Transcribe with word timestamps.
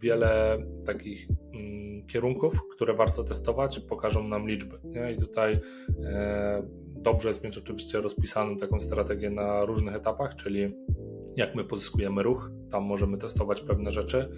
wiele 0.00 0.58
takich 0.84 1.28
mm, 1.54 2.06
kierunków, 2.06 2.68
które 2.74 2.94
warto 2.94 3.24
testować, 3.24 3.80
pokażą 3.80 4.28
nam 4.28 4.48
liczby. 4.48 4.76
Nie? 4.84 5.12
I 5.12 5.16
tutaj 5.16 5.60
e, 6.04 6.62
dobrze 6.86 7.28
jest 7.28 7.44
mieć 7.44 7.58
oczywiście 7.58 8.00
rozpisaną 8.00 8.56
taką 8.56 8.80
strategię 8.80 9.30
na 9.30 9.64
różnych 9.64 9.94
etapach, 9.94 10.34
czyli 10.34 10.74
jak 11.36 11.54
my 11.54 11.64
pozyskujemy 11.64 12.22
ruch, 12.22 12.50
tam 12.70 12.84
możemy 12.84 13.18
testować 13.18 13.60
pewne 13.60 13.90
rzeczy, 13.90 14.28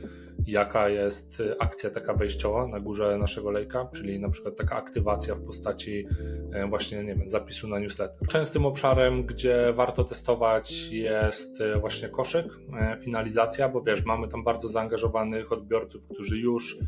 jaka 0.46 0.88
jest 0.88 1.42
akcja 1.58 1.90
taka 1.90 2.14
wejściowa 2.14 2.66
na 2.66 2.80
górze 2.80 3.18
naszego 3.18 3.50
lejka, 3.50 3.88
czyli 3.94 4.20
na 4.20 4.28
przykład 4.28 4.56
taka 4.56 4.76
aktywacja 4.76 5.34
w 5.34 5.40
postaci 5.40 6.06
e, 6.52 6.66
właśnie, 6.66 7.04
nie 7.04 7.14
wiem, 7.14 7.28
zapisu 7.28 7.68
na 7.68 7.78
newsletter. 7.78 8.28
Częstym 8.28 8.66
obszarem, 8.66 9.26
gdzie 9.26 9.72
warto 9.72 10.04
testować 10.04 10.92
jest 10.92 11.60
e, 11.60 11.80
właśnie 11.80 12.08
koszyk, 12.08 12.46
e, 12.80 12.98
finalizacja, 13.00 13.68
bo 13.68 13.82
wiesz, 13.82 14.04
mamy 14.04 14.28
tam 14.28 14.44
bardzo 14.44 14.68
zaangażowanych 14.68 15.52
odbiorców, 15.52 16.08
którzy 16.08 16.38
już 16.38 16.78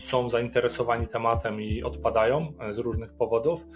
są 0.00 0.28
zainteresowani 0.28 1.06
tematem 1.06 1.60
i 1.60 1.82
odpadają 1.82 2.52
z 2.70 2.78
różnych 2.78 3.12
powodów. 3.12 3.66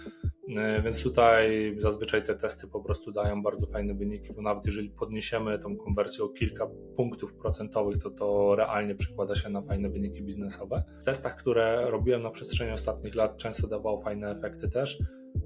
E, 0.57 0.81
więc 0.81 1.03
tutaj 1.03 1.75
zazwyczaj 1.79 2.23
te 2.23 2.35
testy 2.35 2.67
po 2.67 2.81
prostu 2.81 3.11
dają 3.11 3.43
bardzo 3.43 3.67
fajne 3.67 3.93
wyniki, 3.93 4.33
bo 4.33 4.41
nawet 4.41 4.65
jeżeli 4.65 4.89
podniesiemy 4.89 5.59
tą 5.59 5.77
konwersję 5.77 6.23
o 6.23 6.29
kilka 6.29 6.67
punktów 6.95 7.33
procentowych, 7.33 7.97
to 7.97 8.09
to 8.09 8.55
realnie 8.55 8.95
przekłada 8.95 9.35
się 9.35 9.49
na 9.49 9.61
fajne 9.61 9.89
wyniki 9.89 10.23
biznesowe. 10.23 10.83
W 11.01 11.05
testach, 11.05 11.35
które 11.35 11.85
robiłem 11.91 12.21
na 12.21 12.29
przestrzeni 12.29 12.71
ostatnich 12.71 13.15
lat, 13.15 13.37
często 13.37 13.67
dawało 13.67 13.97
fajne 13.97 14.31
efekty 14.31 14.69
też. 14.69 14.99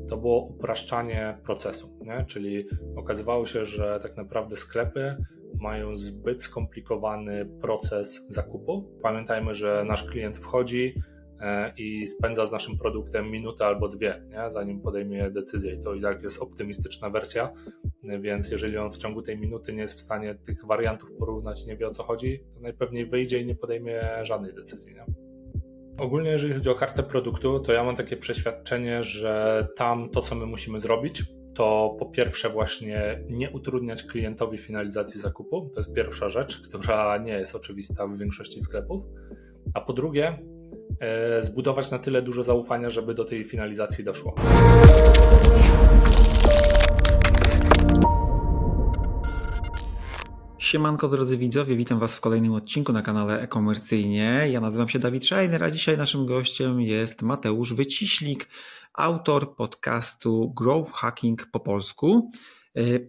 To 0.10 0.18
było 0.18 0.46
upraszczanie 0.46 1.38
procesu, 1.44 2.00
nie? 2.02 2.26
czyli 2.28 2.66
okazywało 2.96 3.46
się, 3.46 3.66
że 3.66 4.00
tak 4.02 4.18
naprawdę 4.18 4.56
sklepy 4.56 5.16
mają 5.60 5.96
zbyt 5.96 6.44
skomplikowany 6.44 7.46
proces 7.62 8.26
zakupu. 8.30 9.00
Pamiętajmy, 9.02 9.54
że 9.54 9.84
nasz 9.88 10.04
klient 10.04 10.38
wchodzi, 10.38 10.96
i 11.78 12.08
spędza 12.08 12.46
z 12.46 12.52
naszym 12.52 12.78
produktem 12.78 13.32
minutę 13.32 13.66
albo 13.66 13.88
dwie, 13.88 14.24
nie? 14.30 14.52
zanim 14.52 14.82
podejmie 14.82 15.32
decyzję. 15.32 15.74
I 15.74 15.82
to 15.82 15.94
i 15.94 16.02
tak 16.02 16.24
jest 16.24 16.42
optymistyczna 16.42 17.10
wersja, 17.10 17.54
więc 18.22 18.52
jeżeli 18.52 18.78
on 18.78 18.92
w 18.92 18.98
ciągu 18.98 19.22
tej 19.22 19.40
minuty 19.40 19.74
nie 19.74 19.82
jest 19.82 19.94
w 19.94 20.02
stanie 20.02 20.36
tych 20.36 20.66
wariantów 20.66 21.12
porównać, 21.12 21.66
nie 21.66 21.78
wie 21.78 21.88
o 21.88 21.92
co 21.92 22.04
chodzi, 22.04 22.44
to 22.54 22.62
najpewniej 22.62 23.06
wyjdzie 23.06 23.40
i 23.40 23.46
nie 23.46 23.56
podejmie 23.56 24.02
żadnej 24.22 24.54
decyzji. 24.54 24.94
Nie? 24.94 25.06
Ogólnie, 25.98 26.30
jeżeli 26.30 26.54
chodzi 26.54 26.70
o 26.70 26.76
kartę 26.76 27.04
produktu, 27.04 27.60
to 27.60 27.74
ja 27.74 27.84
mam 27.84 27.96
takie 27.96 28.18
przeświadczenie, 28.18 29.04
że 29.04 29.68
tam 29.76 30.10
to, 30.10 30.22
co 30.22 30.36
my 30.36 30.46
musimy 30.46 30.80
zrobić, 30.80 31.24
to 31.56 31.96
po 32.00 32.06
pierwsze 32.06 32.50
właśnie 32.50 33.24
nie 33.30 33.50
utrudniać 33.50 34.04
klientowi 34.04 34.58
finalizacji 34.58 35.20
zakupu. 35.20 35.70
To 35.74 35.80
jest 35.80 35.94
pierwsza 35.94 36.30
rzecz, 36.30 36.68
która 36.68 37.18
nie 37.18 37.34
jest 37.34 37.56
oczywista 37.56 38.08
w 38.08 38.18
większości 38.18 38.60
sklepów. 38.60 39.04
A 39.74 39.82
po 39.82 39.94
drugie, 39.94 40.38
E, 40.38 40.53
zbudować 41.40 41.92
na 41.92 42.00
tyle 42.00 42.22
dużo 42.22 42.44
zaufania, 42.44 42.90
żeby 42.90 43.14
do 43.14 43.26
tej 43.26 43.44
finalizacji 43.44 44.04
doszło. 44.04 44.36
Siemanko 50.58 51.08
drodzy 51.08 51.38
widzowie, 51.38 51.76
witam 51.76 52.00
Was 52.00 52.16
w 52.16 52.22
kolejnym 52.22 52.54
odcinku 52.54 52.94
na 52.94 53.02
kanale 53.02 53.42
e-komercyjnie. 53.42 54.48
Ja 54.52 54.62
nazywam 54.62 54.90
się 54.90 55.00
Dawid 55.00 55.26
Szajner, 55.26 55.64
a 55.64 55.72
dzisiaj 55.72 55.98
naszym 55.98 56.26
gościem 56.26 56.82
jest 56.82 57.22
Mateusz 57.22 57.74
Wyciślik, 57.74 58.50
autor 58.94 59.56
podcastu 59.56 60.54
Growth 60.56 60.92
Hacking 60.94 61.48
po 61.52 61.60
polsku. 61.60 62.30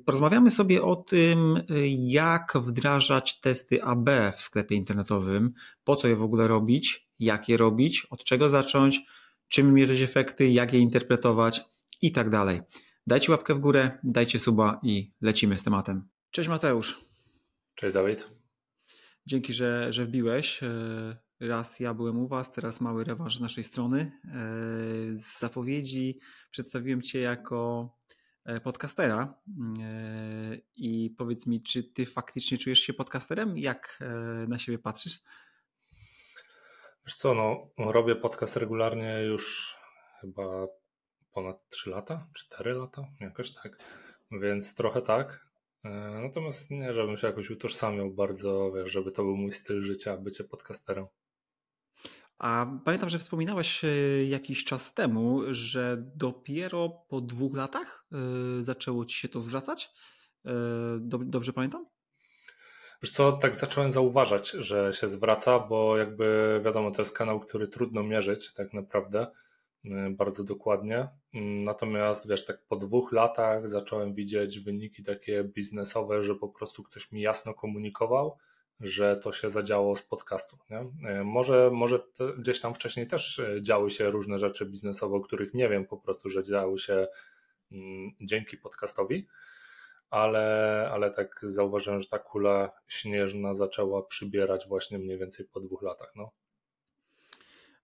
Porozmawiamy 0.04 0.50
sobie 0.50 0.82
o 0.82 0.96
tym, 0.96 1.62
jak 1.98 2.52
wdrażać 2.56 3.40
testy 3.40 3.82
AB 3.82 4.10
w 4.36 4.42
sklepie 4.42 4.74
internetowym, 4.74 5.52
po 5.84 5.96
co 5.96 6.08
je 6.08 6.16
w 6.16 6.22
ogóle 6.22 6.48
robić, 6.48 7.08
jak 7.18 7.48
je 7.48 7.56
robić, 7.56 8.06
od 8.10 8.24
czego 8.24 8.50
zacząć, 8.50 9.00
czym 9.48 9.74
mierzyć 9.74 10.00
efekty, 10.00 10.48
jak 10.48 10.72
je 10.72 10.80
interpretować 10.80 11.62
i 12.02 12.12
tak 12.12 12.30
dalej. 12.30 12.60
Dajcie 13.06 13.32
łapkę 13.32 13.55
w 13.55 13.58
górę, 13.58 13.98
dajcie 14.02 14.39
suba 14.39 14.80
i 14.83 15.12
lecimy 15.20 15.58
z 15.58 15.62
tematem. 15.62 16.08
Cześć 16.30 16.48
Mateusz. 16.48 17.00
Cześć 17.74 17.94
Dawid. 17.94 18.28
Dzięki, 19.27 19.52
że, 19.52 19.92
że 19.92 20.06
wbiłeś. 20.06 20.62
E, 20.62 21.16
raz 21.40 21.80
ja 21.80 21.94
byłem 21.94 22.18
u 22.18 22.28
Was, 22.28 22.52
teraz 22.52 22.80
mały 22.80 23.05
rewanż 23.05 23.36
z 23.36 23.40
naszej 23.40 23.64
strony. 23.64 24.00
E, 24.00 24.30
w 25.10 25.39
zapowiedzi 25.39 26.18
przedstawiłem 26.50 27.02
Cię 27.02 27.20
jako 27.20 27.90
podcastera 28.64 29.34
i 30.77 31.14
powiedz 31.18 31.46
mi, 31.46 31.62
czy 31.62 31.84
Ty 31.84 32.06
faktycznie 32.06 32.58
czujesz 32.58 32.78
się 32.78 32.92
podcasterem? 32.92 33.58
Jak 33.58 33.98
na 34.48 34.58
siebie 34.58 34.78
patrzysz? 34.78 35.18
Wiesz 37.06 37.14
co, 37.16 37.34
no, 37.34 37.70
robię 37.92 38.16
podcast 38.16 38.56
regularnie 38.56 39.22
już 39.22 39.77
chyba 40.20 40.66
ponad 41.33 41.68
3 41.68 41.90
lata, 41.90 42.27
4 42.34 42.72
lata, 42.72 43.08
jakoś 43.20 43.52
tak, 43.54 43.78
więc 44.30 44.74
trochę 44.74 45.02
tak. 45.02 45.46
E, 45.84 45.90
natomiast 46.22 46.70
nie, 46.70 46.94
żebym 46.94 47.16
się 47.16 47.27
jakoś 47.27 47.50
utożsamiał 47.50 48.10
bardzo, 48.10 48.72
wiesz, 48.72 48.92
żeby 48.92 49.12
to 49.12 49.22
był 49.22 49.36
mój 49.36 49.52
styl 49.52 49.83
życia, 49.83 50.16
bycie 50.16 50.44
podcasterem. 50.44 51.06
A 52.39 52.67
pamiętam, 52.84 53.08
że 53.08 53.18
wspominałeś 53.18 53.84
e, 53.84 53.89
jakiś 54.24 54.64
czas 54.64 54.95
temu, 54.95 55.40
że 55.50 56.05
dopiero 56.17 56.89
po 57.08 57.20
dwóch 57.20 57.56
latach 57.56 58.06
e, 58.12 58.17
zaczęło 58.62 59.05
ci 59.05 59.17
się 59.17 59.28
to 59.28 59.40
zwracać. 59.40 59.90
Dobrze 61.00 61.52
pamiętam? 61.52 61.86
Wiesz 63.02 63.12
co, 63.12 63.33
tak 63.33 63.55
zacząłem 63.55 63.90
zauważać, 63.90 64.50
że 64.50 64.92
się 64.92 65.08
zwraca, 65.08 65.58
bo 65.58 65.96
jakby 65.96 66.61
wiadomo, 66.64 66.90
to 66.90 67.02
jest 67.02 67.17
kanał, 67.17 67.40
który 67.40 67.68
trudno 67.68 68.02
mierzyć 68.02 68.55
tak 68.55 68.72
naprawdę 68.72 69.27
bardzo 70.11 70.45
dokładnie. 70.45 71.08
Mm, 71.34 71.64
natomiast 71.64 72.28
wiesz, 72.28 72.46
tak 72.46 72.66
po 72.68 72.77
dwóch 72.77 73.12
latach 73.12 73.68
zacząłem 73.68 74.14
widzieć 74.14 74.61
wyniki 74.61 75.02
takie 75.02 75.45
biznesowe, 75.45 76.22
że 76.22 76.34
po 76.34 76.48
prostu 76.48 76.83
ktoś 76.83 77.12
mi 77.12 77.20
jasno 77.20 77.55
komunikował, 77.55 78.39
że 78.80 79.17
to 79.17 79.33
się 79.33 79.51
zadziało 79.51 79.96
z 79.96 80.02
podcastu. 80.02 80.58
Nie? 80.70 81.11
Y, 81.20 81.24
może 81.24 81.70
może 81.73 81.98
gdzieś 82.39 82.61
tam 82.61 82.74
wcześniej 82.74 83.07
też 83.07 83.39
y, 83.39 83.61
działy 83.62 83.90
się 83.90 84.11
różne 84.11 84.39
rzeczy 84.39 84.67
biznesowe, 84.67 85.17
o 85.17 85.20
których 85.20 85.55
nie 85.55 85.68
wiem 85.68 85.86
po 85.86 85.96
prostu, 85.96 86.30
że 86.30 86.42
działy 86.42 86.79
się 86.79 87.07
mm, 87.73 88.11
dzięki 88.20 88.57
podcastowi 88.57 89.27
ale, 90.14 90.89
ale 90.92 91.11
tak 91.11 91.40
zauważyłem, 91.42 92.01
że 92.01 92.08
ta 92.08 92.18
kula 92.18 92.73
śnieżna 92.89 93.55
zaczęła 93.55 94.02
przybierać 94.02 94.68
właśnie 94.68 94.98
mniej 94.98 95.18
więcej 95.18 95.46
po 95.46 95.61
dwóch 95.61 95.83
latach. 95.83 96.13
No. 96.17 96.30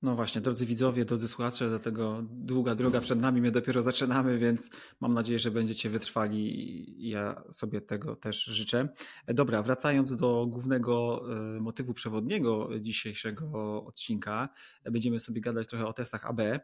No 0.02 0.16
właśnie, 0.16 0.40
drodzy 0.40 0.66
widzowie, 0.66 1.04
drodzy 1.04 1.28
słuchacze, 1.28 1.68
dlatego 1.68 2.22
długa 2.30 2.74
droga 2.74 3.00
przed 3.00 3.20
nami, 3.20 3.40
my 3.40 3.50
dopiero 3.50 3.82
zaczynamy, 3.82 4.38
więc 4.38 4.70
mam 5.00 5.14
nadzieję, 5.14 5.38
że 5.38 5.50
będziecie 5.50 5.90
wytrwali 5.90 6.60
i 7.06 7.08
ja 7.08 7.42
sobie 7.50 7.80
tego 7.80 8.16
też 8.16 8.44
życzę. 8.44 8.88
Dobra, 9.26 9.62
wracając 9.62 10.16
do 10.16 10.46
głównego 10.46 11.22
e, 11.56 11.60
motywu 11.60 11.94
przewodniego 11.94 12.68
dzisiejszego 12.80 13.84
odcinka, 13.84 14.48
będziemy 14.84 15.20
sobie 15.20 15.40
gadać 15.40 15.68
trochę 15.68 15.86
o 15.86 15.92
testach 15.92 16.26
AB. 16.26 16.40
E, 16.40 16.60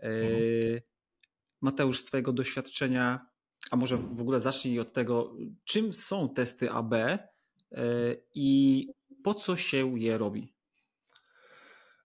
mhm. 0.00 0.80
Mateusz, 1.60 2.00
z 2.00 2.04
Twojego 2.04 2.32
doświadczenia, 2.32 3.26
a 3.70 3.76
może 3.76 3.96
w 3.96 4.20
ogóle 4.20 4.40
zacznij 4.40 4.80
od 4.80 4.92
tego, 4.92 5.36
czym 5.64 5.92
są 5.92 6.28
testy 6.28 6.70
AB 6.70 6.94
e, 6.94 7.18
i 8.34 8.88
po 9.22 9.34
co 9.34 9.56
się 9.56 9.98
je 9.98 10.18
robi? 10.18 10.57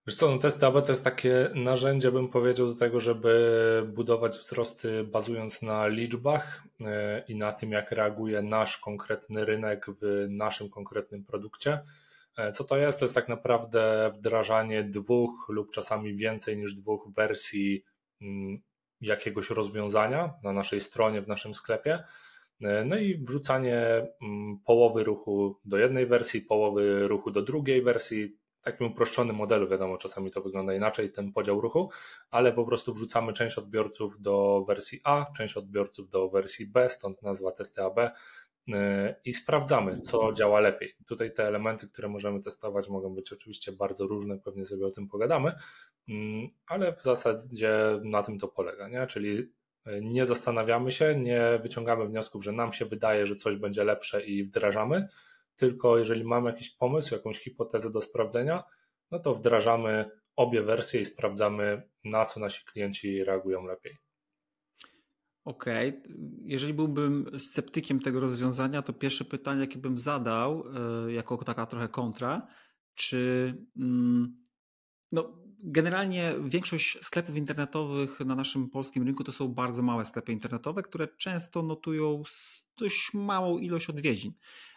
Wiesz 0.07 0.15
co, 0.15 0.31
no 0.31 0.37
testy 0.37 0.65
AB 0.65 0.81
to 0.85 0.91
jest 0.91 1.03
takie 1.03 1.49
narzędzie, 1.55 2.11
bym 2.11 2.27
powiedział, 2.27 2.67
do 2.67 2.75
tego, 2.75 2.99
żeby 2.99 3.83
budować 3.87 4.37
wzrosty 4.37 5.03
bazując 5.03 5.61
na 5.61 5.87
liczbach 5.87 6.63
e, 6.81 7.23
i 7.27 7.35
na 7.35 7.53
tym, 7.53 7.71
jak 7.71 7.91
reaguje 7.91 8.41
nasz 8.41 8.77
konkretny 8.77 9.45
rynek 9.45 9.85
w 10.01 10.25
naszym 10.29 10.69
konkretnym 10.69 11.25
produkcie. 11.25 11.79
E, 12.37 12.51
co 12.51 12.63
to 12.63 12.77
jest? 12.77 12.99
To 12.99 13.05
jest 13.05 13.15
tak 13.15 13.29
naprawdę 13.29 14.11
wdrażanie 14.15 14.83
dwóch 14.83 15.45
lub 15.49 15.71
czasami 15.71 16.15
więcej 16.15 16.57
niż 16.57 16.73
dwóch 16.73 17.13
wersji 17.15 17.83
mm, 18.21 18.61
jakiegoś 19.01 19.49
rozwiązania 19.49 20.33
na 20.43 20.53
naszej 20.53 20.81
stronie, 20.81 21.21
w 21.21 21.27
naszym 21.27 21.53
sklepie. 21.53 22.03
E, 22.61 22.85
no 22.85 22.97
i 22.97 23.17
wrzucanie 23.17 24.07
mm, 24.21 24.59
połowy 24.65 25.03
ruchu 25.03 25.59
do 25.65 25.77
jednej 25.77 26.05
wersji, 26.05 26.41
połowy 26.41 27.07
ruchu 27.07 27.31
do 27.31 27.41
drugiej 27.41 27.81
wersji. 27.81 28.42
Takim 28.63 28.87
uproszczonym 28.87 29.35
modelu, 29.35 29.67
wiadomo, 29.67 29.97
czasami 29.97 30.31
to 30.31 30.41
wygląda 30.41 30.73
inaczej, 30.73 31.11
ten 31.11 31.31
podział 31.31 31.61
ruchu, 31.61 31.89
ale 32.31 32.53
po 32.53 32.65
prostu 32.65 32.93
wrzucamy 32.93 33.33
część 33.33 33.57
odbiorców 33.57 34.21
do 34.21 34.63
wersji 34.67 34.99
A, 35.03 35.25
część 35.37 35.57
odbiorców 35.57 36.09
do 36.09 36.29
wersji 36.29 36.67
B, 36.67 36.89
stąd 36.89 37.21
nazwa 37.21 37.51
testy 37.51 37.83
AB 37.83 37.99
i 39.25 39.33
sprawdzamy, 39.33 40.01
co 40.01 40.33
działa 40.33 40.59
lepiej. 40.59 40.95
Tutaj 41.07 41.33
te 41.33 41.47
elementy, 41.47 41.87
które 41.87 42.07
możemy 42.09 42.41
testować, 42.41 42.89
mogą 42.89 43.15
być 43.15 43.33
oczywiście 43.33 43.71
bardzo 43.71 44.07
różne, 44.07 44.39
pewnie 44.39 44.65
sobie 44.65 44.85
o 44.85 44.91
tym 44.91 45.07
pogadamy, 45.07 45.53
mm, 46.09 46.47
ale 46.67 46.93
w 46.93 47.01
zasadzie 47.01 47.99
na 48.03 48.23
tym 48.23 48.39
to 48.39 48.47
polega, 48.47 48.87
nie? 48.87 49.07
czyli 49.07 49.51
e, 49.85 50.01
nie 50.01 50.25
zastanawiamy 50.25 50.91
się, 50.91 51.15
nie 51.15 51.59
wyciągamy 51.63 52.07
wniosków, 52.07 52.43
że 52.43 52.51
nam 52.51 52.73
się 52.73 52.85
wydaje, 52.85 53.27
że 53.27 53.35
coś 53.35 53.55
będzie 53.55 53.83
lepsze 53.83 54.25
i 54.25 54.43
wdrażamy, 54.43 55.07
tylko 55.55 55.97
jeżeli 55.97 56.23
mamy 56.23 56.49
jakiś 56.49 56.69
pomysł, 56.69 57.15
jakąś 57.15 57.39
hipotezę 57.39 57.91
do 57.91 58.01
sprawdzenia, 58.01 58.63
no 59.11 59.19
to 59.19 59.35
wdrażamy 59.35 60.09
obie 60.35 60.63
wersje 60.63 61.01
i 61.01 61.05
sprawdzamy, 61.05 61.89
na 62.03 62.25
co 62.25 62.39
nasi 62.39 62.65
klienci 62.65 63.23
reagują 63.23 63.65
lepiej. 63.65 63.95
Okej, 65.45 65.89
okay. 65.89 66.01
jeżeli 66.43 66.73
byłbym 66.73 67.39
sceptykiem 67.39 67.99
tego 67.99 68.19
rozwiązania, 68.19 68.81
to 68.81 68.93
pierwsze 68.93 69.25
pytanie, 69.25 69.61
jakie 69.61 69.79
bym 69.79 69.97
zadał, 69.97 70.63
e, 71.07 71.11
jako 71.13 71.37
taka 71.37 71.65
trochę 71.65 71.87
kontra, 71.87 72.47
czy 72.95 73.53
mm, 73.77 74.35
no, 75.11 75.42
generalnie 75.63 76.33
większość 76.45 76.97
sklepów 77.01 77.35
internetowych 77.35 78.19
na 78.19 78.35
naszym 78.35 78.69
polskim 78.69 79.03
rynku 79.03 79.23
to 79.23 79.31
są 79.31 79.47
bardzo 79.47 79.81
małe 79.81 80.05
sklepy 80.05 80.31
internetowe, 80.31 80.83
które 80.83 81.07
często 81.07 81.63
notują 81.63 82.23
dość 82.77 83.13
małą 83.13 83.57
ilość 83.57 83.89
odwiedzin. 83.89 84.33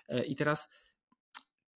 E, 0.08 0.24
I 0.24 0.36
teraz, 0.36 0.68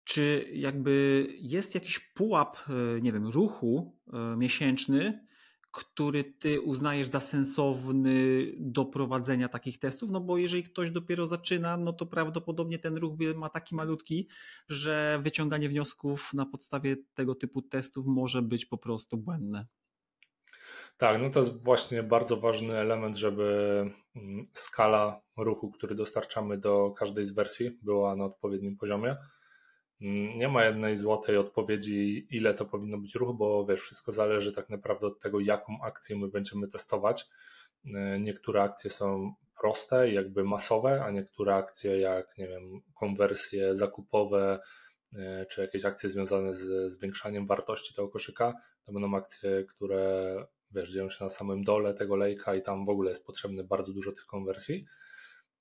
czy 0.05 0.51
jakby 0.53 1.27
jest 1.41 1.75
jakiś 1.75 1.99
pułap, 1.99 2.57
e, 2.69 3.01
nie 3.01 3.13
wiem, 3.13 3.27
ruchu 3.27 3.97
miesięczny, 4.37 5.27
który 5.73 6.25
ty 6.25 6.61
uznajesz 6.61 7.09
za 7.09 7.21
sensowny 7.21 8.47
do 8.59 8.85
prowadzenia 8.85 9.49
takich 9.49 9.79
testów? 9.79 10.11
No 10.11 10.21
bo 10.21 10.39
jeżeli 10.39 10.63
ktoś 10.63 10.91
dopiero 10.91 11.27
zaczyna, 11.27 11.77
no 11.77 11.93
to 11.93 12.07
prawdopodobnie 12.07 12.79
ten 12.79 12.97
ruch 12.97 13.13
ma 13.37 13.49
taki 13.49 13.75
malutki, 13.75 14.29
że 14.69 15.21
wyciąganie 15.23 15.69
wniosków 15.69 16.31
na 16.35 16.47
podstawie 16.47 16.97
tego 17.15 17.35
typu 17.35 17.63
testów 17.63 18.07
może 18.07 18.43
być 18.43 18.67
po 18.67 18.79
prostu 18.79 19.17
błędne. 19.17 19.67
Tak, 20.97 21.23
no 21.23 21.31
to 21.31 21.39
jest 21.39 21.65
właśnie 21.65 22.03
bardzo 22.03 22.37
ważny 22.37 22.77
element, 22.79 23.17
żeby 23.17 23.91
mm, 24.17 24.47
skala 24.53 25.23
ruchu, 25.37 25.71
który 25.71 25.95
dostarczamy 25.95 26.59
do 26.59 26.91
każdej 26.91 27.27
z 27.27 27.33
wersji, 27.33 27.79
była 27.83 28.17
na 28.17 28.25
odpowiednim 28.25 28.77
poziomie. 28.77 29.17
Mm, 30.03 30.31
nie 30.39 30.49
ma 30.49 30.65
jednej 30.65 30.97
złotej 30.97 31.37
odpowiedzi, 31.37 32.27
ile 32.31 32.55
to 32.55 32.65
powinno 32.65 32.99
być 32.99 33.15
ruchu, 33.15 33.35
bo 33.35 33.67
wiesz, 33.67 33.81
wszystko 33.81 34.13
zależy 34.13 34.53
tak 34.53 34.69
naprawdę 34.69 35.07
od 35.07 35.21
tego, 35.21 35.41
jaką 35.41 35.79
akcję 35.83 36.17
my 36.17 36.29
będziemy 36.29 36.69
testować. 36.69 37.27
E, 37.95 38.21
niektóre 38.21 38.63
akcje 38.63 38.91
są 38.91 39.35
proste, 39.61 40.11
jakby 40.11 40.45
masowe, 40.45 41.05
a 41.05 41.11
niektóre 41.11 41.55
akcje, 41.55 42.01
jak 42.01 42.39
nie 42.39 42.49
wiem, 42.49 42.81
konwersje 42.95 43.75
zakupowe, 43.75 44.61
e, 45.13 45.47
czy 45.47 45.61
jakieś 45.61 45.85
akcje 45.85 46.09
związane 46.09 46.55
z 46.55 46.93
zwiększaniem 46.93 47.47
wartości 47.47 47.95
tego 47.95 48.09
koszyka, 48.09 48.55
to 48.87 48.93
będą 48.93 49.17
akcje, 49.17 49.65
które 49.65 50.37
wiesz, 50.73 50.93
dzieją 50.93 51.11
się 51.11 51.25
na 51.25 51.31
samym 51.31 51.65
dole 51.65 51.95
tego 51.95 52.17
lejka 52.17 52.55
i 52.55 52.63
tam 52.63 52.85
w 52.85 52.91
ogóle 52.91 53.11
jest 53.11 53.27
potrzebne 53.27 53.65
bardzo 53.65 53.93
dużo 53.93 54.13
tych 54.13 54.27
konwersji. 54.27 54.87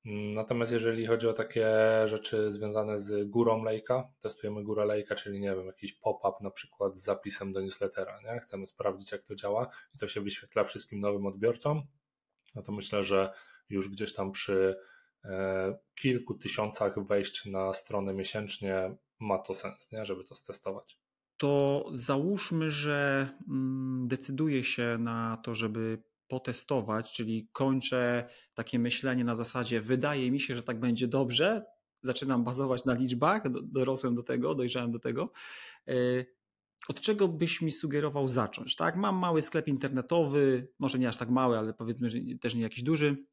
Natomiast 0.06 0.72
jeżeli 0.72 1.06
chodzi 1.06 1.28
o 1.28 1.34
takie 1.34 1.68
rzeczy 2.06 2.52
związane 2.52 3.00
z 3.00 3.30
górą 3.30 3.64
lejka, 3.64 4.12
testujemy 4.20 4.64
górę 4.64 4.86
lejka, 4.86 5.16
czyli 5.16 5.40
nie 5.40 5.56
wiem, 5.56 5.66
jakiś 5.66 5.94
pop-up 5.94 6.38
na 6.42 6.52
przykład 6.52 6.98
z 6.98 7.04
zapisem 7.04 7.54
do 7.54 7.62
newslettera, 7.62 8.20
nie? 8.22 8.40
chcemy 8.40 8.68
sprawdzić 8.68 9.12
jak 9.12 9.24
to 9.24 9.36
działa 9.36 9.68
i 9.96 9.98
to 9.98 10.08
się 10.08 10.22
wyświetla 10.22 10.64
wszystkim 10.64 11.00
nowym 11.00 11.26
odbiorcom, 11.26 11.84
no 12.56 12.62
to 12.62 12.72
myślę, 12.72 13.04
że 13.04 13.34
już 13.70 13.90
gdzieś 13.90 14.14
tam 14.14 14.32
przy 14.32 14.76
e, 15.26 15.78
kilku 15.96 16.34
tysiącach 16.34 17.08
wejść 17.08 17.46
na 17.46 17.74
stronę 17.74 18.14
miesięcznie 18.14 18.96
ma 19.20 19.38
to 19.38 19.54
sens, 19.54 19.92
nie? 19.92 20.06
żeby 20.06 20.24
to 20.24 20.36
stestować. 20.36 21.00
To 21.38 21.86
załóżmy, 21.94 22.72
że 22.72 23.30
mm, 23.50 24.08
decyduje 24.08 24.64
się 24.64 24.98
na 25.00 25.38
to, 25.38 25.54
żeby 25.54 26.04
potestować, 26.30 27.12
czyli 27.12 27.50
kończę 27.52 28.30
takie 28.54 28.80
myślenie 28.80 29.24
na 29.24 29.36
zasadzie 29.36 29.82
wydaje 29.82 30.32
mi 30.32 30.40
się, 30.40 30.56
że 30.56 30.64
tak 30.64 30.80
będzie 30.80 31.08
dobrze, 31.08 31.66
zaczynam 32.02 32.44
bazować 32.44 32.86
na 32.86 32.94
liczbach, 32.94 33.44
dorosłem 33.64 34.16
do 34.16 34.24
tego, 34.24 34.56
dojrzałem 34.56 34.92
do 34.92 35.00
tego. 35.00 35.32
E, 35.88 35.94
od 36.88 37.02
czego 37.02 37.28
byś 37.28 37.62
mi 37.62 37.72
sugerował 37.72 38.28
zacząć? 38.28 38.76
Tak, 38.76 38.96
mam 38.96 39.16
mały 39.16 39.42
sklep 39.42 39.68
internetowy, 39.68 40.68
może 40.80 41.00
nie 41.00 41.10
aż 41.10 41.18
tak 41.18 41.30
mały, 41.30 41.58
ale 41.58 41.74
powiedzmy, 41.74 42.10
że 42.10 42.18
też 42.42 42.56
nie 42.56 42.62
jakiś 42.62 42.84
duży 42.84 43.26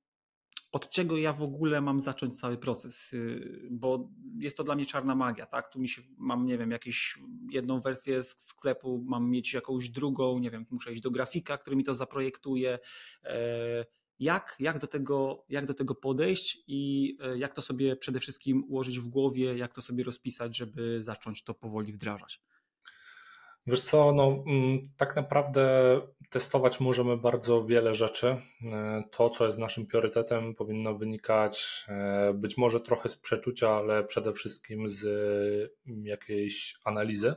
od 0.72 0.88
czego 0.88 1.16
ja 1.16 1.32
w 1.32 1.42
ogóle 1.42 1.80
mam 1.80 2.00
zacząć 2.00 2.40
cały 2.40 2.58
proces, 2.58 3.12
y, 3.12 3.68
bo 3.70 4.10
jest 4.38 4.56
to 4.56 4.64
dla 4.64 4.74
mnie 4.74 4.86
czarna 4.86 5.14
magia, 5.14 5.46
tak? 5.46 5.68
Tu 5.72 5.78
mi 5.78 5.88
się, 5.88 6.02
mam, 6.18 6.46
nie 6.46 6.58
wiem, 6.58 6.70
jakąś 6.70 7.18
jedną 7.50 7.80
wersję 7.80 8.22
z 8.22 8.36
sklepu, 8.38 9.04
mam 9.06 9.30
mieć 9.30 9.54
jakąś 9.54 9.90
drugą, 9.90 10.38
nie 10.38 10.50
wiem, 10.50 10.66
muszę 10.70 10.92
iść 10.92 11.02
do 11.02 11.10
grafika, 11.10 11.58
który 11.58 11.76
mi 11.76 11.84
to 11.84 11.94
zaprojektuje. 11.94 12.78
E, 13.24 13.84
jak, 14.18 14.56
jak, 14.60 14.78
do 14.78 14.86
tego, 14.86 15.44
jak 15.48 15.66
do 15.66 15.74
tego 15.74 15.94
podejść 15.94 16.64
i 16.66 17.16
e, 17.20 17.38
jak 17.38 17.54
to 17.54 17.62
sobie 17.62 17.96
przede 17.96 18.20
wszystkim 18.20 18.64
ułożyć 18.68 18.98
w 18.98 19.08
głowie, 19.08 19.56
jak 19.56 19.74
to 19.74 19.82
sobie 19.82 20.04
rozpisać, 20.04 20.56
żeby 20.56 21.02
zacząć 21.02 21.44
to 21.44 21.54
powoli 21.54 21.92
wdrażać? 21.92 22.40
Wiesz 23.66 23.80
co, 23.80 24.12
no, 24.12 24.42
mm, 24.46 24.82
tak 24.96 25.16
naprawdę 25.16 25.70
testować 26.30 26.80
możemy 26.80 27.16
bardzo 27.16 27.64
wiele 27.64 27.94
rzeczy. 27.94 28.26
E, 28.72 29.02
to, 29.10 29.30
co 29.30 29.46
jest 29.46 29.58
naszym 29.58 29.86
priorytetem, 29.86 30.54
powinno 30.54 30.94
wynikać 30.94 31.84
e, 31.88 32.32
być 32.34 32.56
może 32.56 32.80
trochę 32.80 33.08
z 33.08 33.16
przeczucia, 33.16 33.70
ale 33.70 34.04
przede 34.04 34.32
wszystkim 34.32 34.88
z 34.88 35.04
mm, 35.86 36.06
jakiejś 36.06 36.78
analizy. 36.84 37.34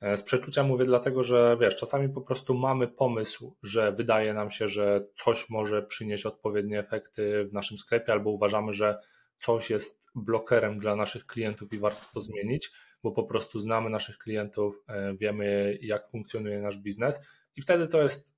E, 0.00 0.16
z 0.16 0.22
przeczucia 0.22 0.64
mówię 0.64 0.84
dlatego, 0.84 1.22
że 1.22 1.56
wiesz, 1.60 1.76
czasami 1.76 2.08
po 2.08 2.20
prostu 2.20 2.54
mamy 2.54 2.88
pomysł, 2.88 3.56
że 3.62 3.92
wydaje 3.92 4.34
nam 4.34 4.50
się, 4.50 4.68
że 4.68 5.06
coś 5.14 5.50
może 5.50 5.82
przynieść 5.82 6.26
odpowiednie 6.26 6.78
efekty 6.78 7.44
w 7.44 7.52
naszym 7.52 7.78
sklepie, 7.78 8.12
albo 8.12 8.30
uważamy, 8.30 8.74
że 8.74 8.98
coś 9.38 9.70
jest 9.70 10.06
blokerem 10.14 10.78
dla 10.78 10.96
naszych 10.96 11.26
klientów 11.26 11.72
i 11.72 11.78
warto 11.78 12.06
to 12.14 12.20
zmienić 12.20 12.70
bo 13.02 13.12
po 13.12 13.24
prostu 13.24 13.60
znamy 13.60 13.90
naszych 13.90 14.18
klientów, 14.18 14.82
e, 14.88 15.14
wiemy 15.16 15.78
jak 15.82 16.10
funkcjonuje 16.10 16.60
nasz 16.60 16.78
biznes 16.78 17.20
i 17.56 17.62
wtedy 17.62 17.88
to 17.88 18.02
jest 18.02 18.36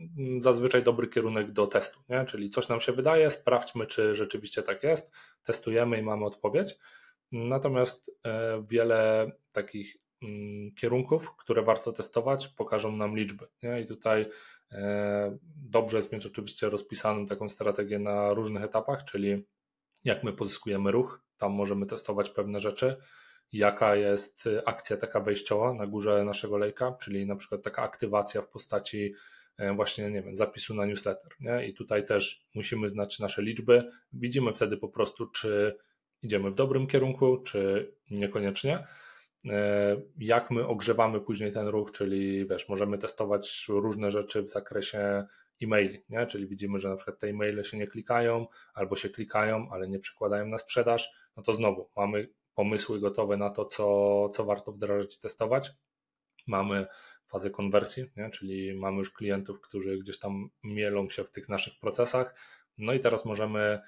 mm, 0.00 0.42
zazwyczaj 0.42 0.82
dobry 0.82 1.08
kierunek 1.08 1.52
do 1.52 1.66
testu, 1.66 2.00
nie? 2.08 2.24
czyli 2.24 2.50
coś 2.50 2.68
nam 2.68 2.80
się 2.80 2.92
wydaje, 2.92 3.30
sprawdźmy, 3.30 3.86
czy 3.86 4.14
rzeczywiście 4.14 4.62
tak 4.62 4.82
jest, 4.82 5.12
testujemy 5.44 5.98
i 5.98 6.02
mamy 6.02 6.24
odpowiedź. 6.24 6.74
Natomiast 7.32 8.10
e, 8.26 8.64
wiele 8.70 9.32
takich 9.52 9.96
mm, 10.22 10.74
kierunków, 10.74 11.36
które 11.36 11.62
warto 11.62 11.92
testować, 11.92 12.48
pokażą 12.48 12.96
nam 12.96 13.16
liczby. 13.16 13.46
Nie? 13.62 13.80
I 13.80 13.86
tutaj 13.86 14.26
e, 14.72 15.38
dobrze 15.56 15.96
jest 15.96 16.12
mieć 16.12 16.26
oczywiście 16.26 16.68
rozpisaną 16.68 17.26
taką 17.26 17.48
strategię 17.48 17.98
na 17.98 18.34
różnych 18.34 18.62
etapach, 18.62 19.04
czyli 19.04 19.46
jak 20.04 20.24
my 20.24 20.32
pozyskujemy 20.32 20.90
ruch, 20.90 21.22
tam 21.36 21.52
możemy 21.52 21.86
testować 21.86 22.30
pewne 22.30 22.60
rzeczy, 22.60 22.96
jaka 23.52 23.96
jest 23.96 24.46
y, 24.46 24.64
akcja 24.64 24.96
taka 24.96 25.20
wejściowa 25.20 25.74
na 25.74 25.86
górze 25.86 26.24
naszego 26.24 26.58
lejka, 26.58 26.96
czyli 27.00 27.26
na 27.26 27.36
przykład 27.36 27.62
taka 27.62 27.82
aktywacja 27.82 28.42
w 28.42 28.48
postaci 28.48 29.14
e, 29.58 29.74
właśnie, 29.74 30.10
nie 30.10 30.22
wiem, 30.22 30.36
zapisu 30.36 30.74
na 30.74 30.86
newsletter. 30.86 31.32
Nie? 31.40 31.66
I 31.66 31.74
tutaj 31.74 32.06
też 32.06 32.46
musimy 32.54 32.88
znać 32.88 33.18
nasze 33.18 33.42
liczby. 33.42 33.90
Widzimy 34.12 34.52
wtedy 34.52 34.76
po 34.76 34.88
prostu, 34.88 35.26
czy 35.26 35.76
idziemy 36.22 36.50
w 36.50 36.54
dobrym 36.54 36.86
kierunku, 36.86 37.38
czy 37.38 37.92
niekoniecznie. 38.10 38.86
E, 39.48 39.96
jak 40.18 40.50
my 40.50 40.66
ogrzewamy 40.66 41.20
później 41.20 41.52
ten 41.52 41.66
ruch, 41.66 41.90
czyli 41.90 42.46
wiesz, 42.46 42.68
możemy 42.68 42.98
testować 42.98 43.66
różne 43.68 44.10
rzeczy 44.10 44.42
w 44.42 44.48
zakresie 44.48 45.24
e-maili, 45.62 46.04
nie? 46.08 46.26
czyli 46.26 46.46
widzimy, 46.46 46.78
że 46.78 46.88
na 46.88 46.96
przykład 46.96 47.18
te 47.18 47.26
e-maile 47.26 47.64
się 47.64 47.78
nie 47.78 47.86
klikają, 47.86 48.46
albo 48.74 48.96
się 48.96 49.08
klikają, 49.08 49.68
ale 49.70 49.88
nie 49.88 49.98
przekładają 49.98 50.46
na 50.46 50.58
sprzedaż, 50.58 51.12
no 51.36 51.42
to 51.42 51.54
znowu 51.54 51.90
mamy 51.96 52.28
pomysły 52.54 53.00
gotowe 53.00 53.36
na 53.36 53.50
to, 53.50 53.64
co, 53.64 54.28
co 54.28 54.44
warto 54.44 54.72
wdrażać 54.72 55.16
i 55.16 55.20
testować. 55.20 55.70
Mamy 56.46 56.86
fazę 57.26 57.50
konwersji, 57.50 58.04
nie? 58.16 58.30
czyli 58.30 58.74
mamy 58.74 58.98
już 58.98 59.10
klientów, 59.10 59.60
którzy 59.60 59.98
gdzieś 59.98 60.18
tam 60.18 60.48
mielą 60.62 61.08
się 61.08 61.24
w 61.24 61.30
tych 61.30 61.48
naszych 61.48 61.78
procesach. 61.80 62.34
No 62.78 62.92
i 62.92 63.00
teraz 63.00 63.24
możemy 63.24 63.80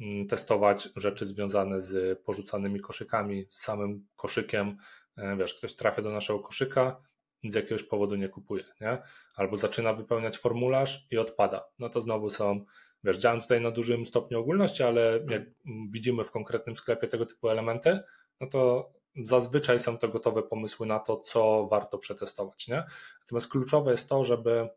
mm, 0.00 0.26
testować 0.26 0.88
rzeczy 0.96 1.26
związane 1.26 1.80
z 1.80 2.22
porzucanymi 2.22 2.80
koszykami, 2.80 3.46
z 3.48 3.60
samym 3.60 4.06
koszykiem. 4.16 4.76
E, 5.16 5.36
wiesz, 5.36 5.54
ktoś 5.54 5.74
trafia 5.76 6.02
do 6.02 6.10
naszego 6.10 6.40
koszyka, 6.40 7.02
z 7.44 7.54
jakiegoś 7.54 7.82
powodu 7.82 8.16
nie 8.16 8.28
kupuje, 8.28 8.64
nie? 8.80 8.98
albo 9.34 9.56
zaczyna 9.56 9.92
wypełniać 9.92 10.38
formularz 10.38 11.06
i 11.10 11.18
odpada. 11.18 11.64
No 11.78 11.88
to 11.88 12.00
znowu 12.00 12.30
są 12.30 12.64
Wiesz, 13.04 13.18
działam 13.18 13.42
tutaj 13.42 13.60
na 13.60 13.70
dużym 13.70 14.06
stopniu 14.06 14.40
ogólności, 14.40 14.82
ale 14.82 15.20
jak 15.30 15.42
widzimy 15.90 16.24
w 16.24 16.30
konkretnym 16.30 16.76
sklepie 16.76 17.08
tego 17.08 17.26
typu 17.26 17.48
elementy, 17.48 18.00
no 18.40 18.46
to 18.46 18.90
zazwyczaj 19.16 19.80
są 19.80 19.98
to 19.98 20.08
gotowe 20.08 20.42
pomysły 20.42 20.86
na 20.86 20.98
to, 20.98 21.16
co 21.16 21.66
warto 21.66 21.98
przetestować. 21.98 22.68
Nie? 22.68 22.84
Natomiast 23.20 23.48
kluczowe 23.48 23.90
jest 23.90 24.08
to, 24.08 24.24
żeby 24.24 24.68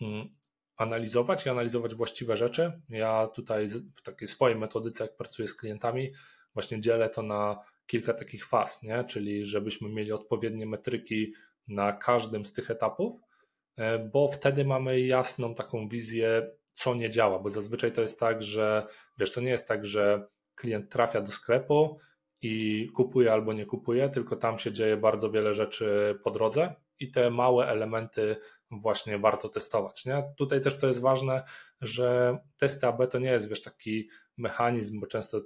mm, 0.00 0.28
analizować 0.76 1.46
i 1.46 1.48
analizować 1.48 1.94
właściwe 1.94 2.36
rzeczy. 2.36 2.80
Ja 2.88 3.26
tutaj 3.26 3.68
w 3.68 4.02
takiej 4.02 4.28
swojej 4.28 4.58
metodyce, 4.58 5.04
jak 5.04 5.16
pracuję 5.16 5.48
z 5.48 5.54
klientami, 5.54 6.12
właśnie 6.54 6.80
dzielę 6.80 7.10
to 7.10 7.22
na 7.22 7.58
kilka 7.86 8.14
takich 8.14 8.46
faz, 8.46 8.82
nie? 8.82 9.04
czyli 9.04 9.46
żebyśmy 9.46 9.88
mieli 9.88 10.12
odpowiednie 10.12 10.66
metryki 10.66 11.32
na 11.68 11.92
każdym 11.92 12.46
z 12.46 12.52
tych 12.52 12.70
etapów, 12.70 13.20
e, 13.76 13.98
bo 13.98 14.28
wtedy 14.28 14.64
mamy 14.64 15.00
jasną 15.00 15.54
taką 15.54 15.88
wizję, 15.88 16.50
co 16.72 16.94
nie 16.94 17.10
działa, 17.10 17.38
bo 17.38 17.50
zazwyczaj 17.50 17.92
to 17.92 18.00
jest 18.00 18.20
tak, 18.20 18.42
że 18.42 18.86
wiesz, 19.18 19.32
to 19.32 19.40
nie 19.40 19.50
jest 19.50 19.68
tak, 19.68 19.84
że 19.84 20.26
klient 20.54 20.90
trafia 20.90 21.20
do 21.20 21.32
sklepu 21.32 21.98
i 22.42 22.88
kupuję 22.94 23.32
albo 23.32 23.52
nie 23.52 23.66
kupuję, 23.66 24.08
tylko 24.08 24.36
tam 24.36 24.58
się 24.58 24.72
dzieje 24.72 24.96
bardzo 24.96 25.30
wiele 25.30 25.54
rzeczy 25.54 26.18
po 26.24 26.30
drodze 26.30 26.74
i 26.98 27.10
te 27.10 27.30
małe 27.30 27.68
elementy 27.68 28.36
właśnie 28.70 29.18
warto 29.18 29.48
testować. 29.48 30.04
Nie? 30.04 30.32
Tutaj 30.36 30.60
też 30.60 30.78
to 30.78 30.86
jest 30.86 31.00
ważne, 31.00 31.42
że 31.80 32.38
testy 32.56 32.86
AB 32.86 33.06
to 33.10 33.18
nie 33.18 33.30
jest 33.30 33.48
wiesz, 33.48 33.62
taki 33.62 34.08
mechanizm, 34.36 35.00
bo 35.00 35.06
często 35.06 35.40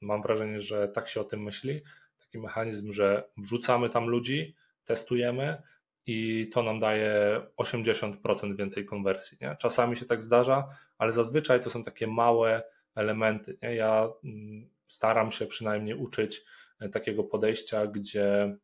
mam 0.00 0.22
wrażenie, 0.22 0.60
że 0.60 0.88
tak 0.88 1.08
się 1.08 1.20
o 1.20 1.24
tym 1.24 1.42
myśli, 1.42 1.80
taki 2.18 2.38
mechanizm, 2.38 2.92
że 2.92 3.28
wrzucamy 3.36 3.88
tam 3.88 4.08
ludzi, 4.08 4.54
testujemy 4.84 5.62
i 6.10 6.48
to 6.52 6.62
nam 6.62 6.80
daje 6.80 7.40
80% 7.56 8.56
więcej 8.56 8.84
konwersji. 8.84 9.38
Nie? 9.40 9.56
Czasami 9.60 9.96
się 9.96 10.06
tak 10.06 10.22
zdarza, 10.22 10.68
ale 10.98 11.12
zazwyczaj 11.12 11.60
to 11.60 11.70
są 11.70 11.82
takie 11.82 12.06
małe 12.06 12.62
elementy. 12.94 13.58
Nie? 13.62 13.74
Ja 13.74 14.08
mm, 14.24 14.70
staram 14.86 15.32
się 15.32 15.46
przynajmniej 15.46 15.94
uczyć 15.94 16.42
e, 16.80 16.88
takiego 16.88 17.24
podejścia, 17.24 17.86
gdzie 17.86 18.56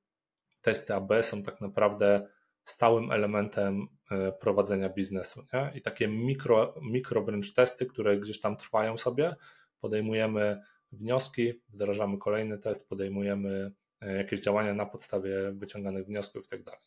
testy 0.61 0.95
AB 0.95 1.13
są 1.21 1.43
tak 1.43 1.61
naprawdę 1.61 2.29
stałym 2.65 3.13
elementem 3.13 3.89
e, 4.11 4.33
prowadzenia 4.33 4.89
biznesu. 4.89 5.45
Nie? 5.53 5.73
I 5.75 5.83
takie 5.83 6.09
mikro, 6.09 6.75
mikro 6.83 7.23
wręcz 7.23 7.55
testy, 7.55 7.87
które 7.87 8.19
gdzieś 8.19 8.41
tam 8.41 8.57
trwają 8.57 8.97
sobie, 8.97 9.35
podejmujemy 9.81 10.61
wnioski, 10.93 11.53
wdrażamy 11.69 12.19
kolejny 12.19 12.59
test, 12.59 12.89
podejmujemy 12.89 13.73
jakieś 14.13 14.41
działania 14.41 14.75
na 14.75 14.87
podstawie 14.87 15.53
wyciąganych 15.53 16.07
wniosków 16.07 16.47
i 16.47 16.49
tak 16.49 16.63
dalej. 16.63 16.81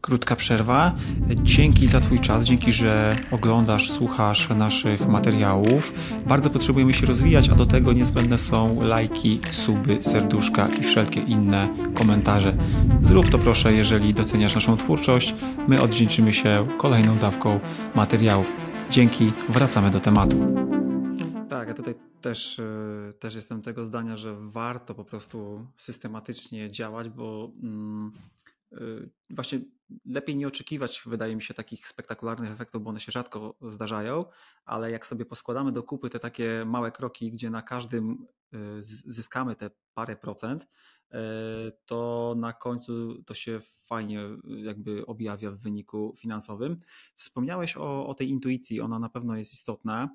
Krótka 0.00 0.36
przerwa. 0.36 0.96
Dzięki 1.42 1.88
za 1.88 2.00
Twój 2.00 2.20
czas, 2.20 2.44
dzięki, 2.44 2.72
że 2.72 3.16
oglądasz, 3.30 3.90
słuchasz 3.90 4.48
naszych 4.48 5.08
materiałów. 5.08 5.92
Bardzo 6.26 6.50
potrzebujemy 6.50 6.94
się 6.94 7.06
rozwijać, 7.06 7.48
a 7.48 7.54
do 7.54 7.66
tego 7.66 7.92
niezbędne 7.92 8.38
są 8.38 8.82
lajki, 8.82 9.40
suby, 9.50 10.02
serduszka 10.02 10.68
i 10.80 10.82
wszelkie 10.82 11.20
inne 11.20 11.68
komentarze. 11.94 12.56
Zrób 13.00 13.30
to 13.30 13.38
proszę, 13.38 13.72
jeżeli 13.72 14.14
doceniasz 14.14 14.54
naszą 14.54 14.76
twórczość. 14.76 15.34
My 15.68 15.80
odwdzięczymy 15.80 16.32
się 16.32 16.66
kolejną 16.78 17.18
dawką 17.18 17.60
materiałów. 17.94 18.56
Dzięki, 18.90 19.32
wracamy 19.48 19.90
do 19.90 20.00
tematu. 20.00 20.71
Też, 22.22 22.58
e, 22.58 23.12
też 23.18 23.34
jestem 23.34 23.62
tego 23.62 23.84
zdania, 23.84 24.16
że 24.16 24.36
warto 24.40 24.94
po 24.94 25.04
prostu 25.04 25.66
systematycznie 25.76 26.68
działać, 26.68 27.08
bo 27.08 27.52
mm, 27.62 28.12
e, 28.72 28.76
właśnie 29.30 29.60
lepiej 30.04 30.36
nie 30.36 30.48
oczekiwać, 30.48 31.02
wydaje 31.06 31.36
mi 31.36 31.42
się, 31.42 31.54
takich 31.54 31.88
spektakularnych 31.88 32.50
efektów, 32.50 32.82
bo 32.82 32.90
one 32.90 33.00
się 33.00 33.12
rzadko 33.12 33.56
zdarzają, 33.68 34.24
ale 34.64 34.90
jak 34.90 35.06
sobie 35.06 35.24
poskładamy 35.24 35.72
do 35.72 35.82
kupy 35.82 36.10
te 36.10 36.18
takie 36.18 36.64
małe 36.66 36.92
kroki, 36.92 37.30
gdzie 37.30 37.50
na 37.50 37.62
każdym 37.62 38.26
e, 38.52 38.58
zyskamy 38.80 39.56
te 39.56 39.70
parę 39.94 40.16
procent, 40.16 40.68
to 41.86 42.34
na 42.38 42.52
końcu 42.52 43.22
to 43.24 43.34
się 43.34 43.60
fajnie 43.86 44.20
jakby 44.44 45.06
objawia 45.06 45.50
w 45.50 45.58
wyniku 45.58 46.14
finansowym. 46.18 46.76
Wspomniałeś 47.16 47.76
o, 47.76 48.06
o 48.06 48.14
tej 48.14 48.28
intuicji, 48.28 48.80
ona 48.80 48.98
na 48.98 49.08
pewno 49.08 49.36
jest 49.36 49.52
istotna. 49.52 50.08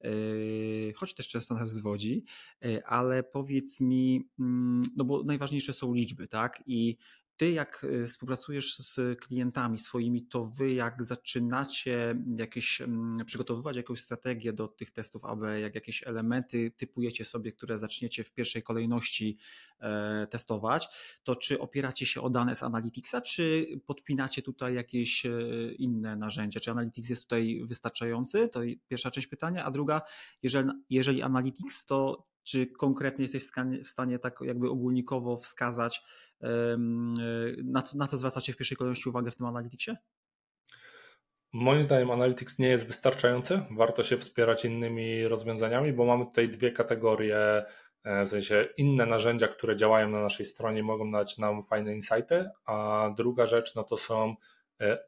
Yy, 0.00 0.92
choć 0.96 1.14
też 1.14 1.28
często 1.28 1.54
nas 1.54 1.72
zwodzi, 1.72 2.24
yy, 2.62 2.84
ale 2.86 3.22
powiedz 3.22 3.80
mi, 3.80 4.28
mm, 4.38 4.82
no 4.96 5.04
bo 5.04 5.24
najważniejsze 5.24 5.72
są 5.72 5.94
liczby, 5.94 6.28
tak? 6.28 6.62
I 6.66 6.96
ty, 7.36 7.52
jak 7.52 7.84
y, 7.84 8.06
współpracujesz 8.06 8.78
z 8.78 9.20
klientami 9.20 9.78
swoimi, 9.78 10.26
to 10.26 10.44
wy, 10.44 10.72
jak 10.72 11.04
zaczynacie 11.04 12.16
jakieś, 12.36 12.80
mm, 12.80 13.24
przygotowywać 13.24 13.76
jakąś 13.76 14.00
strategię 14.00 14.52
do 14.52 14.68
tych 14.68 14.90
testów 14.90 15.24
AB, 15.24 15.42
jak 15.60 15.74
jakieś 15.74 16.06
elementy 16.06 16.70
typujecie 16.76 17.24
sobie, 17.24 17.52
które 17.52 17.78
zaczniecie 17.78 18.24
w 18.24 18.32
pierwszej 18.32 18.62
kolejności 18.62 19.38
e, 19.80 20.26
testować, 20.30 20.88
to 21.24 21.36
czy 21.36 21.60
opieracie 21.60 22.06
się 22.06 22.20
o 22.22 22.30
dane 22.30 22.54
z 22.54 22.62
Analyticsa, 22.62 23.20
czy 23.20 23.66
podpinacie 23.86 24.42
tutaj 24.42 24.74
jakieś 24.74 25.26
e, 25.26 25.30
inne 25.78 26.16
narzędzia? 26.16 26.60
Czy 26.60 26.70
Analytics 26.70 27.08
jest 27.08 27.22
tutaj 27.22 27.60
wystarczający? 27.64 28.48
To 28.48 28.60
pierwsza 28.88 29.10
część 29.10 29.26
pytania. 29.26 29.64
A 29.64 29.70
druga, 29.70 30.02
jeżeli, 30.42 30.70
jeżeli 30.90 31.22
Analytics, 31.22 31.84
to 31.86 32.26
czy 32.44 32.66
konkretnie 32.66 33.22
jesteś 33.22 33.46
w 33.84 33.88
stanie 33.88 34.18
tak 34.18 34.38
jakby 34.40 34.70
ogólnikowo 34.70 35.36
wskazać, 35.36 36.02
na 37.64 37.82
co, 37.82 37.96
na 37.98 38.06
co 38.06 38.16
zwracacie 38.16 38.52
w 38.52 38.56
pierwszej 38.56 38.76
kolejności 38.76 39.08
uwagę 39.08 39.30
w 39.30 39.36
tym 39.36 39.46
analityksie? 39.46 39.96
Moim 41.52 41.82
zdaniem 41.82 42.10
Analytics 42.10 42.58
nie 42.58 42.68
jest 42.68 42.86
wystarczający. 42.86 43.62
Warto 43.70 44.02
się 44.02 44.16
wspierać 44.16 44.64
innymi 44.64 45.28
rozwiązaniami, 45.28 45.92
bo 45.92 46.04
mamy 46.04 46.24
tutaj 46.24 46.48
dwie 46.48 46.72
kategorie, 46.72 47.64
e, 48.04 48.24
w 48.24 48.28
sensie 48.28 48.68
inne 48.76 49.06
narzędzia, 49.06 49.48
które 49.48 49.76
działają 49.76 50.10
na 50.10 50.22
naszej 50.22 50.46
stronie, 50.46 50.82
mogą 50.82 51.12
dać 51.12 51.38
nam 51.38 51.62
fajne 51.62 51.94
insighty, 51.94 52.50
a 52.66 53.10
druga 53.16 53.46
rzecz 53.46 53.74
no 53.74 53.84
to 53.84 53.96
są 53.96 54.34
e, 54.80 54.98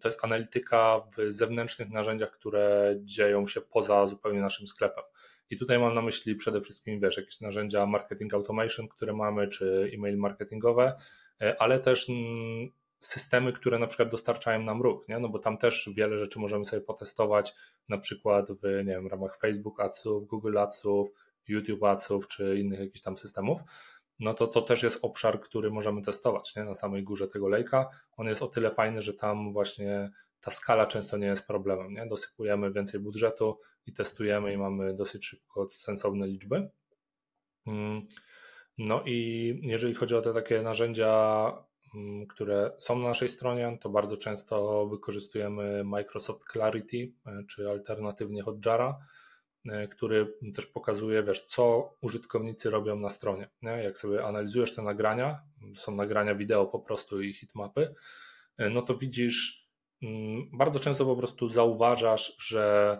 to 0.00 0.08
jest 0.08 0.24
analityka 0.24 1.00
w 1.16 1.30
zewnętrznych 1.32 1.90
narzędziach, 1.90 2.30
które 2.30 2.94
dzieją 3.02 3.46
się 3.46 3.60
poza 3.60 4.06
zupełnie 4.06 4.40
naszym 4.40 4.66
sklepem. 4.66 5.04
I 5.50 5.56
tutaj 5.56 5.78
mam 5.78 5.94
na 5.94 6.02
myśli 6.02 6.34
przede 6.34 6.60
wszystkim, 6.60 7.00
wiesz, 7.00 7.16
jakieś 7.16 7.40
narzędzia 7.40 7.86
marketing 7.86 8.34
automation, 8.34 8.88
które 8.88 9.12
mamy, 9.12 9.48
czy 9.48 9.90
e-mail 9.94 10.16
marketingowe, 10.16 10.96
e, 11.40 11.62
ale 11.62 11.80
też 11.80 12.08
mm, 12.08 12.70
systemy, 13.00 13.52
które 13.52 13.78
na 13.78 13.86
przykład 13.86 14.08
dostarczają 14.08 14.62
nam 14.62 14.82
ruch, 14.82 15.08
nie? 15.08 15.18
no 15.18 15.28
bo 15.28 15.38
tam 15.38 15.58
też 15.58 15.90
wiele 15.96 16.18
rzeczy 16.18 16.38
możemy 16.38 16.64
sobie 16.64 16.82
potestować, 16.82 17.54
na 17.88 17.98
przykład 17.98 18.52
w, 18.52 18.62
nie 18.62 18.92
wiem, 18.92 19.06
ramach 19.06 19.38
Facebook 19.38 19.80
Adsów, 19.80 20.26
Google 20.26 20.58
Adsów, 20.58 21.08
YouTube 21.48 21.84
Adsów, 21.84 22.28
czy 22.28 22.58
innych 22.58 22.80
jakichś 22.80 23.00
tam 23.00 23.16
systemów, 23.16 23.60
no 24.20 24.34
to 24.34 24.46
to 24.46 24.62
też 24.62 24.82
jest 24.82 24.98
obszar, 25.02 25.40
który 25.40 25.70
możemy 25.70 26.02
testować 26.02 26.56
nie? 26.56 26.64
na 26.64 26.74
samej 26.74 27.02
górze 27.02 27.28
tego 27.28 27.48
lejka. 27.48 27.88
On 28.16 28.26
jest 28.26 28.42
o 28.42 28.46
tyle 28.46 28.70
fajny, 28.70 29.02
że 29.02 29.14
tam 29.14 29.52
właśnie 29.52 30.10
ta 30.40 30.50
skala 30.50 30.86
często 30.86 31.16
nie 31.16 31.26
jest 31.26 31.46
problemem. 31.46 31.92
Nie? 31.92 32.06
Dosypujemy 32.06 32.72
więcej 32.72 33.00
budżetu 33.00 33.58
i 33.86 33.92
testujemy 33.92 34.52
i 34.52 34.58
mamy 34.58 34.94
dosyć 34.94 35.26
szybko 35.26 35.70
sensowne 35.70 36.26
liczby. 36.26 36.70
Mm, 37.66 38.02
no 38.78 39.02
i 39.06 39.60
jeżeli 39.62 39.94
chodzi 39.94 40.14
o 40.14 40.20
te 40.20 40.34
takie 40.34 40.62
narzędzia, 40.62 41.52
mm, 41.94 42.26
które 42.26 42.72
są 42.78 42.98
na 42.98 43.08
naszej 43.08 43.28
stronie, 43.28 43.78
to 43.80 43.90
bardzo 43.90 44.16
często 44.16 44.86
wykorzystujemy 44.86 45.84
Microsoft 45.84 46.44
Clarity 46.52 47.12
e, 47.26 47.44
czy 47.48 47.70
alternatywnie 47.70 48.42
Hotjara, 48.42 48.98
e, 49.68 49.88
który 49.88 50.34
też 50.54 50.66
pokazuje, 50.66 51.22
wiesz, 51.22 51.46
co 51.46 51.94
użytkownicy 52.00 52.70
robią 52.70 52.96
na 52.96 53.08
stronie. 53.08 53.48
Nie? 53.62 53.70
Jak 53.70 53.98
sobie 53.98 54.24
analizujesz 54.24 54.74
te 54.74 54.82
nagrania, 54.82 55.42
są 55.76 55.94
nagrania 55.94 56.34
wideo 56.34 56.66
po 56.66 56.80
prostu 56.80 57.22
i 57.22 57.32
hitmapy, 57.32 57.94
e, 58.58 58.70
no 58.70 58.82
to 58.82 58.96
widzisz 58.96 59.66
Mm, 60.02 60.50
bardzo 60.52 60.80
często 60.80 61.04
po 61.04 61.16
prostu 61.16 61.48
zauważasz, 61.48 62.36
że 62.38 62.98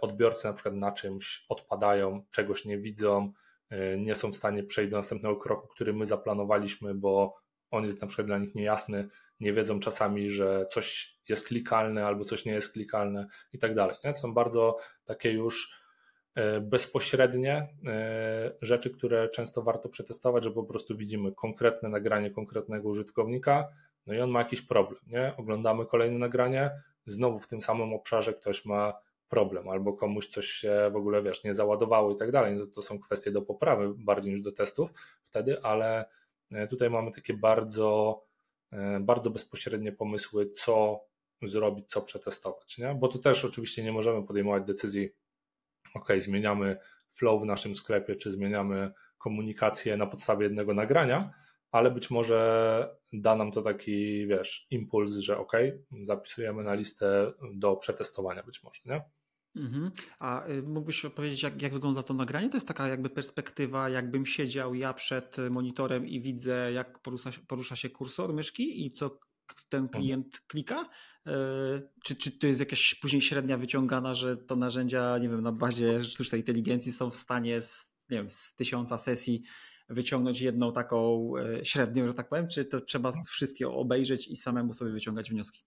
odbiorcy 0.00 0.46
na 0.46 0.52
przykład 0.52 0.74
na 0.74 0.92
czymś 0.92 1.46
odpadają, 1.48 2.24
czegoś 2.30 2.64
nie 2.64 2.78
widzą, 2.78 3.32
e, 3.70 3.98
nie 3.98 4.14
są 4.14 4.32
w 4.32 4.36
stanie 4.36 4.62
przejść 4.62 4.90
do 4.90 4.96
następnego 4.96 5.36
kroku, 5.36 5.68
który 5.68 5.92
my 5.92 6.06
zaplanowaliśmy, 6.06 6.94
bo 6.94 7.36
on 7.70 7.84
jest 7.84 8.00
na 8.00 8.06
przykład 8.06 8.26
dla 8.26 8.38
nich 8.38 8.54
niejasny, 8.54 9.08
nie 9.40 9.52
wiedzą 9.52 9.80
czasami, 9.80 10.30
że 10.30 10.66
coś 10.70 11.16
jest 11.28 11.46
klikalne 11.46 12.06
albo 12.06 12.24
coś 12.24 12.44
nie 12.44 12.52
jest 12.52 12.72
klikalne 12.72 13.26
i 13.52 13.58
tak 13.58 13.74
dalej. 13.74 13.96
Są 14.14 14.34
bardzo 14.34 14.78
takie 15.04 15.30
już 15.30 15.80
e, 16.34 16.60
bezpośrednie 16.60 17.68
rzeczy, 18.62 18.90
które 18.90 19.28
często 19.28 19.62
warto 19.62 19.88
przetestować, 19.88 20.44
że 20.44 20.50
po 20.50 20.64
prostu 20.64 20.96
widzimy 20.96 21.32
konkretne 21.32 21.88
nagranie 21.88 22.30
konkretnego 22.30 22.88
użytkownika, 22.88 23.68
no 24.08 24.14
i 24.14 24.20
on 24.20 24.30
ma 24.30 24.38
jakiś 24.38 24.62
problem, 24.62 25.00
nie? 25.06 25.34
Oglądamy 25.36 25.86
kolejne 25.86 26.18
nagranie, 26.18 26.70
znowu 27.06 27.38
w 27.38 27.46
tym 27.46 27.60
samym 27.60 27.92
obszarze 27.92 28.32
ktoś 28.32 28.64
ma 28.64 28.92
problem, 29.28 29.68
albo 29.68 29.92
komuś 29.92 30.28
coś 30.28 30.46
się 30.46 30.90
w 30.92 30.96
ogóle, 30.96 31.22
wiesz, 31.22 31.44
nie 31.44 31.54
załadowało 31.54 32.10
i 32.10 32.16
tak 32.16 32.32
dalej. 32.32 32.56
No 32.56 32.66
to 32.66 32.82
są 32.82 32.98
kwestie 32.98 33.30
do 33.30 33.42
poprawy 33.42 33.94
bardziej 33.96 34.32
niż 34.32 34.42
do 34.42 34.52
testów 34.52 34.90
wtedy, 35.22 35.62
ale 35.62 36.04
e, 36.50 36.68
tutaj 36.68 36.90
mamy 36.90 37.12
takie 37.12 37.34
bardzo, 37.34 38.20
e, 38.72 39.00
bardzo 39.00 39.30
bezpośrednie 39.30 39.92
pomysły, 39.92 40.50
co 40.50 41.00
zrobić, 41.42 41.88
co 41.88 42.02
przetestować, 42.02 42.78
nie? 42.78 42.94
Bo 42.94 43.08
tu 43.08 43.18
też 43.18 43.44
oczywiście 43.44 43.84
nie 43.84 43.92
możemy 43.92 44.26
podejmować 44.26 44.64
decyzji, 44.64 45.10
ok, 45.94 46.08
zmieniamy 46.16 46.78
flow 47.12 47.42
w 47.42 47.46
naszym 47.46 47.76
sklepie, 47.76 48.16
czy 48.16 48.30
zmieniamy 48.30 48.92
komunikację 49.18 49.96
na 49.96 50.06
podstawie 50.06 50.44
jednego 50.44 50.74
nagrania, 50.74 51.32
ale 51.70 51.90
być 51.90 52.10
może 52.10 52.98
da 53.12 53.36
nam 53.36 53.52
to 53.52 53.62
taki, 53.62 54.26
wiesz, 54.26 54.66
impuls, 54.70 55.16
że 55.16 55.38
ok, 55.38 55.52
zapisujemy 56.02 56.62
na 56.62 56.74
listę 56.74 57.32
do 57.54 57.76
przetestowania 57.76 58.42
być 58.42 58.62
może, 58.62 58.80
nie? 58.84 59.02
Mhm. 59.58 59.90
A 60.18 60.48
y, 60.48 60.62
mógłbyś 60.62 61.04
opowiedzieć, 61.04 61.42
jak, 61.42 61.62
jak 61.62 61.72
wygląda 61.72 62.02
to 62.02 62.14
nagranie? 62.14 62.48
To 62.48 62.56
jest 62.56 62.68
taka 62.68 62.88
jakby 62.88 63.10
perspektywa, 63.10 63.88
jakbym 63.88 64.26
siedział 64.26 64.74
ja 64.74 64.94
przed 64.94 65.36
monitorem 65.50 66.06
i 66.06 66.20
widzę, 66.20 66.72
jak 66.72 66.98
porusza, 66.98 67.30
porusza 67.46 67.76
się 67.76 67.90
kursor 67.90 68.32
myszki 68.32 68.86
i 68.86 68.90
co 68.90 69.18
ten 69.68 69.82
mhm. 69.82 70.02
klient 70.02 70.40
klika? 70.46 70.88
Y, 71.26 71.30
czy, 72.04 72.16
czy 72.16 72.32
to 72.32 72.46
jest 72.46 72.60
jakaś 72.60 72.94
później 72.94 73.22
średnia 73.22 73.58
wyciągana, 73.58 74.14
że 74.14 74.36
to 74.36 74.56
narzędzia, 74.56 75.18
nie 75.18 75.28
wiem, 75.28 75.40
na 75.40 75.52
bazie 75.52 76.04
sztucznej 76.04 76.40
inteligencji 76.40 76.92
są 76.92 77.10
w 77.10 77.16
stanie 77.16 77.62
z, 77.62 77.92
nie 78.10 78.16
wiem, 78.16 78.30
z 78.30 78.54
tysiąca 78.54 78.98
sesji 78.98 79.42
wyciągnąć 79.88 80.40
jedną 80.40 80.72
taką 80.72 81.32
e, 81.36 81.64
średnią, 81.64 82.06
że 82.06 82.14
tak 82.14 82.28
powiem, 82.28 82.48
czy 82.48 82.64
to 82.64 82.80
trzeba 82.80 83.12
wszystkie 83.30 83.68
obejrzeć 83.68 84.28
i 84.28 84.36
samemu 84.36 84.72
sobie 84.72 84.90
wyciągać 84.90 85.30
wnioski? 85.30 85.64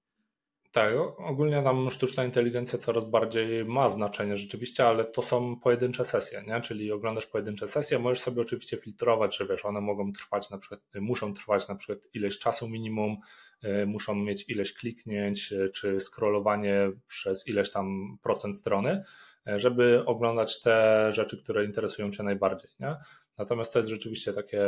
Tak, 0.72 0.94
ogólnie 1.18 1.62
nam 1.62 1.92
sztuczna 1.92 2.24
inteligencja 2.24 2.80
coraz 2.80 3.06
bardziej 3.06 3.66
ma 3.66 3.90
znaczenie 3.90 4.38
rzeczywiście, 4.38 4.88
ale 4.88 5.06
to 5.06 5.22
są 5.22 5.60
pojedyncze 5.60 6.06
sesje, 6.06 6.44
nie? 6.48 6.62
czyli 6.62 6.92
oglądasz 6.92 7.26
pojedyncze 7.26 7.68
sesje, 7.68 8.00
możesz 8.00 8.20
sobie 8.20 8.42
oczywiście 8.42 8.78
filtrować, 8.78 9.38
że 9.38 9.48
wiesz, 9.48 9.66
one 9.66 9.82
mogą 9.82 10.12
trwać 10.12 10.50
na 10.50 10.58
przykład, 10.58 10.82
muszą 11.02 11.34
trwać 11.34 11.68
na 11.68 11.76
przykład 11.76 12.08
ileś 12.14 12.40
czasu 12.40 12.70
minimum, 12.70 13.18
y, 13.64 13.86
muszą 13.86 14.16
mieć 14.16 14.50
ileś 14.50 14.74
kliknięć, 14.74 15.52
y, 15.52 15.70
czy 15.70 16.00
scrollowanie 16.00 16.92
przez 17.08 17.48
ileś 17.48 17.72
tam 17.72 18.18
procent 18.24 18.58
strony, 18.58 19.04
y, 19.48 19.60
żeby 19.60 20.04
oglądać 20.06 20.62
te 20.62 21.08
rzeczy, 21.12 21.44
które 21.44 21.66
interesują 21.66 22.12
Cię 22.12 22.24
najbardziej. 22.24 22.72
Nie? 22.80 22.96
Natomiast 23.42 23.74
to 23.74 23.80
jest 23.80 23.90
rzeczywiście 23.90 24.34
takie 24.34 24.62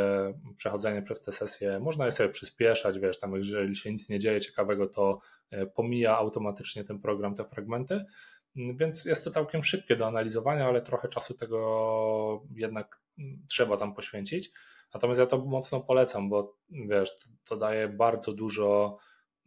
przechodzenie 0.57 1.01
przez 1.01 1.21
te 1.21 1.31
sesje. 1.31 1.79
Można 1.79 2.05
je 2.05 2.11
sobie 2.11 2.29
przyspieszać, 2.29 2.99
wiesz, 2.99 3.19
tam 3.19 3.35
jeżeli 3.35 3.75
się 3.75 3.91
nic 3.91 4.09
nie 4.09 4.19
dzieje 4.19 4.41
ciekawego, 4.41 4.87
to 4.87 5.19
e, 5.51 5.65
pomija 5.65 6.17
automatycznie 6.17 6.83
ten 6.83 6.99
program 6.99 7.35
te 7.35 7.45
fragmenty. 7.45 8.05
Więc 8.55 9.05
jest 9.05 9.23
to 9.23 9.31
całkiem 9.31 9.63
szybkie 9.63 9.95
do 9.95 10.07
analizowania, 10.07 10.67
ale 10.67 10.81
trochę 10.81 11.07
czasu 11.07 11.33
tego 11.33 12.43
jednak 12.55 13.01
trzeba 13.49 13.77
tam 13.77 13.93
poświęcić. 13.93 14.51
Natomiast 14.93 15.19
ja 15.19 15.25
to 15.25 15.37
mocno 15.37 15.81
polecam, 15.81 16.29
bo 16.29 16.57
wiesz, 16.69 17.11
to 17.49 17.57
daje 17.57 17.87
bardzo 17.87 18.33
dużo 18.33 18.97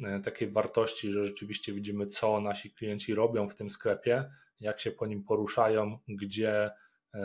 e, 0.04 0.21
takiej 0.21 0.50
wartości, 0.50 1.12
że 1.12 1.25
rzeczywiście 1.25 1.73
widzimy, 1.73 2.06
co 2.06 2.40
nasi 2.40 2.71
klienci 2.71 3.14
robią 3.14 3.49
w 3.49 3.54
tym 3.54 3.71
sklepie, 3.71 4.30
jak 4.61 4.80
się 4.80 4.90
po 4.90 5.06
nim 5.06 5.25
poruszają, 5.25 5.99
gdzie 6.09 6.71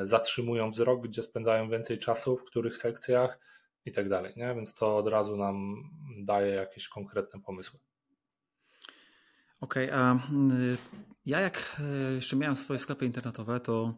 zatrzymują 0.02 0.72
wzrok, 0.72 1.08
gdzie 1.08 1.22
spędzają 1.22 1.70
więcej 1.70 1.98
czasu, 1.98 2.38
w 2.38 2.44
których 2.44 2.78
sekcjach 2.78 3.40
i 3.86 3.92
tak 3.92 4.10
dalej. 4.10 4.34
Nie? 4.38 4.56
Więc 4.56 4.74
to 4.74 4.98
od 4.98 5.08
razu 5.08 5.38
nam 5.38 5.84
daje 6.24 6.54
jakieś 6.54 6.88
konkretne 6.88 7.42
pomysły. 7.42 7.80
Okej, 9.62 9.92
okay, 9.92 10.00
a 10.00 10.20
ja 11.26 11.40
jak 11.40 11.82
e, 12.10 12.14
jeszcze 12.14 12.36
miałem 12.36 12.56
swoje 12.56 12.80
sklepy 12.80 13.06
internetowe, 13.06 13.60
to 13.60 13.94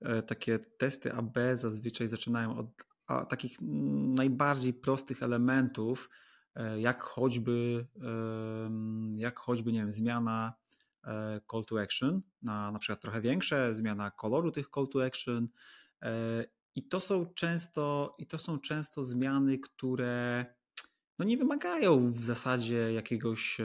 e, 0.00 0.22
takie 0.22 0.58
testy 0.58 1.12
AB 1.12 1.38
zazwyczaj 1.54 2.08
zaczynają 2.08 2.58
od 2.58 2.66
takich 3.28 3.58
najbardziej 4.16 4.74
prostych 4.74 5.22
elementów, 5.22 6.10
jak 6.78 7.02
choćby, 7.02 7.86
jak 9.16 9.38
choćby, 9.38 9.72
nie 9.72 9.78
wiem, 9.78 9.92
zmiana 9.92 10.54
E, 10.54 10.65
call 11.50 11.64
to 11.64 11.80
action 11.80 12.22
na 12.42 12.72
na 12.72 12.78
przykład 12.78 13.00
trochę 13.00 13.20
większe, 13.20 13.74
zmiana 13.74 14.10
koloru 14.10 14.52
tych 14.52 14.70
call 14.74 14.88
to 14.88 15.04
action. 15.04 15.48
E, 16.02 16.44
I 16.74 16.88
to 16.88 17.00
są 17.00 17.26
często, 17.34 18.14
i 18.18 18.26
to 18.26 18.38
są 18.38 18.58
często 18.58 19.04
zmiany, 19.04 19.58
które 19.58 20.46
no 21.18 21.24
nie 21.24 21.36
wymagają 21.36 22.12
w 22.12 22.24
zasadzie 22.24 22.92
jakiegoś, 22.92 23.60
e, 23.60 23.64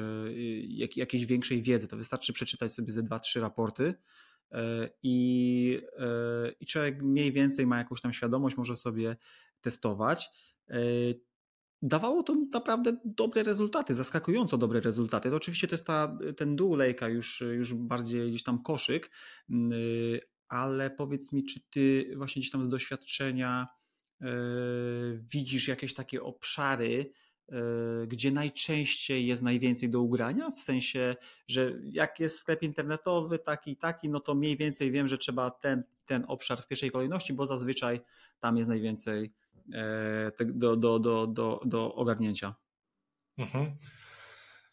jak, 0.68 0.98
jakiejś 0.98 1.26
większej 1.26 1.62
wiedzy. 1.62 1.88
To 1.88 1.98
wystarczy 1.98 2.34
przeczytać 2.34 2.74
sobie 2.74 2.92
ze 2.92 3.04
dwa, 3.04 3.20
trzy 3.20 3.42
raporty 3.42 3.94
i, 5.04 5.82
i 6.60 6.66
człowiek 6.66 7.04
mniej 7.04 7.32
więcej 7.32 7.68
ma 7.68 7.78
jakąś 7.78 8.02
tam 8.02 8.14
świadomość, 8.14 8.58
może 8.58 8.76
sobie 8.76 9.18
testować 9.62 10.30
dawało 11.82 12.24
to 12.24 12.36
naprawdę 12.36 12.98
dobre 13.06 13.44
rezultaty, 13.44 13.96
zaskakująco 13.96 14.58
dobre 14.58 14.82
rezultaty. 14.82 15.30
To 15.30 15.36
oczywiście 15.36 15.68
to 15.68 15.74
jest 15.74 15.86
ta, 15.86 16.18
ten 16.38 16.56
dół 16.56 16.76
lejka, 16.76 17.10
już, 17.10 17.42
już 17.42 17.74
bardziej 17.74 18.30
gdzieś 18.30 18.44
tam 18.44 18.64
koszyk, 18.64 19.12
mm, 19.50 19.72
ale 20.48 20.90
powiedz 20.90 21.32
mi, 21.32 21.46
czy 21.46 21.60
ty 21.70 22.14
właśnie 22.18 22.40
gdzieś 22.40 22.52
tam 22.52 22.64
z 22.64 22.70
doświadczenia 22.70 23.68
yy, 24.22 24.28
widzisz 25.34 25.68
jakieś 25.68 25.94
takie 25.94 26.24
obszary, 26.24 27.12
gdzie 28.08 28.32
najczęściej 28.32 29.28
jest 29.28 29.42
najwięcej 29.42 29.90
do 29.90 30.02
ugrania, 30.02 30.52
w 30.52 30.62
sensie, 30.62 31.16
że 31.48 31.74
jak 31.92 32.20
jest 32.20 32.40
sklep 32.40 32.64
internetowy 32.64 33.40
taki 33.40 33.78
taki, 33.78 34.10
no 34.10 34.20
to 34.20 34.36
mniej 34.36 34.58
więcej 34.58 34.92
wiem, 34.92 35.08
że 35.08 35.18
trzeba 35.18 35.52
ten, 35.52 35.84
ten 36.06 36.26
obszar 36.28 36.62
w 36.62 36.68
pierwszej 36.68 36.92
kolejności, 36.92 37.34
bo 37.34 37.46
zazwyczaj 37.46 38.02
tam 38.40 38.58
jest 38.58 38.70
najwięcej 38.70 39.32
E, 39.74 40.32
do, 40.46 40.76
do, 40.76 41.00
do, 41.00 41.28
do, 41.28 41.62
do 41.66 41.96
ogarnięcia. 41.96 42.56
Mhm. 43.38 43.72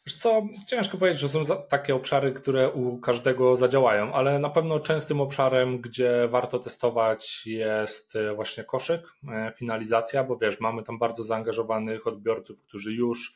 Wiesz 0.08 0.16
co, 0.16 0.46
ciężko 0.66 0.98
powiedzieć, 0.98 1.20
że 1.20 1.28
są 1.28 1.42
takie 1.68 1.94
obszary, 1.94 2.32
które 2.32 2.70
u 2.70 2.98
każdego 2.98 3.56
zadziałają, 3.56 4.12
ale 4.12 4.38
na 4.38 4.50
pewno 4.50 4.80
częstym 4.80 5.20
obszarem, 5.20 5.80
gdzie 5.80 6.28
warto 6.28 6.58
testować 6.58 7.46
jest 7.46 8.16
e, 8.16 8.34
właśnie 8.34 8.64
koszyk, 8.64 9.02
e, 9.28 9.52
finalizacja, 9.56 10.24
bo 10.24 10.36
wiesz, 10.36 10.60
mamy 10.60 10.82
tam 10.82 10.98
bardzo 10.98 11.24
zaangażowanych 11.24 12.06
odbiorców, 12.06 12.62
którzy 12.62 12.92
już 12.92 13.34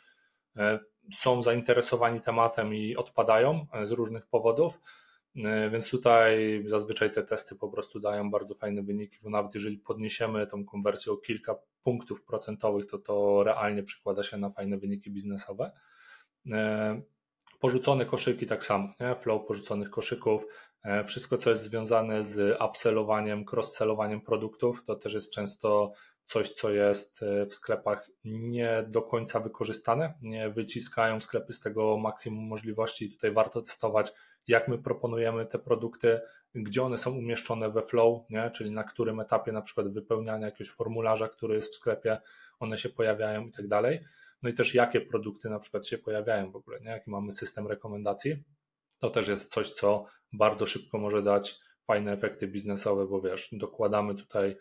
są 1.14 1.42
zainteresowani 1.42 2.20
tematem 2.20 2.74
i 2.74 2.96
odpadają 2.96 3.66
z 3.84 3.90
różnych 3.90 4.26
powodów 4.26 4.78
E, 5.36 5.70
więc 5.70 5.90
tutaj 5.90 6.64
zazwyczaj 6.66 7.10
te 7.10 7.22
testy 7.22 7.56
po 7.56 7.68
prostu 7.68 8.00
dają 8.00 8.30
bardzo 8.30 8.54
fajne 8.54 8.82
wyniki, 8.82 9.18
bo 9.22 9.30
nawet 9.30 9.54
jeżeli 9.54 9.78
podniesiemy 9.78 10.46
tą 10.46 10.64
konwersję 10.64 11.12
o 11.12 11.16
kilka 11.16 11.54
punktów 11.82 12.22
procentowych, 12.22 12.86
to 12.86 12.98
to 12.98 13.44
realnie 13.44 13.82
przekłada 13.82 14.22
się 14.22 14.36
na 14.36 14.50
fajne 14.50 14.78
wyniki 14.78 15.10
biznesowe. 15.10 15.72
E, 16.50 17.02
porzucone 17.60 18.06
koszyki 18.06 18.46
tak 18.46 18.64
samo, 18.64 18.88
nie? 19.00 19.14
flow 19.14 19.46
porzuconych 19.46 19.90
koszyków, 19.90 20.46
e, 20.82 21.04
wszystko 21.04 21.38
co 21.38 21.50
jest 21.50 21.62
związane 21.62 22.24
z 22.24 22.60
upsellowaniem, 22.70 23.44
cross-sellowaniem 23.44 24.20
produktów, 24.20 24.84
to 24.84 24.96
też 24.96 25.14
jest 25.14 25.32
często 25.32 25.92
coś, 26.24 26.50
co 26.50 26.70
jest 26.70 27.24
w 27.50 27.54
sklepach 27.54 28.08
nie 28.24 28.84
do 28.88 29.02
końca 29.02 29.40
wykorzystane, 29.40 30.14
nie 30.22 30.50
wyciskają 30.50 31.20
sklepy 31.20 31.52
z 31.52 31.60
tego 31.60 31.96
maksimum 31.96 32.44
możliwości 32.44 33.04
i 33.04 33.10
tutaj 33.10 33.32
warto 33.32 33.62
testować 33.62 34.12
jak 34.48 34.68
my 34.68 34.78
proponujemy 34.78 35.46
te 35.46 35.58
produkty, 35.58 36.20
gdzie 36.54 36.82
one 36.82 36.98
są 36.98 37.10
umieszczone 37.10 37.70
we 37.70 37.82
flow, 37.82 38.30
nie? 38.30 38.50
czyli 38.50 38.70
na 38.70 38.84
którym 38.84 39.20
etapie 39.20 39.52
na 39.52 39.62
przykład 39.62 39.88
wypełniania 39.88 40.46
jakiegoś 40.46 40.70
formularza, 40.70 41.28
który 41.28 41.54
jest 41.54 41.72
w 41.72 41.76
sklepie, 41.76 42.18
one 42.60 42.78
się 42.78 42.88
pojawiają 42.88 43.46
i 43.46 43.52
tak 43.52 43.68
dalej. 43.68 44.04
No 44.42 44.50
i 44.50 44.54
też 44.54 44.74
jakie 44.74 45.00
produkty 45.00 45.50
na 45.50 45.58
przykład 45.58 45.86
się 45.86 45.98
pojawiają 45.98 46.50
w 46.50 46.56
ogóle, 46.56 46.80
nie? 46.80 46.90
jaki 46.90 47.10
mamy 47.10 47.32
system 47.32 47.66
rekomendacji. 47.66 48.44
To 48.98 49.10
też 49.10 49.28
jest 49.28 49.52
coś, 49.52 49.72
co 49.72 50.04
bardzo 50.32 50.66
szybko 50.66 50.98
może 50.98 51.22
dać 51.22 51.60
fajne 51.86 52.12
efekty 52.12 52.48
biznesowe, 52.48 53.06
bo 53.06 53.20
wiesz, 53.20 53.48
dokładamy 53.52 54.14
tutaj 54.14 54.56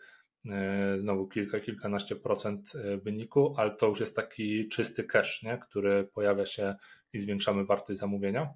e, 0.50 0.98
znowu 0.98 1.28
kilka, 1.28 1.60
kilkanaście 1.60 2.16
procent 2.16 2.72
e, 2.74 2.98
wyniku, 2.98 3.54
ale 3.56 3.70
to 3.70 3.86
już 3.86 4.00
jest 4.00 4.16
taki 4.16 4.68
czysty 4.68 5.04
cash, 5.04 5.42
nie? 5.42 5.58
który 5.58 6.04
pojawia 6.04 6.46
się 6.46 6.74
i 7.12 7.18
zwiększamy 7.18 7.64
wartość 7.64 8.00
zamówienia. 8.00 8.54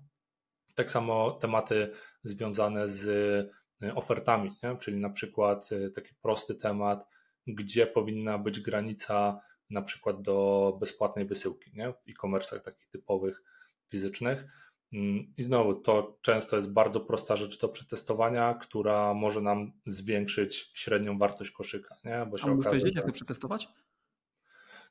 Tak 0.75 0.91
samo 0.91 1.31
tematy 1.31 1.91
związane 2.23 2.89
z 2.89 3.07
y, 3.83 3.95
ofertami, 3.95 4.53
nie? 4.63 4.77
czyli 4.77 5.01
na 5.01 5.11
przykład 5.11 5.69
taki 5.95 6.15
prosty 6.23 6.55
temat, 6.55 7.09
gdzie 7.47 7.87
powinna 7.87 8.39
być 8.39 8.61
granica 8.61 9.41
na 9.71 9.83
przykład 9.83 10.23
do 10.23 10.77
bezpłatnej 10.81 11.25
wysyłki 11.25 11.71
nie? 11.75 11.93
w 11.93 12.09
e-commerce'ach 12.09 12.61
takich 12.61 12.89
typowych 12.89 13.43
fizycznych. 13.89 14.47
Mm, 14.93 15.33
I 15.37 15.43
znowu 15.43 15.75
to 15.75 16.19
często 16.23 16.57
jest 16.57 16.73
bardzo 16.73 17.01
prosta 17.01 17.37
rzecz 17.37 17.61
do 17.61 17.69
przetestowania, 17.69 18.55
która 18.55 19.15
może 19.15 19.41
nam 19.41 19.73
zwiększyć 19.87 20.71
średnią 20.75 21.19
wartość 21.19 21.51
koszyka. 21.51 21.97
Nie? 22.05 22.27
Bo 22.31 22.39
się 22.39 22.47
A 22.47 22.53
okaże, 22.53 22.69
powiedzieć, 22.69 22.97
jak 22.97 23.07
to 23.07 23.13
przetestować? 23.13 23.69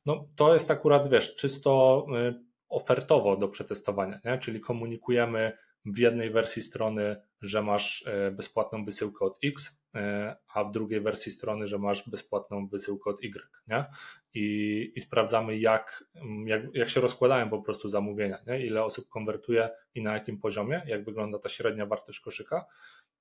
No 0.06 0.28
to 0.36 0.54
jest 0.54 0.72
akurat, 0.72 1.10
wiesz, 1.10 1.36
czysto 1.36 2.06
y, 2.30 2.44
ofertowo 2.70 3.38
do 3.38 3.48
przetestowania, 3.48 4.20
nie? 4.26 4.38
czyli 4.38 4.60
komunikujemy 4.60 5.58
w 5.86 5.98
jednej 5.98 6.32
wersji 6.32 6.62
strony, 6.62 7.22
że 7.42 7.64
masz 7.64 8.08
e, 8.08 8.32
bezpłatną 8.32 8.86
wysyłkę 8.86 9.26
od 9.26 9.38
X, 9.44 9.82
e, 9.96 10.36
a 10.54 10.64
w 10.64 10.72
drugiej 10.72 11.02
wersji 11.02 11.32
strony, 11.32 11.68
że 11.68 11.78
masz 11.78 12.10
bezpłatną 12.10 12.68
wysyłkę 12.68 13.10
od 13.10 13.24
Y, 13.24 13.48
nie? 13.68 13.86
I, 14.34 14.92
i 14.96 15.00
sprawdzamy, 15.00 15.58
jak, 15.58 16.04
jak, 16.46 16.62
jak 16.74 16.90
się 16.90 17.02
rozkładają 17.02 17.50
po 17.50 17.62
prostu 17.62 17.90
zamówienia, 17.90 18.38
nie? 18.48 18.66
ile 18.66 18.84
osób 18.84 19.10
konwertuje 19.10 19.70
i 19.96 20.02
na 20.02 20.14
jakim 20.14 20.40
poziomie, 20.40 20.82
jak 20.86 21.06
wygląda 21.06 21.40
ta 21.40 21.50
średnia 21.50 21.86
wartość 21.86 22.20
koszyka. 22.20 22.66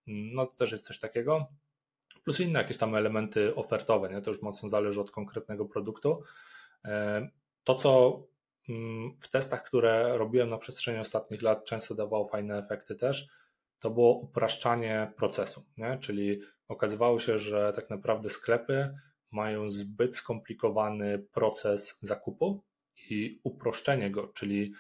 No 0.06 0.46
to 0.46 0.56
też 0.56 0.72
jest 0.72 0.86
coś 0.86 0.98
takiego. 0.98 1.46
Plus 2.24 2.40
inne 2.40 2.58
jakieś 2.58 2.78
tam 2.78 2.94
elementy 2.94 3.54
ofertowe, 3.54 4.10
nie? 4.10 4.20
to 4.20 4.30
już 4.30 4.42
mocno 4.42 4.68
zależy 4.68 5.00
od 5.00 5.10
konkretnego 5.10 5.64
produktu. 5.64 6.22
E, 6.84 7.28
to, 7.64 7.74
co 7.74 8.22
Mm, 8.22 8.33
w 9.20 9.28
testach, 9.28 9.62
które 9.62 10.18
robiłem 10.18 10.50
na 10.50 10.58
przestrzeni 10.58 10.98
ostatnich 10.98 11.42
lat, 11.42 11.64
często 11.64 11.94
dawało 11.94 12.24
fajne 12.24 12.58
efekty 12.58 12.94
też. 12.94 13.28
To 13.78 13.90
było 13.90 14.18
upraszczanie 14.18 15.12
procesu, 15.16 15.64
nie? 15.76 15.98
czyli 15.98 16.40
okazywało 16.68 17.18
się, 17.18 17.38
że 17.38 17.72
tak 17.76 17.90
naprawdę 17.90 18.28
sklepy 18.28 18.94
mają 19.30 19.70
zbyt 19.70 20.16
skomplikowany 20.16 21.18
proces 21.18 21.98
zakupu 22.02 22.64
i 23.10 23.40
uproszczenie 23.44 24.10
go, 24.10 24.28
czyli 24.28 24.72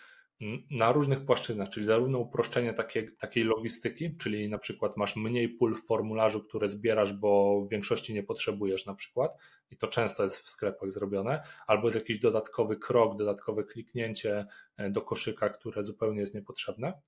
na 0.70 0.92
różnych 0.92 1.24
płaszczyznach, 1.24 1.68
czyli 1.68 1.86
zarówno 1.86 2.18
uproszczenie 2.18 2.72
takie, 2.72 3.10
takiej 3.12 3.44
logistyki, 3.44 4.16
czyli 4.16 4.48
na 4.48 4.58
przykład 4.58 4.96
masz 4.96 5.16
mniej 5.16 5.48
pól 5.48 5.74
w 5.74 5.86
formularzu, 5.86 6.40
które 6.40 6.68
zbierasz, 6.68 7.12
bo 7.12 7.60
w 7.60 7.68
większości 7.68 8.14
nie 8.14 8.22
potrzebujesz 8.22 8.86
na 8.86 8.94
przykład 8.94 9.36
i 9.70 9.76
to 9.76 9.86
często 9.86 10.22
jest 10.22 10.38
w 10.38 10.48
sklepach 10.48 10.90
zrobione, 10.90 11.42
albo 11.66 11.86
jest 11.86 11.96
jakiś 11.96 12.18
dodatkowy 12.18 12.76
krok, 12.76 13.16
dodatkowe 13.16 13.64
kliknięcie 13.64 14.46
e, 14.76 14.90
do 14.90 15.02
koszyka, 15.02 15.48
które 15.48 15.82
zupełnie 15.82 16.20
jest 16.20 16.34
niepotrzebne, 16.34 17.00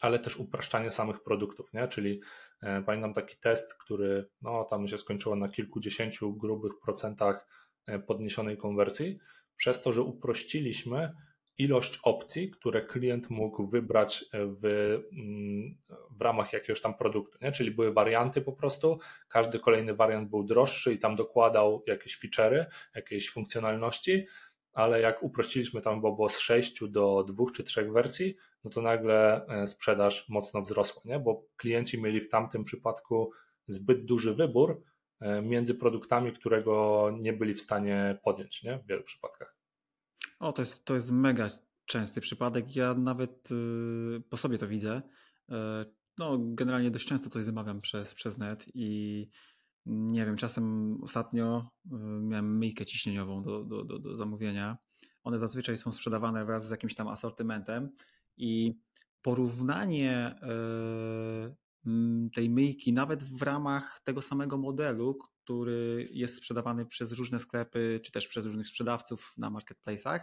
ale 0.00 0.18
też 0.18 0.36
upraszczanie 0.36 0.90
samych 0.90 1.22
produktów, 1.22 1.72
nie? 1.72 1.88
czyli 1.88 2.20
e, 2.62 2.82
pamiętam 2.82 3.14
taki 3.14 3.36
test, 3.36 3.74
który 3.74 4.28
no, 4.42 4.64
tam 4.64 4.88
się 4.88 4.98
skończyło 4.98 5.36
na 5.36 5.48
kilkudziesięciu 5.48 6.32
grubych 6.32 6.72
procentach 6.82 7.46
e, 7.86 7.98
podniesionej 7.98 8.56
konwersji, 8.56 9.18
przez 9.56 9.82
to, 9.82 9.92
że 9.92 10.02
uprościliśmy 10.02 11.12
ilość 11.58 11.98
opcji, 12.02 12.50
które 12.50 12.82
klient 12.82 13.30
mógł 13.30 13.66
wybrać 13.66 14.24
w, 14.32 14.64
mm, 15.12 15.76
w 16.10 16.20
ramach 16.20 16.52
jakiegoś 16.52 16.80
tam 16.80 16.94
produktu, 16.94 17.38
nie? 17.42 17.52
czyli 17.52 17.70
były 17.70 17.92
warianty 17.92 18.40
po 18.42 18.52
prostu, 18.52 18.98
każdy 19.28 19.58
kolejny 19.58 19.94
wariant 19.94 20.30
był 20.30 20.44
droższy 20.44 20.94
i 20.94 20.98
tam 20.98 21.16
dokładał 21.16 21.82
jakieś 21.86 22.18
feature'y, 22.18 22.64
jakieś 22.94 23.30
funkcjonalności, 23.30 24.26
ale 24.72 25.00
jak 25.00 25.22
uprościliśmy 25.22 25.80
tam, 25.80 26.00
bo 26.00 26.12
było 26.12 26.28
z 26.28 26.38
6 26.38 26.88
do 26.88 27.24
dwóch 27.28 27.52
czy 27.52 27.64
trzech 27.64 27.92
wersji, 27.92 28.36
no 28.64 28.70
to 28.70 28.82
nagle 28.82 29.46
e, 29.46 29.66
sprzedaż 29.66 30.28
mocno 30.28 30.62
wzrosła, 30.62 31.02
nie? 31.04 31.20
bo 31.20 31.44
klienci 31.56 32.02
mieli 32.02 32.20
w 32.20 32.28
tamtym 32.28 32.64
przypadku 32.64 33.30
zbyt 33.68 34.04
duży 34.04 34.34
wybór 34.34 34.82
e, 35.20 35.42
między 35.42 35.74
produktami, 35.74 36.32
którego 36.32 37.10
nie 37.20 37.32
byli 37.32 37.54
w 37.54 37.60
stanie 37.60 38.18
podjąć 38.24 38.62
nie? 38.62 38.78
w 38.78 38.86
wielu 38.86 39.02
przypadkach. 39.02 39.55
O, 40.38 40.52
to 40.52 40.62
jest, 40.62 40.84
to 40.84 40.94
jest 40.94 41.10
mega 41.10 41.50
częsty 41.86 42.20
przypadek. 42.20 42.76
Ja 42.76 42.94
nawet 42.94 43.48
y, 43.52 44.22
po 44.30 44.36
sobie 44.36 44.58
to 44.58 44.68
widzę. 44.68 45.02
E, 45.50 45.84
no, 46.18 46.38
generalnie 46.40 46.90
dość 46.90 47.08
często 47.08 47.30
coś 47.30 47.44
zamawiam 47.44 47.80
przez, 47.80 48.14
przez 48.14 48.38
net 48.38 48.66
i 48.74 49.28
nie 49.86 50.26
wiem, 50.26 50.36
czasem 50.36 50.96
ostatnio 51.02 51.70
y, 51.86 51.88
miałem 52.22 52.58
myjkę 52.58 52.86
ciśnieniową 52.86 53.42
do, 53.42 53.64
do, 53.64 53.84
do, 53.84 53.98
do 53.98 54.16
zamówienia. 54.16 54.78
One 55.24 55.38
zazwyczaj 55.38 55.76
są 55.76 55.92
sprzedawane 55.92 56.44
wraz 56.44 56.68
z 56.68 56.70
jakimś 56.70 56.94
tam 56.94 57.08
asortymentem 57.08 57.90
i 58.36 58.74
porównanie 59.22 60.34
y, 61.86 62.30
tej 62.34 62.50
myjki, 62.50 62.92
nawet 62.92 63.24
w 63.24 63.42
ramach 63.42 64.00
tego 64.04 64.22
samego 64.22 64.58
modelu, 64.58 65.18
który 65.46 66.08
jest 66.12 66.36
sprzedawany 66.36 66.86
przez 66.86 67.12
różne 67.12 67.40
sklepy, 67.40 68.00
czy 68.04 68.12
też 68.12 68.26
przez 68.26 68.46
różnych 68.46 68.68
sprzedawców 68.68 69.34
na 69.36 69.50
marketplace'ach, 69.50 70.20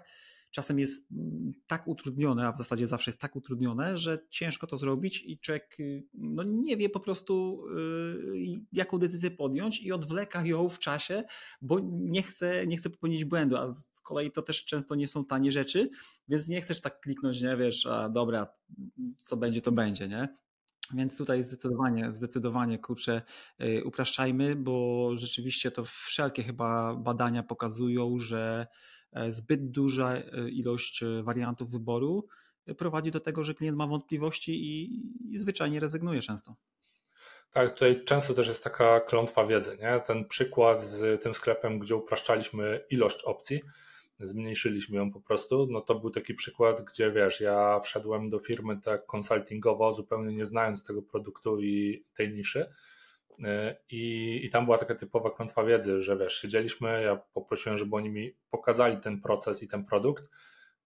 czasem 0.52 0.80
jest 0.80 1.12
mm, 1.12 1.52
tak 1.68 1.88
utrudnione, 1.88 2.48
a 2.48 2.52
w 2.52 2.58
zasadzie 2.58 2.88
zawsze 2.88 3.12
jest 3.12 3.22
tak 3.22 3.36
utrudnione, 3.36 3.98
że 3.98 4.26
ciężko 4.30 4.68
to 4.68 4.78
zrobić 4.78 5.24
i 5.26 5.40
człowiek 5.40 5.80
y, 5.80 6.04
no, 6.14 6.44
nie 6.44 6.78
wie 6.78 6.90
po 6.90 7.00
prostu, 7.00 7.66
yy, 8.34 8.46
jaką 8.74 8.98
decyzję 8.98 9.32
podjąć 9.32 9.82
i 9.82 9.92
odwleka 9.92 10.46
ją 10.46 10.70
w 10.70 10.80
czasie, 10.80 11.24
bo 11.62 11.80
nie 11.92 12.24
chce, 12.24 12.68
nie 12.68 12.78
chce 12.78 12.90
popełnić 12.90 13.26
błędu, 13.26 13.58
a 13.58 13.74
z 13.74 14.02
kolei 14.02 14.32
to 14.32 14.42
też 14.42 14.66
często 14.66 14.96
nie 14.96 15.08
są 15.08 15.26
tanie 15.26 15.52
rzeczy, 15.52 15.90
więc 16.28 16.48
nie 16.48 16.62
chcesz 16.62 16.82
tak 16.82 17.00
kliknąć, 17.00 17.42
nie 17.42 17.58
wiesz, 17.58 17.86
a 17.86 18.10
dobra, 18.10 18.48
co 19.24 19.38
będzie, 19.38 19.62
to 19.62 19.72
będzie, 19.72 20.08
nie? 20.08 20.44
Więc 20.94 21.18
tutaj 21.18 21.44
zdecydowanie, 21.44 22.12
zdecydowanie 22.12 22.80
kurczę, 22.80 23.22
y, 23.62 23.84
upraszczajmy, 23.86 24.56
bo 24.56 25.10
rzeczywiście 25.16 25.72
to 25.72 25.86
wszelkie 25.86 26.44
chyba 26.44 26.96
badania 26.96 27.44
pokazują, 27.44 28.18
że 28.18 28.68
e, 29.12 29.32
zbyt 29.32 29.72
duża 29.72 30.14
e, 30.14 30.50
ilość 30.50 31.04
e, 31.04 31.24
wariantów 31.24 31.72
wyboru 31.72 32.28
prowadzi 32.78 33.12
do 33.12 33.20
tego, 33.20 33.44
że 33.44 33.54
klient 33.54 33.78
ma 33.78 33.88
wątpliwości 33.88 34.52
i, 34.52 35.02
i 35.34 35.38
zwyczajnie 35.38 35.80
rezygnuje 35.80 36.22
często. 36.22 36.56
Tak, 37.52 37.74
tutaj 37.74 38.04
często 38.04 38.34
też 38.34 38.48
jest 38.48 38.64
taka 38.64 39.00
klątwa 39.00 39.46
wiedzy. 39.46 39.78
Nie? 39.82 40.02
Ten 40.08 40.26
przykład 40.26 40.86
z 40.86 41.24
tym 41.24 41.34
sklepem, 41.34 41.80
gdzie 41.80 41.96
upraszczaliśmy 41.96 42.86
ilość 42.90 43.24
opcji, 43.24 43.62
zmniejszyliśmy 44.20 44.98
ją 44.98 45.12
po 45.12 45.22
prostu, 45.22 45.68
no 45.72 45.82
to 45.82 45.96
był 45.96 46.10
taki 46.10 46.34
przykład, 46.34 46.82
gdzie 46.82 47.12
wiesz, 47.12 47.42
ja 47.42 47.80
wszedłem 47.80 48.30
do 48.30 48.40
firmy 48.40 48.82
tak 48.82 49.06
konsultingowo, 49.06 49.94
zupełnie 49.94 50.36
nie 50.36 50.46
znając 50.46 50.84
tego 50.84 51.02
produktu 51.02 51.62
i 51.62 52.04
tej 52.14 52.32
niszy. 52.32 52.74
E, 53.44 53.76
I, 53.90 54.40
I 54.44 54.50
tam 54.50 54.66
była 54.66 54.78
taka 54.78 54.96
typowa 54.96 55.32
klątwa 55.32 55.64
wiedzy, 55.64 56.02
że 56.02 56.18
wiesz, 56.18 56.34
siedzieliśmy, 56.34 57.04
ja 57.04 57.16
poprosiłem, 57.34 57.78
żeby 57.78 57.96
oni 57.96 58.10
mi 58.10 58.36
pokazali 58.50 58.98
ten 58.98 59.22
proces 59.22 59.64
i 59.64 59.68
ten 59.68 59.86
produkt, 59.86 60.30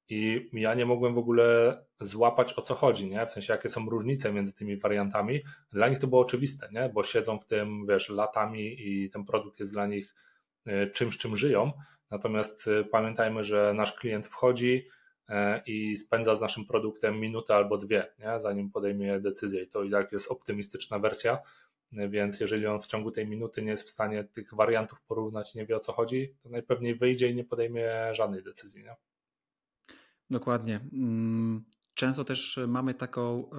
i 0.10 0.50
ja 0.54 0.74
nie 0.74 0.86
mogłem 0.86 1.13
w 1.13 1.18
ogóle 1.18 1.78
złapać 2.00 2.54
o 2.54 2.62
co 2.62 2.76
chodzi, 2.76 3.10
nie? 3.10 3.26
W 3.26 3.32
sensie 3.32 3.54
jakie 3.54 3.70
są 3.70 3.90
różnice 3.90 4.34
między 4.34 4.54
tymi 4.54 4.78
wariantami. 4.78 5.42
Dla 5.72 5.88
nich 5.90 6.00
to 6.00 6.08
było 6.08 6.22
oczywiste, 6.22 6.70
nie? 6.72 6.90
Bo 6.94 7.04
siedzą 7.04 7.40
w 7.40 7.46
tym, 7.46 7.86
wiesz, 7.88 8.10
latami 8.10 8.76
i 8.80 9.10
ten 9.10 9.26
produkt 9.26 9.60
jest 9.60 9.72
dla 9.72 9.88
nich 9.88 10.16
e, 10.66 10.88
czymś, 10.88 11.18
czym 11.18 11.38
żyją, 11.38 11.72
Natomiast 12.12 12.67
y, 12.67 12.86
pamiętajmy, 12.91 13.43
że 13.43 13.74
nasz 13.76 13.93
klient 13.93 14.28
wchodzi 14.28 14.88
e, 15.30 15.62
i 15.65 15.98
spędza 15.98 16.36
z 16.36 16.41
naszym 16.41 16.65
produktem 16.65 17.20
minutę 17.20 17.56
albo 17.56 17.78
dwie, 17.78 18.13
nie? 18.20 18.39
zanim 18.39 18.72
podejmie 18.72 19.20
decyzję. 19.20 19.63
I 19.63 19.67
to 19.67 19.84
i 19.84 19.91
tak 19.91 20.12
jest 20.12 20.32
optymistyczna 20.32 21.00
wersja, 21.00 21.39
więc 21.91 22.39
jeżeli 22.39 22.67
on 22.67 22.80
w 22.80 22.88
ciągu 22.88 23.12
tej 23.12 23.28
minuty 23.28 23.62
nie 23.62 23.72
jest 23.72 23.88
w 23.88 23.89
stanie 23.89 24.24
tych 24.24 24.54
wariantów 24.54 25.02
porównać, 25.02 25.56
nie 25.56 25.65
wie 25.65 25.76
o 25.76 25.80
co 25.80 25.93
chodzi, 25.93 26.36
to 26.43 26.50
najpewniej 26.50 26.96
wyjdzie 26.96 27.30
i 27.30 27.36
nie 27.36 27.43
podejmie 27.43 28.13
żadnej 28.13 28.43
decyzji. 28.43 28.84
Nie? 28.84 28.96
Dokładnie. 30.30 30.80
Mm, 30.93 31.65
często 31.93 32.26
też 32.26 32.60
mamy 32.67 32.93
taką, 32.93 33.50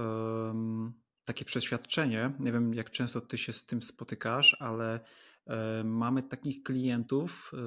takie 1.25 1.45
przeświadczenie, 1.45 2.33
nie 2.41 2.53
wiem 2.53 2.75
jak 2.75 2.91
często 2.91 3.21
ty 3.21 3.39
się 3.39 3.53
z 3.53 3.67
tym 3.67 3.83
spotykasz, 3.83 4.57
ale 4.61 5.01
E, 5.01 5.38
mamy 5.85 6.23
takich 6.23 6.63
klientów, 6.63 7.53
e, 7.55 7.59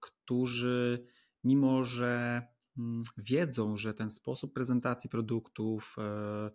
którzy 0.00 1.06
mimo, 1.44 1.84
że 1.84 2.42
mm, 2.78 3.02
wiedzą, 3.16 3.76
że 3.76 3.94
ten 3.94 4.10
sposób 4.10 4.54
prezentacji 4.54 5.10
produktów, 5.10 5.96
e, 5.98 6.50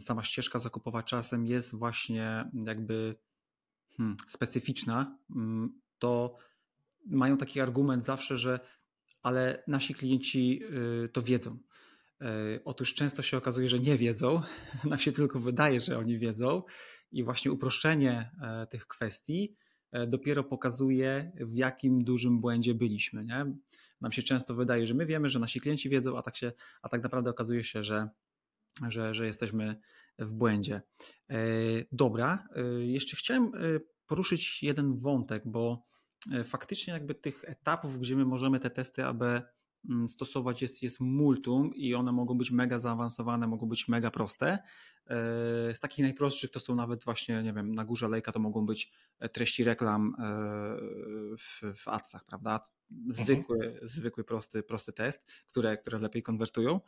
sama 0.00 0.22
ścieżka 0.22 0.58
zakupowa 0.58 1.02
czasem 1.02 1.46
jest 1.46 1.74
właśnie 1.74 2.50
jakby 2.66 3.16
hmm, 3.96 4.16
specyficzna, 4.26 5.18
mm, 5.36 5.80
to 5.98 6.36
mają 7.06 7.36
taki 7.36 7.60
argument 7.60 8.04
zawsze, 8.04 8.36
że 8.36 8.60
ale 9.22 9.62
nasi 9.66 9.94
klienci 9.94 10.62
to 11.12 11.22
wiedzą. 11.22 11.58
Otóż 12.64 12.94
często 12.94 13.22
się 13.22 13.36
okazuje, 13.36 13.68
że 13.68 13.78
nie 13.78 13.96
wiedzą, 13.96 14.42
nam 14.90 14.98
się 14.98 15.12
tylko 15.12 15.40
wydaje, 15.40 15.80
że 15.80 15.98
oni 15.98 16.18
wiedzą 16.18 16.62
i 17.12 17.24
właśnie 17.24 17.52
uproszczenie 17.52 18.30
e, 18.42 18.66
tych 18.66 18.86
kwestii 18.86 19.56
e, 19.92 20.06
dopiero 20.06 20.44
pokazuje, 20.44 21.32
w 21.40 21.52
jakim 21.52 22.04
dużym 22.04 22.40
błędzie 22.40 22.74
byliśmy. 22.74 23.24
Nie? 23.24 23.46
Nam 24.00 24.12
się 24.12 24.22
często 24.22 24.54
wydaje, 24.54 24.86
że 24.86 24.94
my 24.94 25.06
wiemy, 25.06 25.28
że 25.28 25.38
nasi 25.38 25.60
klienci 25.60 25.88
wiedzą, 25.88 26.18
a 26.18 26.22
tak, 26.22 26.36
się, 26.36 26.52
a 26.82 26.88
tak 26.88 27.02
naprawdę 27.02 27.30
okazuje 27.30 27.64
się, 27.64 27.84
że, 27.84 28.08
że, 28.88 29.14
że 29.14 29.26
jesteśmy 29.26 29.80
w 30.18 30.32
błędzie. 30.32 30.82
E, 31.30 31.36
dobra, 31.92 32.48
jeszcze 32.78 33.16
chciałem 33.16 33.52
poruszyć 34.06 34.62
jeden 34.62 34.98
wątek, 34.98 35.42
bo 35.46 35.86
faktycznie 36.44 36.92
jakby 36.92 37.14
tych 37.14 37.44
etapów, 37.44 37.98
gdzie 37.98 38.16
my 38.16 38.24
możemy 38.24 38.60
te 38.60 38.70
testy 38.70 39.04
AB 39.04 39.22
stosować 40.06 40.62
jest, 40.62 40.82
jest 40.82 41.00
multum 41.00 41.74
i 41.74 41.94
one 41.94 42.12
mogą 42.12 42.38
być 42.38 42.50
mega 42.50 42.78
zaawansowane, 42.78 43.46
mogą 43.46 43.68
być 43.68 43.88
mega 43.88 44.10
proste. 44.10 44.58
E, 45.06 45.14
z 45.74 45.80
takich 45.80 46.02
najprostszych 46.02 46.50
to 46.50 46.60
są 46.60 46.74
nawet 46.74 47.04
właśnie, 47.04 47.42
nie 47.42 47.52
wiem, 47.52 47.74
na 47.74 47.84
górze 47.84 48.08
lejka 48.08 48.32
to 48.32 48.40
mogą 48.40 48.66
być 48.66 48.92
e, 49.18 49.28
treści 49.28 49.64
reklam 49.64 50.14
e, 50.18 50.22
w, 51.38 51.60
w 51.76 51.88
adsach, 51.88 52.24
prawda? 52.24 52.60
Zwykły, 53.08 53.56
mhm. 53.56 53.88
zwykły 53.88 54.24
prosty, 54.24 54.62
prosty 54.62 54.92
test, 54.92 55.32
które, 55.48 55.76
które 55.76 55.98
lepiej 55.98 56.22
konwertują. 56.22 56.80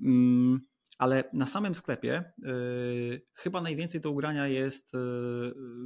Mm, 0.00 0.60
ale 0.98 1.24
na 1.32 1.46
samym 1.46 1.74
sklepie 1.74 2.32
chyba 3.34 3.60
najwięcej 3.60 4.00
do 4.00 4.10
ugrania 4.10 4.48
jest 4.48 4.92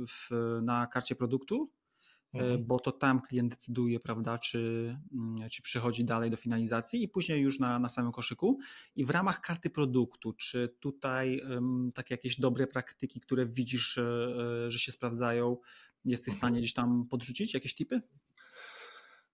w, 0.08 0.30
na 0.62 0.86
karcie 0.86 1.14
produktu 1.14 1.72
mhm. 2.34 2.66
bo 2.66 2.80
to 2.80 2.92
tam 2.92 3.20
klient 3.20 3.50
decyduje, 3.50 4.00
prawda, 4.00 4.38
czy, 4.38 4.96
mm, 5.12 5.50
czy 5.50 5.62
przychodzi 5.62 6.04
dalej 6.04 6.30
do 6.30 6.36
finalizacji 6.36 7.02
i 7.02 7.08
później 7.08 7.42
już 7.42 7.58
na, 7.58 7.78
na 7.78 7.88
samym 7.88 8.12
koszyku. 8.12 8.58
I 8.96 9.04
w 9.04 9.10
ramach 9.10 9.40
karty 9.40 9.70
produktu, 9.70 10.32
czy 10.32 10.76
tutaj 10.80 11.42
um, 11.50 11.92
takie 11.94 12.14
jakieś 12.14 12.40
dobre 12.40 12.66
praktyki, 12.66 13.20
które 13.20 13.46
widzisz, 13.46 13.98
e, 13.98 14.02
e, 14.66 14.70
że 14.70 14.78
się 14.78 14.92
sprawdzają, 14.92 15.56
jesteś 16.04 16.34
w 16.34 16.36
stanie 16.36 16.50
mhm. 16.50 16.62
gdzieś 16.62 16.74
tam 16.74 17.06
podrzucić 17.10 17.54
jakieś 17.54 17.74
tipy? 17.74 18.02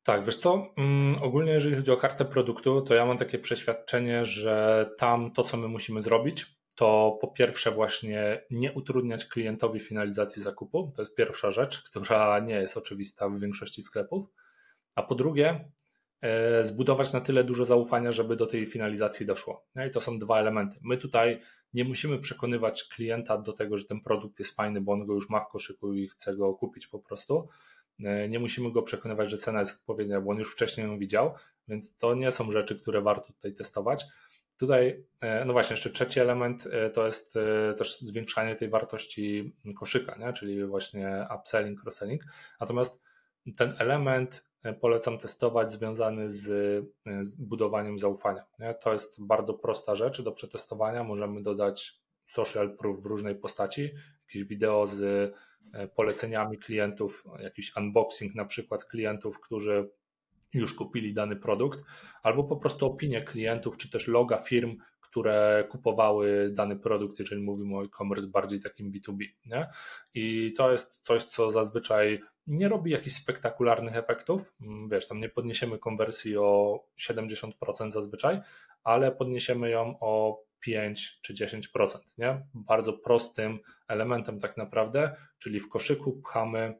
Tak, 0.02 0.24
wiesz 0.24 0.36
co, 0.36 0.74
um, 0.76 1.16
ogólnie 1.22 1.52
jeżeli 1.52 1.76
chodzi 1.76 1.90
o 1.90 1.96
kartę 1.96 2.24
produktu, 2.24 2.80
to 2.80 2.94
ja 2.94 3.06
mam 3.06 3.18
takie 3.18 3.38
przeświadczenie, 3.38 4.24
że 4.24 4.86
tam 4.98 5.30
to, 5.32 5.42
co 5.42 5.56
my 5.56 5.68
musimy 5.68 6.02
zrobić, 6.02 6.56
to 6.76 7.18
po 7.20 7.28
pierwsze 7.28 7.70
właśnie 7.70 8.42
nie 8.50 8.72
utrudniać 8.72 9.24
klientowi 9.24 9.80
finalizacji 9.80 10.42
zakupu. 10.42 10.92
To 10.96 11.02
jest 11.02 11.14
pierwsza 11.14 11.50
rzecz, 11.50 11.82
która 11.90 12.38
nie 12.38 12.54
jest 12.54 12.76
oczywista 12.76 13.28
w 13.28 13.40
większości 13.40 13.82
sklepów. 13.82 14.28
A 14.94 15.02
po 15.02 15.14
drugie, 15.14 15.70
e, 16.20 16.64
zbudować 16.64 17.12
na 17.12 17.20
tyle 17.20 17.44
dużo 17.44 17.66
zaufania, 17.66 18.12
żeby 18.12 18.36
do 18.36 18.46
tej 18.46 18.66
finalizacji 18.66 19.26
doszło. 19.26 19.66
I 19.88 19.90
to 19.90 20.00
są 20.00 20.18
dwa 20.18 20.38
elementy. 20.40 20.78
My 20.82 20.96
tutaj 20.96 21.40
nie 21.74 21.84
musimy 21.84 22.18
przekonywać 22.18 22.84
klienta 22.84 23.38
do 23.38 23.52
tego, 23.52 23.76
że 23.76 23.84
ten 23.84 24.00
produkt 24.00 24.38
jest 24.38 24.56
fajny, 24.56 24.80
bo 24.80 24.92
on 24.92 25.06
go 25.06 25.14
już 25.14 25.30
ma 25.30 25.40
w 25.40 25.48
koszyku 25.48 25.94
i 25.94 26.08
chce 26.08 26.36
go 26.36 26.54
kupić 26.54 26.86
po 26.86 26.98
prostu. 26.98 27.48
E, 28.04 28.28
nie 28.28 28.38
musimy 28.38 28.72
go 28.72 28.82
przekonywać, 28.82 29.30
że 29.30 29.38
cena 29.38 29.58
jest 29.58 29.74
odpowiednia, 29.74 30.20
bo 30.20 30.30
on 30.30 30.38
już 30.38 30.52
wcześniej 30.52 30.86
ją 30.86 30.98
widział, 30.98 31.34
więc 31.68 31.96
to 31.96 32.14
nie 32.14 32.30
są 32.30 32.50
rzeczy, 32.50 32.76
które 32.76 33.00
warto 33.00 33.32
tutaj 33.32 33.54
testować. 33.54 34.04
Tutaj, 34.56 35.04
e, 35.20 35.44
no 35.44 35.52
właśnie, 35.52 35.74
jeszcze 35.74 35.90
trzeci 35.90 36.20
element 36.20 36.66
e, 36.72 36.90
to 36.90 37.06
jest 37.06 37.34
też 37.78 38.00
zwiększanie 38.00 38.56
tej 38.56 38.68
wartości 38.68 39.54
koszyka, 39.76 40.16
nie? 40.18 40.32
czyli 40.32 40.66
właśnie 40.66 41.26
upselling, 41.40 41.80
cross-selling. 41.84 42.20
Natomiast 42.60 43.02
ten 43.56 43.74
element 43.78 44.46
polecam 44.80 45.18
testować 45.18 45.72
związany 45.72 46.30
z, 46.30 46.44
z 47.22 47.36
budowaniem 47.36 47.98
zaufania. 47.98 48.44
Nie? 48.58 48.74
To 48.74 48.92
jest 48.92 49.24
bardzo 49.24 49.54
prosta 49.54 49.94
rzecz 49.94 50.22
do 50.22 50.32
przetestowania. 50.32 51.04
Możemy 51.04 51.42
dodać 51.42 52.00
social 52.26 52.76
proof 52.76 53.02
w 53.02 53.06
różnej 53.06 53.34
postaci, 53.34 53.90
jakieś 54.28 54.44
wideo 54.44 54.86
z 54.86 55.34
E, 55.72 55.88
poleceniami 55.88 56.58
klientów, 56.58 57.24
jakiś 57.38 57.76
unboxing 57.76 58.34
na 58.34 58.44
przykład 58.44 58.84
klientów, 58.84 59.40
którzy 59.40 59.90
już 60.54 60.74
kupili 60.74 61.14
dany 61.14 61.36
produkt, 61.36 61.84
albo 62.22 62.44
po 62.44 62.56
prostu 62.56 62.86
opinie 62.86 63.22
klientów, 63.22 63.76
czy 63.76 63.90
też 63.90 64.08
loga 64.08 64.38
firm, 64.38 64.76
które 65.00 65.68
kupowały 65.70 66.50
dany 66.54 66.76
produkt, 66.76 67.18
jeżeli 67.18 67.42
mówimy 67.42 67.76
o 67.76 67.84
e-commerce 67.84 68.28
bardziej 68.28 68.60
takim 68.60 68.92
B2B. 68.92 69.24
Nie? 69.46 69.66
I 70.14 70.54
to 70.56 70.72
jest 70.72 71.06
coś, 71.06 71.24
co 71.24 71.50
zazwyczaj 71.50 72.22
nie 72.46 72.68
robi 72.68 72.90
jakichś 72.90 73.16
spektakularnych 73.16 73.96
efektów. 73.96 74.54
Mm, 74.60 74.88
wiesz, 74.88 75.08
tam 75.08 75.20
nie 75.20 75.28
podniesiemy 75.28 75.78
konwersji 75.78 76.36
o 76.36 76.80
70% 76.98 77.90
zazwyczaj, 77.90 78.40
ale 78.84 79.12
podniesiemy 79.12 79.70
ją 79.70 79.98
o 80.00 80.42
5 80.60 81.18
czy 81.22 81.34
10%, 81.34 81.98
nie? 82.18 82.46
Bardzo 82.54 82.92
prostym 82.92 83.58
elementem 83.88 84.40
tak 84.40 84.56
naprawdę, 84.56 85.16
czyli 85.38 85.60
w 85.60 85.68
koszyku 85.68 86.20
pchamy 86.22 86.78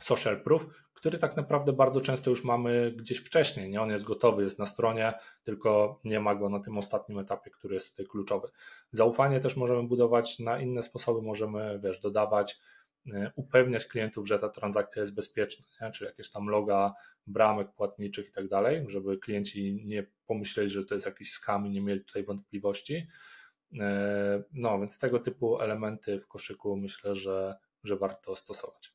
social 0.00 0.42
proof, 0.42 0.66
który 1.04 1.18
tak 1.18 1.36
naprawdę 1.36 1.72
bardzo 1.72 2.00
często 2.00 2.30
już 2.30 2.44
mamy 2.44 2.92
gdzieś 2.96 3.18
wcześniej, 3.18 3.70
nie? 3.70 3.82
On 3.82 3.90
jest 3.90 4.04
gotowy, 4.04 4.42
jest 4.42 4.58
na 4.58 4.66
stronie, 4.66 5.12
tylko 5.42 6.00
nie 6.04 6.20
ma 6.20 6.34
go 6.34 6.48
na 6.48 6.60
tym 6.60 6.78
ostatnim 6.78 7.18
etapie, 7.18 7.50
który 7.50 7.74
jest 7.74 7.90
tutaj 7.90 8.06
kluczowy. 8.06 8.48
Zaufanie 8.92 9.40
też 9.40 9.56
możemy 9.56 9.82
budować 9.82 10.38
na 10.38 10.58
inne 10.58 10.82
sposoby, 10.82 11.22
możemy, 11.22 11.80
wiesz, 11.82 12.00
dodawać 12.00 12.60
Y, 13.06 13.30
upewniać 13.36 13.86
klientów, 13.86 14.28
że 14.28 14.38
ta 14.38 14.48
transakcja 14.48 15.00
jest 15.00 15.14
bezpieczna, 15.14 15.66
nie? 15.80 15.90
czyli 15.90 16.08
jakieś 16.08 16.30
tam 16.30 16.46
loga 16.48 16.94
bramek 17.26 17.72
płatniczych 17.72 18.28
i 18.28 18.32
tak 18.32 18.48
dalej, 18.48 18.84
żeby 18.88 19.18
klienci 19.18 19.82
nie 19.84 20.06
pomyśleli, 20.26 20.70
że 20.70 20.84
to 20.84 20.94
jest 20.94 21.06
jakiś 21.06 21.30
skam 21.30 21.66
i 21.66 21.70
nie 21.70 21.80
mieli 21.80 22.04
tutaj 22.04 22.24
wątpliwości. 22.24 22.94
Y, 23.72 23.78
no, 24.52 24.78
więc 24.78 24.98
tego 24.98 25.18
typu 25.18 25.60
elementy 25.60 26.18
w 26.18 26.28
koszyku 26.28 26.76
myślę, 26.76 27.14
że, 27.14 27.56
że 27.82 27.96
warto 27.96 28.36
stosować. 28.36 28.94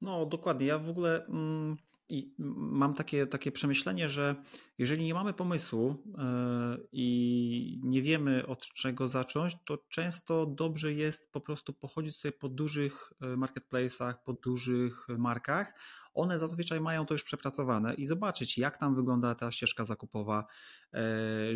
No, 0.00 0.26
dokładnie. 0.26 0.66
Ja 0.66 0.78
w 0.78 0.90
ogóle 0.90 1.26
mm, 1.26 1.76
i 2.08 2.34
mam 2.38 2.94
takie, 2.94 3.26
takie 3.26 3.52
przemyślenie, 3.52 4.08
że 4.08 4.36
jeżeli 4.78 5.04
nie 5.04 5.14
mamy 5.14 5.32
pomysłu 5.32 6.02
yy, 6.06 6.88
i 6.92 7.80
nie 7.82 8.02
wiemy 8.02 8.46
od 8.46 8.60
czego 8.60 9.08
zacząć, 9.08 9.56
to 9.64 9.78
często 9.88 10.46
dobrze 10.46 10.92
jest 10.92 11.32
po 11.32 11.40
prostu 11.40 11.72
pochodzić 11.72 12.16
sobie 12.16 12.32
po 12.32 12.48
dużych 12.48 13.12
e, 13.20 13.26
marketplace'ach, 13.26 14.14
po 14.24 14.32
dużych 14.32 15.06
markach. 15.18 15.74
One 16.16 16.38
zazwyczaj 16.38 16.80
mają 16.80 17.06
to 17.06 17.14
już 17.14 17.24
przepracowane 17.24 17.94
i 17.94 18.06
zobaczyć, 18.06 18.58
jak 18.58 18.76
tam 18.76 18.94
wygląda 18.94 19.34
ta 19.34 19.52
ścieżka 19.52 19.84
zakupowa, 19.84 20.46
yy, 20.92 21.00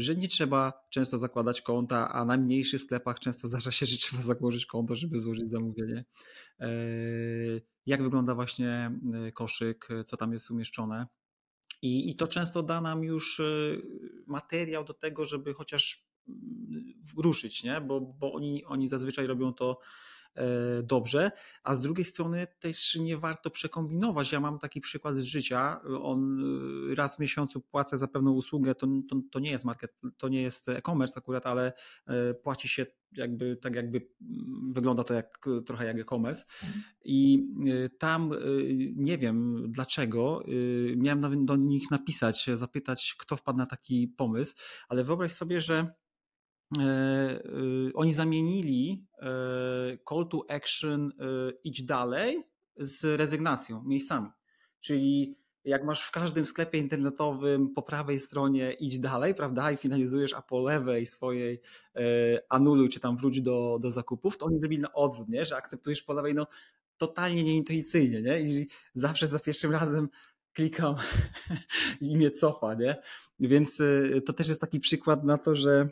że 0.00 0.16
nie 0.16 0.28
trzeba 0.28 0.72
często 0.90 1.18
zakładać 1.18 1.60
konta, 1.60 2.12
a 2.12 2.24
na 2.24 2.36
mniejszych 2.36 2.80
sklepach 2.80 3.20
często 3.20 3.48
zdarza 3.48 3.70
się, 3.70 3.86
że 3.86 3.96
trzeba 3.96 4.22
założyć 4.22 4.66
konto, 4.66 4.94
żeby 4.94 5.18
złożyć 5.18 5.50
zamówienie. 5.50 6.04
Yy, 6.60 7.62
jak 7.86 8.02
wygląda 8.02 8.34
właśnie 8.34 8.98
koszyk, 9.34 9.88
co 10.06 10.16
tam 10.16 10.32
jest 10.32 10.50
umieszczone. 10.50 11.06
I, 11.82 12.10
I 12.10 12.16
to 12.16 12.26
często 12.26 12.62
da 12.62 12.80
nam 12.80 13.04
już 13.04 13.40
materiał 14.26 14.84
do 14.84 14.94
tego, 14.94 15.24
żeby 15.24 15.54
chociaż 15.54 16.06
mm, 16.28 16.94
ruszyć, 17.16 17.64
nie? 17.64 17.80
Bo, 17.80 18.00
bo 18.00 18.32
oni, 18.32 18.64
oni 18.64 18.88
zazwyczaj 18.88 19.26
robią 19.26 19.54
to 19.54 19.80
E, 19.80 20.19
dobrze, 20.82 21.30
a 21.62 21.74
z 21.74 21.80
drugiej 21.80 22.04
strony 22.04 22.46
też 22.60 22.94
nie 22.94 23.16
warto 23.18 23.50
przekombinować. 23.50 24.32
Ja 24.32 24.40
mam 24.40 24.58
taki 24.58 24.80
przykład 24.80 25.16
z 25.16 25.22
życia. 25.22 25.80
On 26.02 26.40
e, 26.90 26.94
raz 26.94 27.16
w 27.16 27.18
miesiącu 27.18 27.60
płacę 27.60 27.98
za 27.98 28.08
pewną 28.08 28.32
usługę, 28.32 28.74
to, 28.74 28.86
to, 29.08 29.16
to 29.30 29.38
nie 29.38 29.50
jest 29.50 29.64
market, 29.64 29.94
to 30.16 30.28
nie 30.28 30.42
jest 30.42 30.68
e-commerce 30.68 31.18
akurat, 31.18 31.46
ale 31.46 31.72
e, 32.06 32.34
płaci 32.34 32.68
się 32.68 32.86
jakby 33.12 33.56
tak 33.56 33.74
jakby 33.74 33.98
mm, 33.98 34.72
wygląda 34.72 35.04
to 35.04 35.14
jak 35.14 35.38
trochę 35.66 35.86
jak 35.86 35.98
e-commerce 35.98 36.44
i 37.04 37.44
tam 37.98 38.30
nie 38.96 39.18
wiem 39.18 39.64
dlaczego 39.72 40.44
miałem 40.96 41.20
nawet 41.20 41.44
do 41.44 41.56
nich 41.56 41.90
napisać, 41.90 42.46
zapytać 42.54 43.14
kto 43.18 43.36
wpadł 43.36 43.58
na 43.58 43.66
taki 43.66 44.08
pomysł, 44.08 44.54
ale 44.88 45.04
wyobraź 45.04 45.32
sobie, 45.32 45.60
że 45.60 45.76
E, 45.76 45.84
e, 45.84 45.99
oni 47.94 48.12
zamienili 48.12 49.06
e, 49.18 49.26
call 50.08 50.28
to 50.28 50.44
action 50.48 51.12
idź 51.64 51.82
dalej 51.82 52.42
z 52.76 53.20
rezygnacją, 53.20 53.84
miejscami. 53.84 54.28
Czyli 54.80 55.38
jak 55.64 55.84
masz 55.84 56.02
w 56.02 56.10
każdym 56.10 56.46
sklepie 56.46 56.78
internetowym 56.78 57.74
po 57.74 57.82
prawej 57.82 58.20
stronie 58.20 58.72
idź 58.72 58.98
dalej, 58.98 59.34
prawda, 59.34 59.72
i 59.72 59.76
finalizujesz, 59.76 60.34
a 60.34 60.42
po 60.42 60.60
lewej 60.60 61.06
swojej 61.06 61.60
anuluj, 62.48 62.88
czy 62.88 63.00
tam 63.00 63.16
wróć 63.16 63.40
do, 63.40 63.78
do 63.80 63.90
zakupów, 63.90 64.38
to 64.38 64.46
oni 64.46 64.58
zrobili 64.58 64.82
na 64.82 64.92
odwrót, 64.92 65.28
nie? 65.28 65.44
że 65.44 65.56
akceptujesz 65.56 66.02
po 66.02 66.14
lewej, 66.14 66.34
no 66.34 66.46
totalnie 66.96 67.44
nieintuicyjnie, 67.44 68.22
nie? 68.22 68.40
I 68.40 68.66
zawsze 68.94 69.26
za 69.26 69.40
pierwszym 69.40 69.72
razem 69.72 70.08
klikam 70.52 70.94
i 72.00 72.16
mnie 72.16 72.30
cofa, 72.30 72.74
nie? 72.74 72.96
Więc 73.40 73.82
to 74.26 74.32
też 74.32 74.48
jest 74.48 74.60
taki 74.60 74.80
przykład 74.80 75.24
na 75.24 75.38
to, 75.38 75.56
że 75.56 75.88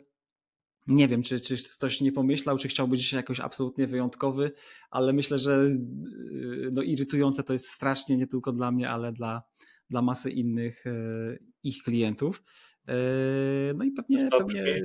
nie 0.89 1.07
wiem, 1.07 1.23
czy, 1.23 1.39
czy 1.39 1.57
ktoś 1.75 2.01
nie 2.01 2.11
pomyślał, 2.11 2.57
czy 2.57 2.67
chciał 2.67 2.87
być 2.87 3.13
jakoś 3.13 3.39
absolutnie 3.39 3.87
wyjątkowy, 3.87 4.51
ale 4.89 5.13
myślę, 5.13 5.37
że 5.37 5.51
y, 5.51 6.69
no, 6.71 6.81
irytujące 6.81 7.43
to 7.43 7.53
jest 7.53 7.69
strasznie 7.69 8.17
nie 8.17 8.27
tylko 8.27 8.51
dla 8.51 8.71
mnie, 8.71 8.89
ale 8.89 9.11
dla, 9.11 9.43
dla 9.89 10.01
masy 10.01 10.29
innych 10.29 10.85
y, 10.85 11.39
ich 11.63 11.83
klientów. 11.83 12.43
Y, 12.89 12.93
no 13.75 13.83
i 13.83 13.91
pewnie. 13.91 14.29
To 14.29 14.37
pewnie... 14.37 14.81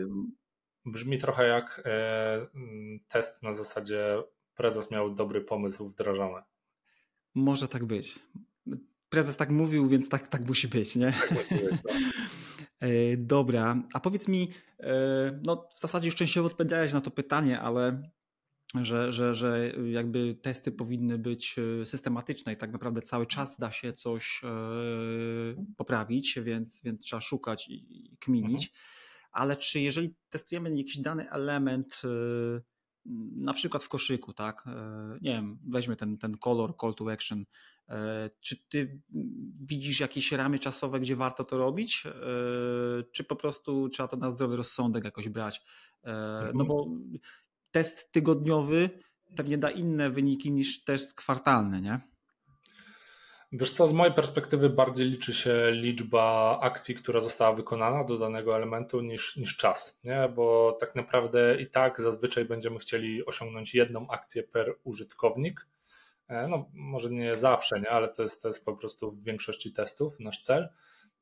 Brzmi, 0.86 1.18
trochę 1.18 1.46
jak 1.46 1.82
e, 1.84 2.46
test 3.08 3.42
na 3.42 3.52
zasadzie 3.52 4.22
prezes 4.54 4.90
miał 4.90 5.14
dobry 5.14 5.40
pomysł 5.40 5.88
wdrażany. 5.88 6.42
Może 7.34 7.68
tak 7.68 7.84
być 7.84 8.18
prezes 9.14 9.36
tak 9.36 9.50
mówił, 9.50 9.88
więc 9.88 10.08
tak, 10.08 10.28
tak 10.28 10.48
musi 10.48 10.68
być, 10.68 10.96
nie? 10.96 11.12
Tak 11.12 11.30
musi 11.30 11.64
być, 11.64 11.72
no. 11.84 11.90
E, 12.84 13.16
dobra, 13.16 13.82
a 13.92 14.00
powiedz 14.00 14.28
mi, 14.28 14.48
e, 14.80 15.40
no 15.46 15.68
w 15.76 15.80
zasadzie 15.80 16.06
już 16.06 16.14
częściowo 16.14 16.46
odpowiedziałeś 16.46 16.92
na 16.92 17.00
to 17.00 17.10
pytanie, 17.10 17.60
ale 17.60 18.02
że, 18.74 19.12
że, 19.12 19.34
że 19.34 19.72
jakby 19.90 20.34
testy 20.34 20.72
powinny 20.72 21.18
być 21.18 21.56
e, 21.58 21.86
systematyczne 21.86 22.52
i 22.52 22.56
tak 22.56 22.72
naprawdę 22.72 23.02
cały 23.02 23.26
czas 23.26 23.58
da 23.58 23.72
się 23.72 23.92
coś 23.92 24.42
poprawić, 25.76 26.38
więc, 26.42 26.82
więc 26.84 27.04
trzeba 27.04 27.20
szukać 27.20 27.68
i 27.68 28.16
kminić. 28.20 28.68
Mhm. 28.68 28.78
Ale 29.32 29.56
czy 29.56 29.80
jeżeli 29.80 30.14
testujemy 30.28 30.76
jakiś 30.76 30.98
dany 30.98 31.30
element, 31.30 32.02
na 33.36 33.52
przykład 33.52 33.84
w 33.84 33.88
koszyku, 33.88 34.32
tak? 34.32 34.64
Nie 35.22 35.30
wiem, 35.30 35.58
weźmy 35.68 35.96
ten, 35.96 36.18
ten 36.18 36.36
kolor, 36.36 36.74
call 36.80 36.94
to 36.94 37.12
action, 37.12 37.44
E, 37.88 38.30
czy 38.40 38.68
ty 38.68 39.00
widzisz 39.60 40.00
jakieś 40.00 40.32
ramy 40.32 40.58
czasowe, 40.58 41.00
gdzie 41.00 41.16
warto 41.16 41.44
to 41.44 41.58
robić? 41.58 42.06
E, 42.06 42.10
czy 43.12 43.24
po 43.24 43.36
prostu 43.36 43.88
trzeba 43.88 44.08
to 44.08 44.16
na 44.16 44.30
zdrowy 44.30 44.56
rozsądek 44.56 45.04
jakoś 45.04 45.28
brać? 45.28 45.62
E, 46.04 46.12
no 46.54 46.64
mhm. 46.64 46.66
bo 46.66 46.88
test 47.70 48.12
tygodniowy 48.12 48.90
pewnie 49.36 49.58
da 49.58 49.70
inne 49.70 50.10
wyniki 50.10 50.52
niż 50.52 50.84
test 50.84 51.14
kwartalny, 51.14 51.80
nie? 51.80 52.13
Wiesz 53.56 53.70
co, 53.70 53.88
z 53.88 53.92
mojej 53.92 54.14
perspektywy 54.14 54.70
bardziej 54.70 55.06
liczy 55.06 55.34
się 55.34 55.70
liczba 55.70 56.58
akcji, 56.60 56.94
która 56.94 57.20
została 57.20 57.52
wykonana 57.52 58.04
do 58.04 58.18
danego 58.18 58.56
elementu 58.56 59.00
niż, 59.00 59.36
niż 59.36 59.56
czas, 59.56 60.00
nie? 60.04 60.28
bo 60.34 60.76
tak 60.80 60.94
naprawdę 60.94 61.56
i 61.60 61.70
tak 61.70 62.00
zazwyczaj 62.00 62.44
będziemy 62.44 62.78
chcieli 62.78 63.26
osiągnąć 63.26 63.74
jedną 63.74 64.10
akcję 64.10 64.42
per 64.42 64.78
użytkownik, 64.84 65.66
E, 66.28 66.48
no, 66.48 66.70
może 66.72 67.10
nie 67.10 67.36
zawsze, 67.36 67.80
nie? 67.80 67.90
ale 67.90 68.08
to 68.08 68.22
jest, 68.22 68.42
to 68.42 68.48
jest 68.48 68.64
po 68.64 68.76
prostu 68.76 69.10
w 69.10 69.22
większości 69.22 69.72
testów 69.72 70.20
nasz 70.20 70.42
cel. 70.42 70.68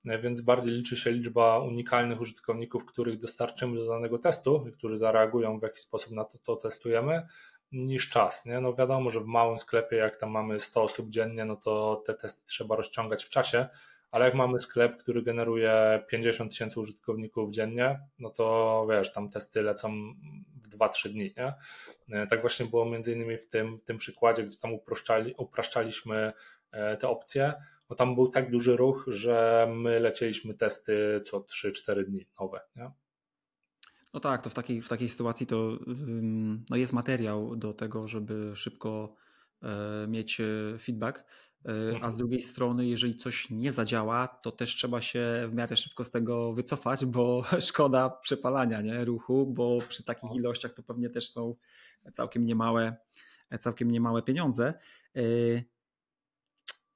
E, 0.07 0.19
więc 0.19 0.41
bardziej 0.41 0.73
liczy 0.73 0.97
się 0.97 1.13
liczba 1.13 1.59
unikalnych 1.59 2.21
użytkowników, 2.21 2.85
których 2.85 3.19
dostarczymy 3.19 3.77
do 3.77 3.87
danego 3.87 4.19
testu 4.19 4.67
którzy 4.73 4.99
zareagują 4.99 5.59
w 5.59 5.63
jakiś 5.63 5.81
sposób 5.81 6.13
na 6.13 6.25
to, 6.25 6.39
co 6.39 6.57
testujemy, 6.57 7.27
niż 7.73 8.09
czas. 8.09 8.47
Nie? 8.47 8.61
No 8.61 8.75
wiadomo, 8.75 9.11
że 9.11 9.21
w 9.21 9.27
małym 9.27 9.59
sklepie, 9.59 9.97
jak 9.97 10.17
tam 10.17 10.31
mamy 10.31 10.61
100 10.61 10.83
osób 10.83 11.11
dziennie, 11.11 11.45
no 11.45 11.57
to 11.57 12.03
te 12.07 12.15
testy 12.15 12.47
trzeba 12.47 12.77
rozciągać 12.77 13.25
w 13.25 13.29
czasie, 13.29 13.69
ale 14.11 14.25
jak 14.25 14.35
mamy 14.35 14.59
sklep, 14.59 14.97
który 14.97 15.23
generuje 15.23 16.05
50 16.09 16.51
tysięcy 16.51 16.81
użytkowników 16.81 17.53
dziennie, 17.53 18.01
no 18.19 18.31
to 18.31 18.87
wiesz, 18.91 19.13
tam 19.13 19.31
testy 19.31 19.63
lecą 19.63 20.15
w 20.63 20.69
2-3 20.69 21.09
dni, 21.09 21.35
nie? 21.37 21.55
E, 22.19 22.27
tak 22.27 22.41
właśnie 22.41 22.67
było 22.67 22.85
między 22.85 23.13
innymi 23.13 23.39
w 23.39 23.49
tym, 23.49 23.79
w 23.79 23.85
tym 23.85 23.99
przykładzie, 23.99 24.45
gdzie 24.45 24.59
tam 24.59 24.73
upraszczali, 24.73 25.35
upraszczaliśmy 25.39 26.33
e, 26.73 26.97
te 26.97 27.09
opcje, 27.09 27.55
bo 27.89 27.95
tam 27.95 28.15
był 28.15 28.29
tak 28.29 28.51
duży 28.51 28.77
ruch, 28.77 29.05
że 29.07 29.69
my 29.75 30.01
lecieliśmy 30.01 30.55
testy 30.55 31.21
co 31.25 31.41
3-4 31.41 32.05
dni 32.05 32.27
nowe, 32.41 32.61
nie? 32.77 32.91
No 34.15 34.21
tak, 34.21 34.43
to 34.43 34.51
w 34.51 34.55
takiej, 34.55 34.83
w 34.83 34.89
takiej 34.89 35.09
sytuacji 35.09 35.47
to 35.47 35.79
no 36.71 36.77
jest 36.77 36.93
materiał 36.93 37.57
do 37.57 37.73
tego, 37.73 38.09
żeby 38.09 38.57
szybko 38.57 39.15
e, 39.63 40.07
mieć 40.09 40.41
feedback. 40.79 41.25
A 41.65 41.71
z 41.71 41.95
mhm. 41.95 42.17
drugiej 42.17 42.41
strony, 42.41 42.87
jeżeli 42.87 43.17
coś 43.17 43.51
nie 43.51 43.73
zadziała, 43.73 44.29
to 44.29 44.53
też 44.53 44.77
trzeba 44.77 45.01
się 45.01 45.49
w 45.51 45.55
miarę 45.55 45.77
szybko 45.77 46.05
z 46.05 46.11
tego 46.11 46.53
wycofać, 46.53 47.05
bo 47.05 47.45
szkoda 47.61 48.11
przepalania 48.11 48.81
nie? 48.81 49.05
ruchu, 49.05 49.47
bo 49.47 49.79
przy 49.89 50.05
takich 50.05 50.31
no. 50.31 50.37
ilościach 50.37 50.73
to 50.73 50.83
pewnie 50.83 51.11
też 51.11 51.31
są 51.31 51.55
całkiem 52.13 52.45
niemałe, 52.47 52.97
całkiem 53.59 53.91
niemałe 53.91 54.23
pieniądze. 54.23 54.75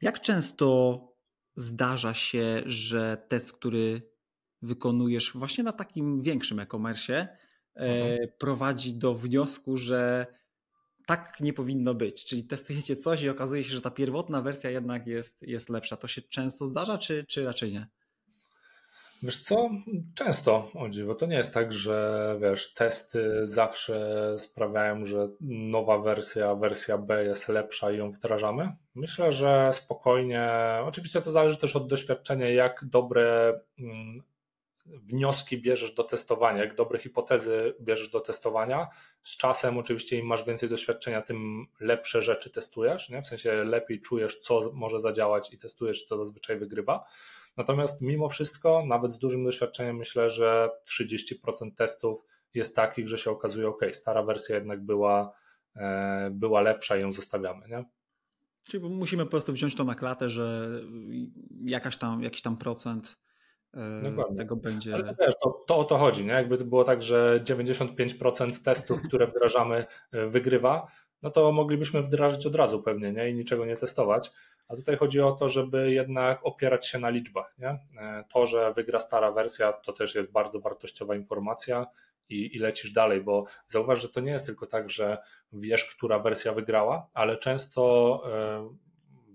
Jak 0.03 0.21
często 0.21 1.01
zdarza 1.57 2.15
się, 2.15 2.63
że 2.67 3.25
test, 3.29 3.53
który 3.53 4.03
wykonujesz 4.67 5.33
właśnie 5.35 5.65
na 5.65 5.73
takim 5.73 6.23
większym 6.23 6.61
e-commerce, 6.61 7.29
mhm. 7.75 8.29
prowadzi 8.39 8.95
do 8.95 9.15
wniosku, 9.15 9.77
że 9.77 10.27
tak 11.07 11.41
nie 11.41 11.53
powinno 11.53 11.95
być. 11.95 12.25
Czyli 12.25 12.47
testujecie 12.47 12.97
coś 12.97 13.23
i 13.23 13.29
okazuje 13.29 13.65
się, 13.65 13.75
że 13.75 13.81
ta 13.81 13.91
pierwotna 13.91 14.43
wersja 14.43 14.71
jednak 14.71 15.07
jest, 15.07 15.43
jest 15.43 15.69
lepsza. 15.69 15.97
To 15.97 16.09
się 16.09 16.23
często 16.23 16.67
zdarza, 16.67 16.99
czy, 16.99 17.25
czy 17.29 17.45
raczej 17.45 17.73
nie? 17.73 17.87
Wiesz 19.23 19.41
co, 19.41 19.71
często 20.15 20.71
o 20.75 20.89
dziwo. 20.89 21.15
To 21.15 21.27
nie 21.27 21.37
jest 21.37 21.55
tak, 21.55 21.73
że 21.73 22.37
wiesz, 22.41 22.75
testy 22.75 23.47
zawsze 23.47 24.35
sprawiają, 24.39 25.05
że 25.05 25.29
nowa 25.41 25.99
wersja, 25.99 26.55
wersja 26.55 26.99
B 26.99 27.25
jest 27.25 27.49
lepsza 27.49 27.93
i 27.93 27.99
ją 27.99 28.11
wdrażamy. 28.11 28.77
Myślę, 28.95 29.33
że 29.33 29.71
spokojnie, 29.73 30.51
oczywiście 30.85 31.23
to 31.23 31.31
zależy 31.31 31.57
też 31.57 31.77
od 31.77 31.89
doświadczenia, 31.89 32.49
jak 32.49 32.85
dobre 32.85 33.55
mm, 33.79 34.23
wnioski 34.87 35.59
bierzesz 35.59 35.95
do 35.95 36.05
testowania, 36.05 36.65
jak 36.65 36.75
dobre 36.75 36.99
hipotezy 36.99 37.75
bierzesz 37.81 38.09
do 38.09 38.21
testowania. 38.21 38.89
Z 39.23 39.37
czasem, 39.37 39.79
oczywiście, 39.79 40.19
im 40.19 40.27
masz 40.27 40.45
więcej 40.45 40.69
doświadczenia, 40.69 41.23
tym 41.23 41.67
lepsze 41.81 42.23
rzeczy 42.23 42.51
testujesz. 42.51 43.09
Nie? 43.09 43.23
W 43.23 43.27
sensie 43.27 43.65
lepiej 43.65 44.01
czujesz, 44.01 44.39
co 44.39 44.73
może 44.75 45.01
zadziałać 45.01 45.53
i 45.53 45.59
testujesz, 45.59 46.05
i 46.05 46.09
to 46.09 46.17
zazwyczaj 46.17 46.59
wygrywa. 46.59 47.05
Natomiast 47.57 48.01
mimo 48.01 48.29
wszystko, 48.29 48.85
nawet 48.87 49.13
z 49.13 49.19
dużym 49.19 49.45
doświadczeniem, 49.45 49.97
myślę, 49.97 50.31
że 50.31 50.71
30% 50.89 51.75
testów 51.77 52.25
jest 52.55 52.77
takich, 52.77 53.09
że 53.09 53.19
się 53.19 53.31
okazuje, 53.31 53.69
ok, 53.69 53.83
stara 53.93 54.23
wersja 54.23 54.55
jednak 54.55 54.85
była, 54.85 55.33
e, 55.77 56.31
była 56.33 56.61
lepsza 56.61 56.97
i 56.97 57.01
ją 57.01 57.13
zostawiamy. 57.13 57.69
Nie? 57.69 57.85
Czyli 58.71 58.89
musimy 58.89 59.25
po 59.25 59.31
prostu 59.31 59.53
wziąć 59.53 59.75
to 59.75 59.85
na 59.85 59.95
klatę, 59.95 60.31
że 60.31 60.69
jakaś 61.65 61.97
tam, 61.97 62.23
jakiś 62.23 62.43
tam 62.43 62.57
procent 62.57 63.17
Dokładnie. 64.03 64.37
tego 64.37 64.57
będzie. 64.57 64.95
Ale 64.95 65.05
to, 65.05 65.15
wiesz, 65.21 65.35
to, 65.43 65.65
to 65.67 65.77
o 65.77 65.85
to 65.85 65.99
chodzi, 65.99 66.25
nie? 66.25 66.33
Jakby 66.33 66.59
to 66.59 66.65
było 66.65 66.85
tak, 66.85 67.03
że 67.03 67.41
95% 67.45 68.63
testów, 68.65 69.03
które 69.03 69.27
wdrażamy, 69.37 69.87
e, 70.13 70.27
wygrywa, 70.27 70.87
no 71.23 71.31
to 71.31 71.53
moglibyśmy 71.53 72.03
wdrażać 72.03 72.47
od 72.47 72.55
razu 72.55 72.83
pewnie, 72.83 73.13
nie? 73.13 73.31
I 73.31 73.35
niczego 73.35 73.67
nie 73.67 73.77
testować. 73.77 74.33
A 74.69 74.77
tutaj 74.77 74.97
chodzi 74.97 75.21
o 75.21 75.33
to, 75.33 75.49
żeby 75.49 75.93
jednak 75.93 76.41
opierać 76.43 76.87
się 76.87 76.99
na 76.99 77.11
liczbach, 77.11 77.55
nie? 77.59 77.69
E, 77.69 78.25
to, 78.33 78.47
że 78.47 78.73
wygra 78.75 78.99
stara 78.99 79.33
wersja, 79.33 79.73
to 79.73 79.93
też 79.93 80.15
jest 80.15 80.33
bardzo 80.33 80.61
wartościowa 80.61 81.15
informacja 81.15 81.87
i, 82.29 82.57
i 82.57 82.59
lecisz 82.59 82.93
dalej, 82.93 83.21
bo 83.21 83.45
zauważ, 83.67 84.03
że 84.03 84.09
to 84.09 84.21
nie 84.21 84.31
jest 84.31 84.47
tylko 84.47 84.67
tak, 84.67 84.91
że 84.91 85.19
wiesz, 85.53 85.85
która 85.85 86.19
wersja 86.19 86.53
wygrała, 86.53 87.09
ale 87.15 87.37
często 87.37 88.23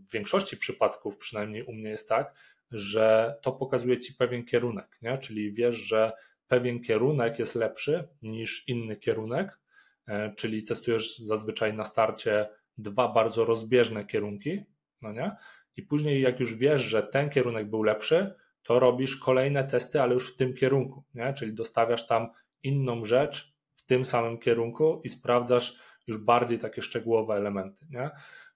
w 0.08 0.12
większości 0.12 0.58
przypadków, 0.58 1.18
przynajmniej 1.18 1.64
u 1.64 1.74
mnie 1.74 1.90
jest 1.90 2.10
tak, 2.10 2.34
że 2.72 3.36
to 3.42 3.52
pokazuje 3.52 4.00
ci 4.00 4.14
pewien 4.14 4.46
kierunek, 4.46 4.98
nie? 5.02 5.18
czyli 5.18 5.54
wiesz, 5.54 5.76
że 5.76 6.12
pewien 6.48 6.82
kierunek 6.82 7.40
jest 7.40 7.56
lepszy 7.56 8.08
niż 8.22 8.68
inny 8.68 8.96
kierunek, 8.96 9.60
e, 10.08 10.34
czyli 10.36 10.64
testujesz 10.64 11.18
zazwyczaj 11.18 11.74
na 11.74 11.84
starcie 11.84 12.50
dwa 12.78 13.08
bardzo 13.08 13.46
rozbieżne 13.46 14.06
kierunki, 14.06 14.64
no 15.02 15.12
nie? 15.14 15.32
I 15.78 15.82
później, 15.82 16.22
jak 16.22 16.40
już 16.40 16.56
wiesz, 16.56 16.82
że 16.82 17.04
ten 17.04 17.30
kierunek 17.30 17.70
był 17.70 17.84
lepszy, 17.84 18.34
to 18.64 18.80
robisz 18.80 19.18
kolejne 19.18 19.64
testy, 19.64 20.02
ale 20.02 20.14
już 20.14 20.34
w 20.34 20.38
tym 20.38 20.54
kierunku, 20.54 21.04
nie? 21.14 21.34
Czyli 21.34 21.54
dostawiasz 21.54 22.08
tam 22.08 22.28
inną 22.64 23.06
rzecz 23.06 23.56
w 23.76 23.86
tym 23.86 24.06
samym 24.06 24.38
kierunku 24.38 25.02
i 25.04 25.10
sprawdzasz 25.10 25.76
już 26.08 26.18
bardziej 26.18 26.60
takie 26.60 26.82
szczegółowe 26.82 27.34
elementy, 27.34 27.86
nie? 27.90 28.10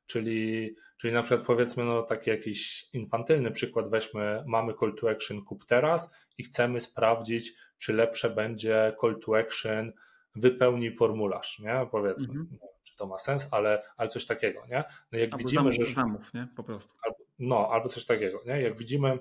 Czyli, 0.05 0.75
czyli 0.97 1.13
na 1.13 1.23
przykład 1.23 1.47
powiedzmy, 1.47 1.85
no 1.85 2.03
taki 2.03 2.29
jakiś 2.29 2.89
infantylny 2.93 3.51
przykład 3.51 3.89
weźmy, 3.89 4.43
mamy 4.47 4.73
call 4.79 4.95
to 4.95 5.09
action 5.09 5.43
kup 5.43 5.65
teraz 5.65 6.15
i 6.37 6.43
chcemy 6.43 6.79
sprawdzić, 6.79 7.53
czy 7.77 7.93
lepsze 7.93 8.29
będzie 8.29 8.95
call 9.01 9.19
to 9.19 9.37
action 9.37 9.93
wypełnij 10.35 10.91
formularz, 10.91 11.59
nie? 11.59 11.87
Powiedzmy, 11.91 12.27
mhm. 12.27 12.59
czy 12.83 12.95
to 12.95 13.07
ma 13.07 13.17
sens, 13.17 13.47
ale, 13.51 13.83
ale 13.97 14.09
coś 14.09 14.25
takiego, 14.25 14.61
nie? 14.69 14.83
No 15.11 15.19
jak 15.19 15.33
albo 15.33 15.37
widzimy, 15.37 15.71
zamów, 15.71 15.87
że... 15.87 15.93
Zamów, 15.93 16.33
nie? 16.33 16.47
Po 16.55 16.63
prostu. 16.63 16.95
Albo, 17.03 17.17
no, 17.39 17.69
albo 17.71 17.89
coś 17.89 18.05
takiego, 18.05 18.41
nie? 18.45 18.61
Jak 18.61 18.77
widzimy, 18.77 19.19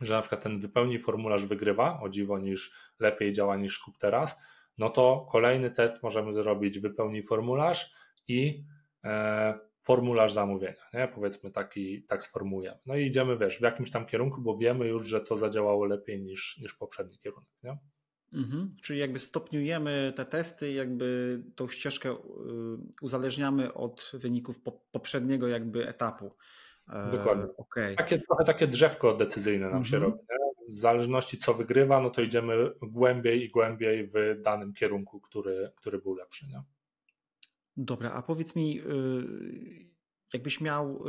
że 0.00 0.14
na 0.14 0.20
przykład 0.20 0.42
ten 0.42 0.60
wypełnij 0.60 0.98
formularz 0.98 1.46
wygrywa, 1.46 2.00
o 2.00 2.08
dziwo 2.08 2.38
niż 2.38 2.72
lepiej 3.00 3.32
działa 3.32 3.56
niż 3.56 3.78
kup 3.78 3.98
teraz, 3.98 4.42
no 4.78 4.90
to 4.90 5.26
kolejny 5.30 5.70
test 5.70 6.02
możemy 6.02 6.34
zrobić 6.34 6.78
wypełnij 6.78 7.22
formularz 7.22 7.92
i 8.28 8.64
e, 9.04 9.58
formularz 9.82 10.32
zamówienia, 10.32 10.82
nie? 10.94 11.08
powiedzmy 11.14 11.50
taki, 11.50 12.02
tak 12.02 12.22
sformułujemy. 12.22 12.78
No 12.86 12.96
i 12.96 13.06
idziemy, 13.06 13.38
wiesz, 13.38 13.58
w 13.58 13.62
jakimś 13.62 13.90
tam 13.90 14.06
kierunku, 14.06 14.40
bo 14.40 14.56
wiemy 14.56 14.88
już, 14.88 15.06
że 15.06 15.20
to 15.20 15.36
zadziałało 15.36 15.84
lepiej 15.84 16.22
niż, 16.22 16.58
niż 16.58 16.74
poprzedni 16.74 17.18
kierunek. 17.18 17.50
Nie? 17.62 17.78
Mhm. 18.32 18.76
Czyli 18.82 18.98
jakby 18.98 19.18
stopniujemy 19.18 20.12
te 20.16 20.24
testy, 20.24 20.72
jakby 20.72 21.38
tą 21.56 21.68
ścieżkę 21.68 22.10
y, 22.10 22.16
uzależniamy 23.02 23.74
od 23.74 24.12
wyników 24.14 24.56
poprzedniego 24.92 25.48
jakby 25.48 25.88
etapu. 25.88 26.36
E, 26.88 27.10
Dokładnie. 27.10 27.44
Okay. 27.56 27.96
Takie, 27.96 28.18
trochę 28.18 28.44
takie 28.44 28.66
drzewko 28.66 29.14
decyzyjne 29.14 29.66
nam 29.66 29.76
mhm. 29.76 29.84
się 29.84 29.98
robi. 29.98 30.18
Nie? 30.18 30.52
W 30.68 30.74
zależności 30.74 31.38
co 31.38 31.54
wygrywa, 31.54 32.00
no 32.00 32.10
to 32.10 32.22
idziemy 32.22 32.70
głębiej 32.82 33.44
i 33.44 33.50
głębiej 33.50 34.10
w 34.14 34.42
danym 34.42 34.72
kierunku, 34.72 35.20
który, 35.20 35.72
który 35.76 35.98
był 35.98 36.14
lepszy. 36.14 36.46
Nie? 36.46 36.62
Dobra, 37.76 38.10
a 38.12 38.22
powiedz 38.22 38.56
mi, 38.56 38.80
y, 38.80 39.92
jakbyś 40.32 40.60
miał 40.60 41.04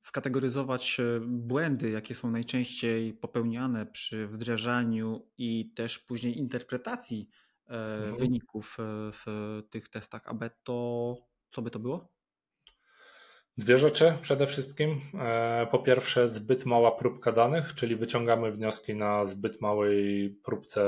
skategoryzować 0.00 1.00
y, 1.00 1.20
błędy, 1.26 1.90
jakie 1.90 2.14
są 2.14 2.30
najczęściej 2.30 3.14
popełniane 3.14 3.86
przy 3.86 4.26
wdrażaniu 4.26 5.30
i 5.38 5.72
też 5.74 5.98
później 5.98 6.38
interpretacji 6.38 7.28
e, 7.66 7.96
mhm. 7.96 8.16
wyników 8.16 8.76
e, 8.80 8.82
w 9.12 9.26
tych 9.70 9.88
testach 9.88 10.28
AB, 10.28 10.44
to 10.62 11.16
co 11.50 11.62
by 11.62 11.70
to 11.70 11.78
było? 11.78 12.13
Dwie 13.58 13.78
rzeczy 13.78 14.14
przede 14.20 14.46
wszystkim. 14.46 15.00
E, 15.20 15.66
po 15.70 15.78
pierwsze, 15.78 16.28
zbyt 16.28 16.66
mała 16.66 16.92
próbka 16.92 17.32
danych, 17.32 17.74
czyli 17.74 17.96
wyciągamy 17.96 18.52
wnioski 18.52 18.94
na 18.94 19.24
zbyt 19.24 19.60
małej 19.60 20.30
próbce 20.44 20.82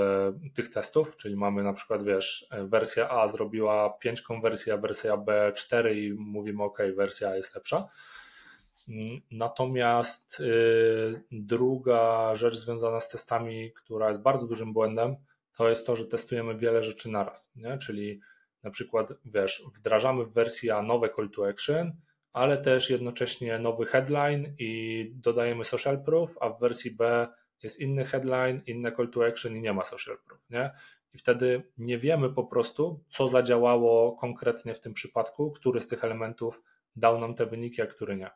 tych 0.55 0.71
testów, 0.71 1.17
czyli 1.17 1.37
mamy 1.37 1.63
na 1.63 1.73
przykład, 1.73 2.05
wiesz, 2.05 2.49
wersja 2.65 3.11
A 3.11 3.29
zrobiła 3.29 3.91
5 3.91 4.23
konwersji, 4.23 4.73
a 4.73 4.77
wersja 4.77 5.17
B 5.17 5.53
4 5.57 6.01
i 6.01 6.13
mówimy, 6.13 6.63
OK, 6.63 6.79
wersja 6.97 7.29
A 7.29 7.37
jest 7.37 7.55
lepsza. 7.55 7.89
Natomiast 9.31 10.41
y, 10.41 11.23
druga 11.33 12.35
rzecz 12.35 12.55
związana 12.55 13.01
z 13.01 13.09
testami, 13.09 13.73
która 13.73 14.09
jest 14.09 14.21
bardzo 14.21 14.47
dużym 14.47 14.73
błędem, 14.73 15.17
to 15.57 15.69
jest 15.69 15.87
to, 15.87 15.97
że 15.97 16.07
testujemy 16.07 16.59
wiele 16.59 16.83
rzeczy 16.83 17.11
naraz, 17.11 17.53
nie? 17.57 17.79
czyli 17.79 18.21
na 18.63 18.71
przykład, 18.71 19.13
wiesz, 19.25 19.63
wdrażamy 19.77 20.25
w 20.25 20.33
wersji 20.33 20.71
A 20.71 20.83
nowe 20.83 21.09
call 21.17 21.31
to 21.31 21.49
action, 21.49 21.93
ale 22.37 22.59
też 22.59 22.91
jednocześnie 22.91 23.59
nowy 23.59 23.87
headline 23.87 24.55
i 24.59 25.13
dodajemy 25.15 25.65
social 25.65 26.05
proof, 26.05 26.35
a 26.41 26.49
w 26.49 26.61
wersji 26.61 26.91
B 26.91 27.29
jest 27.63 27.81
inny 27.81 28.05
headline, 28.05 28.63
inne 28.67 28.93
call 28.93 29.11
to 29.11 29.27
action 29.27 29.57
i 29.57 29.61
nie 29.61 29.73
ma 29.73 29.85
social 29.85 30.19
proof, 30.27 30.41
nie? 30.51 30.71
I 31.15 31.19
wtedy 31.19 31.63
nie 31.79 31.99
wiemy 31.99 32.31
po 32.31 32.45
prostu, 32.45 33.05
co 33.09 33.29
zadziałało 33.29 34.17
konkretnie 34.17 34.75
w 34.75 34.81
tym 34.81 34.93
przypadku, 34.93 35.53
który 35.53 35.81
z 35.81 35.87
tych 35.87 36.05
elementów 36.05 36.63
dał 36.97 37.21
nam 37.21 37.35
te 37.35 37.47
wyniki, 37.47 37.83
a 37.83 37.87
który 37.87 38.17
nie. 38.17 38.31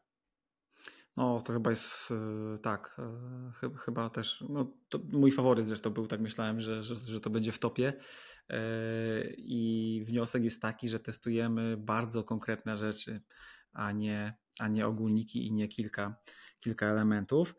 No, 1.16 1.42
to 1.42 1.52
chyba 1.52 1.70
jest 1.70 2.10
e, 2.10 2.58
tak. 2.58 3.00
E, 3.62 3.70
chyba 3.76 4.10
też. 4.10 4.44
No, 4.48 4.72
mój 5.12 5.32
faworyt 5.32 5.66
zresztą 5.66 5.90
był, 5.90 6.06
tak 6.06 6.20
myślałem, 6.20 6.60
że, 6.60 6.82
że, 6.82 6.96
że 6.96 7.20
to 7.20 7.30
będzie 7.30 7.52
w 7.52 7.58
topie. 7.58 7.92
E, 8.48 8.60
I 9.36 10.04
wniosek 10.06 10.44
jest 10.44 10.62
taki, 10.62 10.88
że 10.88 11.00
testujemy 11.00 11.76
bardzo 11.76 12.24
konkretne 12.24 12.76
rzeczy 12.76 13.20
a 13.72 13.92
nie, 13.92 14.34
a 14.58 14.68
nie 14.68 14.86
ogólniki 14.86 15.46
i 15.46 15.52
nie 15.52 15.68
kilka, 15.68 16.16
kilka 16.60 16.86
elementów. 16.86 17.54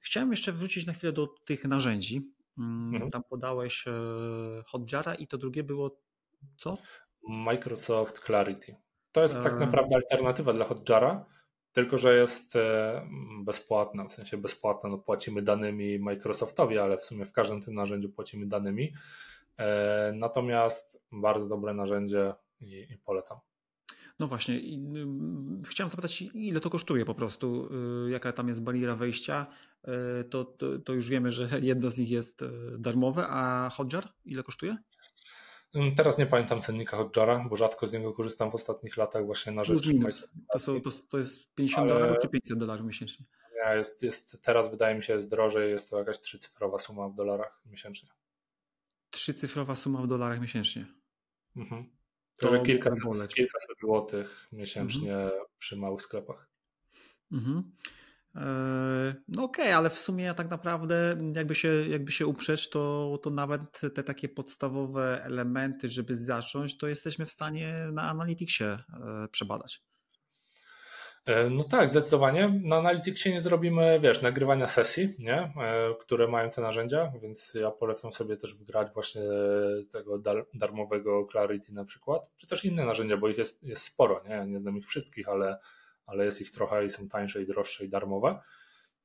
Chciałem 0.00 0.30
jeszcze 0.30 0.52
wrócić 0.52 0.86
na 0.86 0.92
chwilę 0.92 1.12
do 1.12 1.26
tych 1.26 1.64
narzędzi. 1.64 2.32
Mm, 2.58 2.94
mhm. 2.94 3.10
Tam 3.10 3.22
podałeś 3.30 3.84
Hotjara 4.66 5.14
i 5.14 5.26
to 5.26 5.38
drugie 5.38 5.64
było 5.64 6.00
co? 6.56 6.78
Microsoft 7.28 8.18
Clarity. 8.18 8.76
To 9.12 9.22
jest 9.22 9.42
tak 9.42 9.58
naprawdę 9.58 9.96
alternatywa 9.96 10.52
dla 10.52 10.64
Hotjara, 10.64 11.26
tylko 11.72 11.98
że 11.98 12.16
jest 12.16 12.56
e, 12.56 13.06
bezpłatna, 13.44 14.04
w 14.04 14.12
sensie 14.12 14.36
bezpłatna, 14.36 14.90
no 14.90 14.98
płacimy 14.98 15.42
danymi 15.42 15.98
Microsoftowi, 15.98 16.78
ale 16.78 16.98
w 16.98 17.04
sumie 17.04 17.24
w 17.24 17.32
każdym 17.32 17.62
tym 17.62 17.74
narzędziu 17.74 18.08
płacimy 18.08 18.46
danymi. 18.46 18.92
E, 19.58 20.12
natomiast 20.14 21.02
bardzo 21.12 21.48
dobre 21.48 21.74
narzędzie 21.74 22.34
i, 22.60 22.86
i 22.90 22.98
polecam. 23.04 23.38
No 24.20 24.26
właśnie, 24.26 24.58
i, 24.58 24.80
chciałem 25.64 25.90
zapytać, 25.90 26.22
ile 26.22 26.60
to 26.60 26.70
kosztuje 26.70 27.04
po 27.04 27.14
prostu, 27.14 27.68
y, 28.06 28.10
jaka 28.10 28.32
tam 28.32 28.48
jest 28.48 28.62
bariera 28.62 28.96
wejścia. 28.96 29.46
E, 29.84 30.24
to, 30.24 30.44
to, 30.44 30.78
to, 30.78 30.92
już 30.92 31.08
wiemy, 31.08 31.32
że 31.32 31.48
jedno 31.62 31.90
z 31.90 31.98
nich 31.98 32.10
jest 32.10 32.44
darmowe, 32.78 33.26
a 33.28 33.70
Hotjar 33.70 34.08
ile 34.24 34.42
kosztuje? 34.42 34.76
Teraz 35.96 36.18
nie 36.18 36.26
pamiętam 36.26 36.62
cennika 36.62 36.96
Hotjara, 36.96 37.46
bo 37.50 37.56
rzadko 37.56 37.86
z 37.86 37.92
niego 37.92 38.12
korzystam 38.12 38.50
w 38.50 38.54
ostatnich 38.54 38.96
latach 38.96 39.26
właśnie 39.26 39.52
na 39.52 39.64
rzecz. 39.64 39.88
To, 40.52 40.58
są, 40.58 40.80
to, 40.80 40.90
to 41.10 41.18
jest 41.18 41.54
50 41.54 41.90
ale... 41.90 41.94
dolarów 41.94 42.18
czy 42.22 42.28
500 42.28 42.58
dolarów 42.58 42.86
miesięcznie? 42.86 43.26
Nie, 43.54 43.76
jest, 43.76 44.02
jest, 44.02 44.42
teraz 44.42 44.70
wydaje 44.70 44.94
mi 44.94 45.02
się 45.02 45.12
jest 45.12 45.30
drożej, 45.30 45.70
jest 45.70 45.90
to 45.90 45.98
jakaś 45.98 46.20
trzycyfrowa 46.20 46.78
suma 46.78 47.08
w 47.08 47.14
dolarach 47.14 47.62
miesięcznie. 47.66 48.08
Trzycyfrowa 49.10 49.76
suma 49.76 50.02
w 50.02 50.06
dolarach 50.06 50.40
miesięcznie? 50.40 50.86
Mhm. 51.56 51.99
To, 52.40 52.50
że 52.50 52.62
kilkaset, 52.62 53.28
kilkaset 53.34 53.80
złotych 53.80 54.48
miesięcznie 54.52 55.14
mhm. 55.14 55.42
przy 55.58 55.76
małych 55.76 56.02
sklepach. 56.02 56.48
Mhm. 57.32 57.72
E, 58.36 59.14
no 59.28 59.44
okej, 59.44 59.64
okay, 59.64 59.76
ale 59.76 59.90
w 59.90 59.98
sumie 59.98 60.34
tak 60.34 60.50
naprawdę 60.50 61.16
jakby 61.36 61.54
się, 61.54 61.68
jakby 61.88 62.12
się 62.12 62.26
uprzeć, 62.26 62.70
to, 62.70 63.18
to 63.22 63.30
nawet 63.30 63.80
te 63.94 64.02
takie 64.02 64.28
podstawowe 64.28 65.24
elementy, 65.24 65.88
żeby 65.88 66.16
zacząć, 66.16 66.78
to 66.78 66.86
jesteśmy 66.86 67.26
w 67.26 67.30
stanie 67.30 67.88
na 67.92 68.02
Analyticsie 68.02 68.64
e, 68.64 68.82
przebadać. 69.30 69.82
E, 71.26 71.50
no 71.50 71.64
tak, 71.64 71.88
zdecydowanie. 71.88 72.60
Na 72.64 72.76
Analyticsie 72.76 73.30
nie 73.30 73.40
zrobimy, 73.40 74.00
wiesz, 74.00 74.22
nagrywania 74.22 74.66
sesji, 74.66 75.14
nie? 75.18 75.52
które 76.00 76.28
mają 76.28 76.50
te 76.50 76.62
narzędzia, 76.62 77.12
więc 77.22 77.54
ja 77.54 77.70
polecam 77.70 78.12
sobie 78.12 78.36
też 78.36 78.54
wgrać 78.54 78.92
właśnie 78.94 79.22
tego 79.92 80.18
darmowego 80.54 81.26
Clarity 81.30 81.72
na 81.72 81.84
przykład, 81.84 82.30
czy 82.36 82.46
też 82.46 82.64
inne 82.64 82.84
narzędzia, 82.84 83.16
bo 83.16 83.28
ich 83.28 83.38
jest, 83.38 83.62
jest 83.62 83.82
sporo, 83.82 84.22
nie? 84.28 84.46
Nie 84.46 84.58
znam 84.58 84.76
ich 84.76 84.86
wszystkich, 84.86 85.28
ale 85.28 85.58
ale 86.10 86.24
jest 86.24 86.40
ich 86.40 86.50
trochę 86.50 86.84
i 86.84 86.90
są 86.90 87.08
tańsze 87.08 87.42
i 87.42 87.46
droższe 87.46 87.84
i 87.84 87.88
darmowe. 87.88 88.38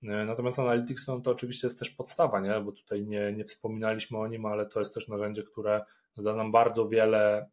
E, 0.04 0.26
natomiast 0.26 0.60
Analytics 0.60 1.08
no, 1.08 1.20
to 1.20 1.32
oczywiście 1.32 1.68
jest 1.68 1.80
też 1.80 1.90
podstawa, 1.90 2.40
nie? 2.40 2.62
bo 2.62 2.72
tutaj 2.72 3.06
nie, 3.06 3.34
nie 3.34 3.46
wspominaliśmy 3.46 4.18
o 4.18 4.28
nim, 4.28 4.46
ale 4.46 4.66
to 4.66 4.80
jest 4.80 4.94
też 4.94 5.08
narzędzie, 5.08 5.44
które 5.44 5.86
da 6.18 6.36
nam 6.36 6.52
bardzo 6.52 6.90
wiele 6.90 7.50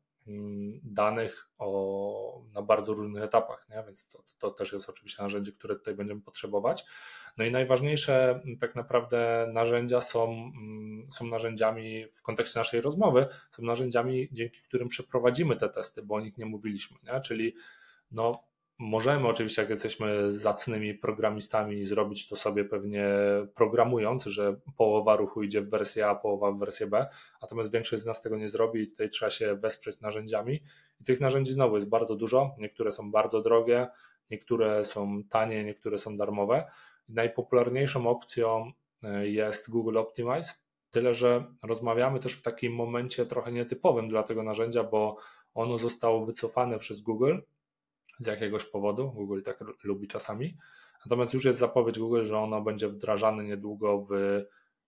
danych 0.84 1.48
o, 1.58 2.42
na 2.54 2.62
bardzo 2.62 2.94
różnych 2.94 3.22
etapach, 3.22 3.68
nie? 3.68 3.82
więc 3.86 4.08
to, 4.08 4.24
to 4.38 4.50
też 4.50 4.72
jest 4.72 4.88
oczywiście 4.88 5.22
narzędzie, 5.22 5.52
które 5.52 5.76
tutaj 5.76 5.94
będziemy 5.94 6.20
potrzebować. 6.20 6.84
No 7.36 7.44
i 7.44 7.50
najważniejsze 7.50 8.40
mm, 8.44 8.58
tak 8.58 8.74
naprawdę 8.74 9.50
narzędzia 9.52 10.00
są, 10.00 10.24
mm, 10.24 11.12
są 11.12 11.26
narzędziami 11.26 12.06
w 12.12 12.22
kontekście 12.22 12.60
naszej 12.60 12.80
rozmowy, 12.80 13.26
są 13.50 13.62
narzędziami, 13.62 14.28
dzięki 14.32 14.62
którym 14.62 14.88
przeprowadzimy 14.88 15.56
te 15.56 15.68
testy, 15.68 16.02
bo 16.02 16.14
o 16.14 16.20
nich 16.20 16.38
nie 16.38 16.46
mówiliśmy, 16.46 16.98
nie? 17.02 17.20
czyli 17.20 17.54
no, 18.10 18.44
Możemy 18.84 19.28
oczywiście, 19.28 19.62
jak 19.62 19.70
jesteśmy 19.70 20.32
zacnymi 20.32 20.94
programistami, 20.94 21.84
zrobić 21.84 22.28
to 22.28 22.36
sobie 22.36 22.64
pewnie 22.64 23.06
programując, 23.54 24.24
że 24.24 24.56
połowa 24.76 25.16
ruchu 25.16 25.42
idzie 25.42 25.60
w 25.60 25.70
wersję 25.70 26.08
A, 26.08 26.14
połowa 26.14 26.52
w 26.52 26.58
wersję 26.58 26.86
B, 26.86 27.06
natomiast 27.42 27.72
większość 27.72 28.02
z 28.02 28.06
nas 28.06 28.22
tego 28.22 28.36
nie 28.36 28.48
zrobi 28.48 28.80
i 28.80 28.88
tutaj 28.88 29.10
trzeba 29.10 29.30
się 29.30 29.56
wesprzeć 29.56 30.00
narzędziami. 30.00 30.62
I 31.00 31.04
tych 31.04 31.20
narzędzi 31.20 31.52
znowu 31.52 31.74
jest 31.74 31.88
bardzo 31.88 32.16
dużo. 32.16 32.54
Niektóre 32.58 32.92
są 32.92 33.10
bardzo 33.10 33.42
drogie, 33.42 33.88
niektóre 34.30 34.84
są 34.84 35.22
tanie, 35.30 35.64
niektóre 35.64 35.98
są 35.98 36.16
darmowe. 36.16 36.70
Najpopularniejszą 37.08 38.06
opcją 38.06 38.72
e, 39.02 39.28
jest 39.28 39.70
Google 39.70 39.98
Optimize, 39.98 40.52
tyle 40.90 41.14
że 41.14 41.44
rozmawiamy 41.62 42.20
też 42.20 42.32
w 42.32 42.42
takim 42.42 42.74
momencie 42.74 43.26
trochę 43.26 43.52
nietypowym 43.52 44.08
dla 44.08 44.22
tego 44.22 44.42
narzędzia, 44.42 44.84
bo 44.84 45.16
ono 45.54 45.78
zostało 45.78 46.26
wycofane 46.26 46.78
przez 46.78 47.00
Google 47.00 47.38
z 48.24 48.26
jakiegoś 48.26 48.64
powodu. 48.64 49.10
Google 49.10 49.42
tak 49.42 49.64
lubi 49.84 50.08
czasami. 50.08 50.56
Natomiast 51.06 51.34
już 51.34 51.44
jest 51.44 51.58
zapowiedź 51.58 51.98
Google, 51.98 52.24
że 52.24 52.38
ono 52.38 52.62
będzie 52.62 52.88
wdrażane 52.88 53.44
niedługo 53.44 54.06
w 54.10 54.12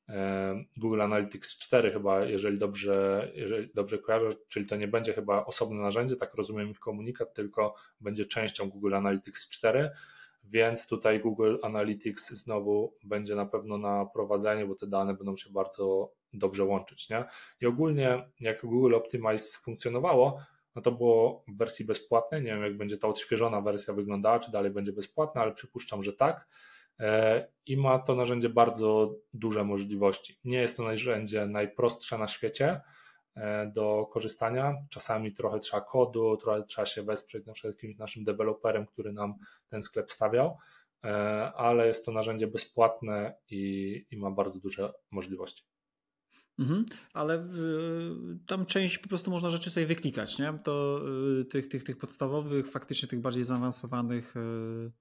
e, 0.08 0.64
Google 0.76 1.00
Analytics 1.00 1.58
4 1.58 1.92
chyba, 1.92 2.24
jeżeli 2.24 2.58
dobrze, 2.58 3.30
jeżeli 3.34 3.68
dobrze 3.74 3.98
kojarzę, 3.98 4.28
czyli 4.48 4.66
to 4.66 4.76
nie 4.76 4.88
będzie 4.88 5.12
chyba 5.12 5.44
osobne 5.44 5.82
narzędzie, 5.82 6.16
tak 6.16 6.34
rozumiem 6.34 6.70
ich 6.70 6.78
komunikat, 6.78 7.34
tylko 7.34 7.74
będzie 8.00 8.24
częścią 8.24 8.70
Google 8.70 8.94
Analytics 8.94 9.48
4, 9.48 9.90
więc 10.44 10.86
tutaj 10.86 11.20
Google 11.20 11.56
Analytics 11.62 12.30
znowu 12.30 12.94
będzie 13.04 13.34
na 13.34 13.46
pewno 13.46 13.78
na 13.78 14.06
prowadzenie, 14.06 14.66
bo 14.66 14.74
te 14.74 14.86
dane 14.86 15.14
będą 15.14 15.36
się 15.36 15.50
bardzo 15.50 16.12
dobrze 16.32 16.64
łączyć. 16.64 17.10
Nie? 17.10 17.24
I 17.60 17.66
ogólnie 17.66 18.28
jak 18.40 18.66
Google 18.66 18.94
Optimize 18.94 19.58
funkcjonowało, 19.62 20.40
no 20.74 20.82
to 20.82 20.92
było 20.92 21.44
w 21.48 21.56
wersji 21.56 21.84
bezpłatnej. 21.84 22.42
Nie 22.42 22.50
wiem, 22.50 22.62
jak 22.62 22.76
będzie 22.76 22.98
ta 22.98 23.08
odświeżona 23.08 23.60
wersja 23.60 23.94
wyglądała, 23.94 24.38
czy 24.38 24.52
dalej 24.52 24.70
będzie 24.70 24.92
bezpłatna, 24.92 25.42
ale 25.42 25.52
przypuszczam, 25.52 26.02
że 26.02 26.12
tak. 26.12 26.48
E, 27.00 27.46
I 27.66 27.76
ma 27.76 27.98
to 27.98 28.14
narzędzie 28.14 28.48
bardzo 28.48 29.14
duże 29.34 29.64
możliwości. 29.64 30.38
Nie 30.44 30.58
jest 30.58 30.76
to 30.76 30.82
narzędzie 30.82 31.46
najprostsze 31.46 32.18
na 32.18 32.26
świecie 32.26 32.80
e, 33.36 33.66
do 33.66 34.06
korzystania. 34.12 34.74
Czasami 34.90 35.34
trochę 35.34 35.58
trzeba 35.58 35.80
kodu, 35.80 36.36
trochę 36.36 36.62
trzeba 36.62 36.86
się 36.86 37.02
wesprzeć 37.02 37.46
na 37.46 37.52
przykład 37.52 37.74
jakimś 37.74 37.98
naszym 37.98 38.24
deweloperem, 38.24 38.86
który 38.86 39.12
nam 39.12 39.34
ten 39.68 39.82
sklep 39.82 40.12
stawiał, 40.12 40.58
e, 41.04 41.08
ale 41.52 41.86
jest 41.86 42.04
to 42.04 42.12
narzędzie 42.12 42.46
bezpłatne 42.46 43.34
i, 43.50 44.06
i 44.10 44.16
ma 44.16 44.30
bardzo 44.30 44.60
duże 44.60 44.92
możliwości. 45.10 45.73
Mhm, 46.58 46.84
ale 47.12 47.44
y, 47.44 48.38
tam 48.46 48.66
część 48.66 48.98
po 48.98 49.08
prostu 49.08 49.30
można 49.30 49.50
rzeczy 49.50 49.70
sobie 49.70 49.86
wyklikać, 49.86 50.38
nie? 50.38 50.52
To 50.64 51.00
y, 51.40 51.44
tych, 51.44 51.68
tych, 51.68 51.84
tych 51.84 51.96
podstawowych, 51.96 52.70
faktycznie 52.70 53.08
tych 53.08 53.20
bardziej 53.20 53.44
zaawansowanych 53.44 54.36
y, 54.36 54.92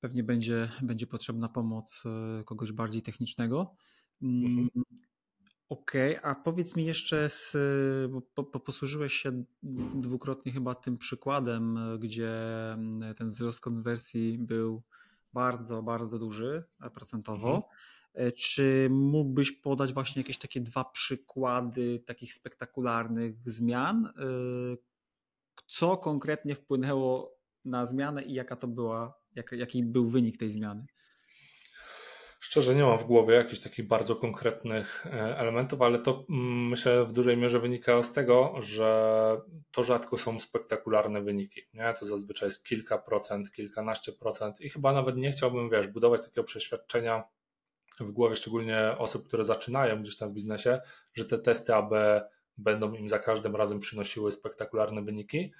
pewnie 0.00 0.24
będzie, 0.24 0.68
będzie 0.82 1.06
potrzebna 1.06 1.48
pomoc 1.48 2.02
kogoś 2.44 2.72
bardziej 2.72 3.02
technicznego. 3.02 3.76
Mm, 4.22 4.44
mhm. 4.44 4.84
Okej, 5.68 6.18
okay, 6.18 6.30
a 6.30 6.34
powiedz 6.34 6.76
mi 6.76 6.84
jeszcze, 6.84 7.30
z, 7.30 7.56
bo 8.10 8.44
po, 8.44 8.60
posłużyłeś 8.60 9.12
się 9.12 9.44
dwukrotnie 9.94 10.52
chyba 10.52 10.74
tym 10.74 10.98
przykładem, 10.98 11.78
gdzie 11.98 12.36
ten 13.16 13.28
wzrost 13.28 13.60
konwersji 13.60 14.38
był 14.38 14.82
bardzo, 15.32 15.82
bardzo 15.82 16.18
duży 16.18 16.64
procentowo. 16.94 17.54
Mhm. 17.54 17.62
E, 18.14 18.32
czy 18.32 18.88
mógłbyś 18.90 19.52
podać 19.52 19.92
właśnie 19.92 20.20
jakieś 20.20 20.38
takie 20.38 20.60
dwa 20.60 20.84
przykłady 20.84 22.02
takich 22.06 22.34
spektakularnych 22.34 23.34
zmian? 23.46 24.06
E, 24.06 24.12
co 25.66 25.96
konkretnie 25.96 26.54
wpłynęło 26.54 27.38
na 27.64 27.86
zmianę 27.86 28.22
i 28.22 28.34
jaka 28.34 28.56
to 28.56 28.68
była, 28.68 29.14
jak, 29.34 29.52
jaki 29.52 29.82
był 29.82 30.08
wynik 30.08 30.36
tej 30.36 30.50
zmiany? 30.50 30.86
Szczerze 32.40 32.74
nie 32.74 32.84
mam 32.84 32.98
w 32.98 33.04
głowie 33.04 33.34
jakichś 33.34 33.60
takich 33.60 33.86
bardzo 33.86 34.16
konkretnych 34.16 35.06
e, 35.06 35.38
elementów, 35.38 35.82
ale 35.82 35.98
to 35.98 36.26
mm, 36.30 36.68
myślę 36.68 37.04
w 37.04 37.12
dużej 37.12 37.36
mierze 37.36 37.60
wynika 37.60 38.02
z 38.02 38.12
tego, 38.12 38.54
że 38.60 39.40
to 39.70 39.82
rzadko 39.82 40.16
są 40.16 40.38
spektakularne 40.38 41.22
wyniki. 41.22 41.60
Nie? 41.74 41.94
To 42.00 42.06
zazwyczaj 42.06 42.46
jest 42.46 42.66
kilka 42.66 42.98
procent, 42.98 43.52
kilkanaście 43.52 44.12
procent 44.12 44.60
i 44.60 44.70
chyba 44.70 44.92
nawet 44.92 45.16
nie 45.16 45.32
chciałbym, 45.32 45.70
wiesz, 45.70 45.88
budować 45.88 46.24
takiego 46.24 46.44
przeświadczenia, 46.44 47.24
w 48.00 48.10
głowie 48.10 48.36
szczególnie 48.36 48.94
osób, 48.98 49.26
które 49.28 49.44
zaczynają 49.44 50.02
gdzieś 50.02 50.16
tam 50.16 50.30
w 50.30 50.32
biznesie, 50.32 50.80
że 51.14 51.24
te 51.24 51.38
testy 51.38 51.74
AB 51.74 51.92
będą 52.58 52.94
im 52.94 53.08
za 53.08 53.18
każdym 53.18 53.56
razem 53.56 53.80
przynosiły 53.80 54.30
spektakularne 54.30 55.02
wyniki, 55.02 55.52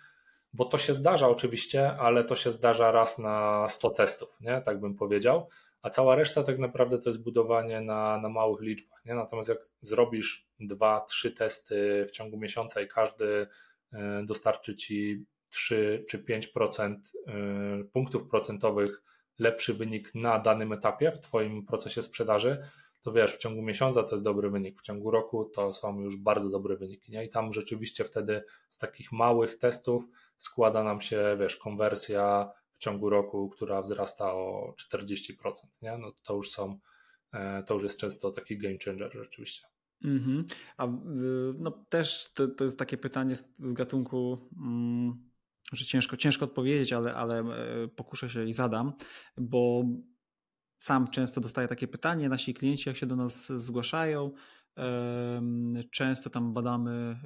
bo 0.53 0.65
to 0.65 0.79
się 0.79 0.95
zdarza 0.95 1.29
oczywiście, 1.29 1.97
ale 1.97 2.25
to 2.25 2.37
się 2.37 2.53
zdarza 2.53 2.91
raz 2.91 3.19
na 3.19 3.69
100 3.69 3.91
testów, 3.91 4.41
nie? 4.41 4.61
tak 4.61 4.81
bym 4.81 4.95
powiedział, 4.95 5.49
a 5.83 5.91
cała 5.91 6.15
reszta 6.15 6.43
tak 6.43 6.59
naprawdę 6.59 6.99
to 6.99 7.11
jest 7.11 7.23
budowanie 7.23 7.81
na, 7.81 8.19
na 8.19 8.29
małych 8.29 8.61
liczbach. 8.61 9.05
Nie? 9.05 9.15
Natomiast 9.15 9.49
jak 9.49 9.59
zrobisz 9.81 10.47
dwa, 10.61 11.01
trzy 11.01 11.33
testy 11.33 12.07
w 12.09 12.11
ciągu 12.11 12.39
miesiąca 12.39 12.81
i 12.81 12.89
każdy 12.89 13.47
e, 13.93 14.23
dostarczy 14.25 14.77
ci 14.77 15.25
3 15.49 16.05
czy 16.09 16.19
5% 16.19 16.97
e, 17.27 17.85
punktów 17.93 18.29
procentowych 18.29 19.03
lepszy 19.43 19.75
wynik 19.75 20.15
na 20.15 20.39
danym 20.39 20.73
etapie 20.73 21.13
w 21.13 21.21
Twoim 21.21 21.67
procesie 21.67 22.03
sprzedaży, 22.03 22.63
to 23.03 23.13
wiesz, 23.13 23.35
w 23.35 23.39
ciągu 23.39 23.63
miesiąca 23.63 24.03
to 24.03 24.11
jest 24.11 24.25
dobry 24.25 24.51
wynik, 24.51 24.79
w 24.79 24.83
ciągu 24.83 25.11
roku 25.11 25.45
to 25.45 25.73
są 25.73 26.01
już 26.01 26.17
bardzo 26.17 26.51
dobre 26.51 26.77
wyniki. 26.77 27.13
Nie? 27.13 27.25
I 27.25 27.29
tam 27.29 27.53
rzeczywiście 27.53 28.05
wtedy 28.05 28.45
z 28.69 28.79
takich 28.79 29.13
małych 29.13 29.59
testów 29.59 30.05
składa 30.37 30.83
nam 30.83 31.01
się, 31.01 31.37
wiesz, 31.41 31.57
konwersja 31.57 32.51
w 32.73 32.79
ciągu 32.79 33.11
roku, 33.11 33.49
która 33.49 33.83
wzrasta 33.83 34.35
o 34.35 34.75
40%, 34.93 35.33
nie? 35.83 35.99
No 35.99 36.13
to 36.23 36.35
już 36.35 36.51
są, 36.51 36.79
to 37.67 37.75
już 37.75 37.83
jest 37.83 38.01
często 38.01 38.31
taki 38.31 38.59
game 38.59 38.77
changer 38.85 39.13
rzeczywiście. 39.15 39.67
Mm-hmm. 40.05 40.45
A 40.77 40.87
no, 41.59 41.71
też 41.89 42.33
to, 42.35 42.49
to, 42.49 42.65
jest 42.65 42.79
takie 42.79 42.97
pytanie 42.97 43.37
z, 43.37 43.49
z 43.59 43.73
gatunku, 43.73 44.49
mm, 44.57 45.31
że 45.77 45.85
ciężko, 45.85 46.17
ciężko 46.17 46.45
odpowiedzieć, 46.45 46.93
ale, 46.93 47.15
ale 47.15 47.45
pokuszę 47.97 48.29
się 48.29 48.49
i 48.49 48.53
zadam, 48.53 48.93
bo 49.37 49.85
sam 50.79 51.09
często 51.11 51.41
dostaję 51.41 51.69
takie 51.69 51.89
pytanie, 51.89 52.29
nasi 52.29 52.55
klienci 52.55 52.89
jak 52.89 52.97
się 52.97 53.07
do 53.07 53.17
nas 53.17 53.53
zgłaszają, 53.53 54.33
często 55.91 56.31
tam 56.31 56.55
badamy 56.55 57.17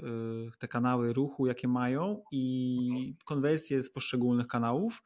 y, 0.55 0.59
te 0.59 0.69
kanały 0.69 1.13
ruchu, 1.13 1.47
jakie 1.47 1.69
mają 1.69 2.23
i 2.33 3.17
konwersje 3.25 3.83
z 3.83 3.91
poszczególnych 3.91 4.47
kanałów 4.47 5.03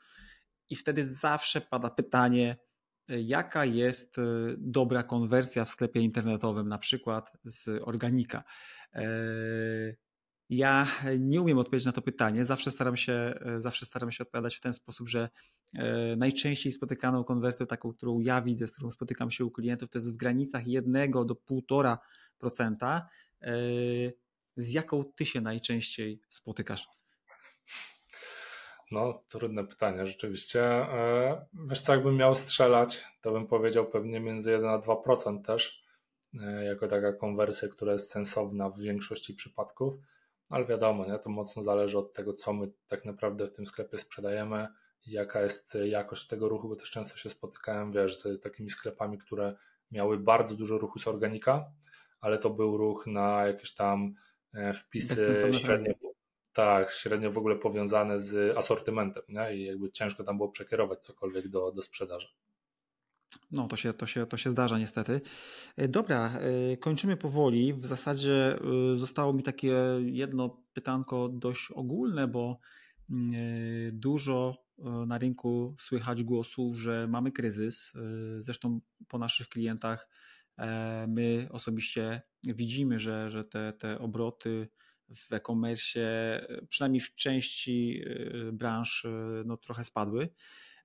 i 0.71 0.77
wtedy 0.77 1.15
zawsze 1.15 1.61
pada 1.61 1.91
pytanie, 1.91 2.57
jaka 3.09 3.65
jest 3.65 4.17
dobra 4.59 5.03
konwersja 5.03 5.65
w 5.65 5.69
sklepie 5.69 6.01
internetowym, 6.01 6.69
na 6.69 6.79
przykład 6.79 7.33
z 7.45 7.83
organika. 7.83 8.45
E, 10.51 10.55
ja 10.55 10.87
nie 11.19 11.41
umiem 11.41 11.59
odpowiedzieć 11.59 11.87
na 11.87 11.93
to 11.93 12.03
pytanie. 12.03 12.45
Zawsze 12.45 12.71
staram 12.71 12.97
się, 12.97 13.13
e, 13.13 13.61
zawsze 13.61 13.87
staram 13.87 14.13
się 14.13 14.25
odpowiadać 14.25 14.57
w 14.57 14.61
ten 14.61 14.75
sposób, 14.75 15.09
że 15.09 15.29
e, 15.75 16.17
najczęściej 16.17 16.73
spotykaną 16.73 17.25
konwersję, 17.25 17.67
taką, 17.67 17.93
którą 17.93 18.21
ja 18.21 18.43
widzę, 18.43 18.67
z 18.67 18.73
którą 18.73 18.91
spotykam 18.91 19.31
się 19.31 19.45
u 19.45 19.51
klientów, 19.51 19.91
to 19.91 19.99
jest 19.99 20.15
w 20.15 20.17
granicach 20.17 20.67
1 20.67 21.11
do 21.11 21.35
1,5%. 21.35 23.01
E, 23.43 23.53
z 24.57 24.73
jaką 24.73 25.05
ty 25.05 25.27
się 25.27 25.41
najczęściej 25.41 26.21
spotykasz? 26.29 26.89
No, 28.91 29.23
trudne 29.29 29.65
pytanie, 29.65 30.07
rzeczywiście. 30.07 30.87
Wiesz 31.53 31.81
co, 31.81 31.93
jakbym 31.93 32.17
miał 32.17 32.35
strzelać, 32.35 33.05
to 33.21 33.33
bym 33.33 33.47
powiedział 33.47 33.91
pewnie 33.91 34.21
między 34.21 34.51
1 34.51 34.69
a 34.69 34.79
2% 34.79 35.45
też, 35.45 35.85
jako 36.65 36.89
taka 36.89 37.13
konwersja, 37.13 37.69
która 37.69 37.93
jest 37.93 38.11
sensowna 38.11 38.71
w 38.71 38.81
większości 38.81 39.35
przypadków 39.35 39.95
ale 40.51 40.65
wiadomo, 40.65 41.07
nie? 41.07 41.19
to 41.19 41.31
mocno 41.31 41.63
zależy 41.63 41.99
od 41.99 42.13
tego, 42.13 42.33
co 42.33 42.53
my 42.53 42.73
tak 42.89 43.05
naprawdę 43.05 43.47
w 43.47 43.53
tym 43.53 43.67
sklepie 43.67 43.99
sprzedajemy, 43.99 44.69
jaka 45.07 45.43
jest 45.43 45.79
jakość 45.85 46.27
tego 46.27 46.49
ruchu, 46.49 46.69
bo 46.69 46.77
też 46.77 46.91
często 46.91 47.17
się 47.17 47.29
spotykałem, 47.31 47.93
wiesz, 47.93 48.19
z 48.19 48.43
takimi 48.43 48.71
sklepami, 48.71 49.19
które 49.19 49.57
miały 49.91 50.19
bardzo 50.19 50.55
dużo 50.55 50.79
ruchu 50.79 50.99
z 50.99 51.09
organika, 51.09 51.73
ale 52.21 52.39
to 52.39 52.51
był 52.51 52.77
ruch 52.77 53.07
na 53.07 53.47
jakieś 53.47 53.75
tam 53.75 54.15
e, 54.55 54.73
wpisy 54.73 55.53
średnio, 55.53 55.95
tak, 56.53 56.91
średnio 56.91 57.31
w 57.31 57.39
ogóle 57.39 57.57
powiązane 57.57 58.21
z 58.21 58.57
asortymentem, 58.57 59.23
nie? 59.29 59.57
i 59.57 59.65
jakby 59.65 59.91
ciężko 59.91 60.25
tam 60.25 60.37
było 60.37 60.49
przekierować 60.49 61.01
cokolwiek 61.01 61.49
do, 61.49 61.73
do 61.73 61.83
sprzedaży. 61.83 62.29
No, 63.51 63.69
to 63.69 63.77
się, 63.77 63.93
to, 63.93 64.07
się, 64.07 64.27
to 64.27 64.37
się 64.37 64.51
zdarza 64.51 64.79
niestety. 64.79 65.21
E, 65.77 65.89
dobra, 65.89 66.39
e, 66.39 66.77
kończymy 66.77 67.17
powoli. 67.17 67.75
W 67.75 67.87
zasadzie 67.87 68.59
e, 68.93 68.97
zostało 68.97 69.33
mi 69.33 69.43
takie 69.43 69.75
jedno 70.01 70.63
pytanko 70.73 71.29
dość 71.29 71.71
ogólne, 71.71 72.29
bo 72.29 72.61
mm, 73.11 73.31
dużo 73.93 74.71
na 75.07 75.19
rynku 75.19 75.77
słychać 75.79 76.23
głosów, 76.23 76.77
że 76.77 77.07
mamy 77.09 77.33
kryzys. 77.33 77.93
Zresztą 78.39 78.81
po 79.09 79.19
naszych 79.19 79.49
klientach 79.49 80.09
my 81.09 81.49
osobiście 81.51 82.23
widzimy, 82.45 83.01
że, 83.01 83.31
że 83.31 83.45
te, 83.45 83.73
te 83.73 83.99
obroty 83.99 84.69
w 85.17 85.33
e-commerce, 85.33 86.01
przynajmniej 86.69 87.01
w 87.01 87.15
części 87.15 88.05
branż, 88.53 89.07
no, 89.45 89.57
trochę 89.57 89.85
spadły. 89.85 90.29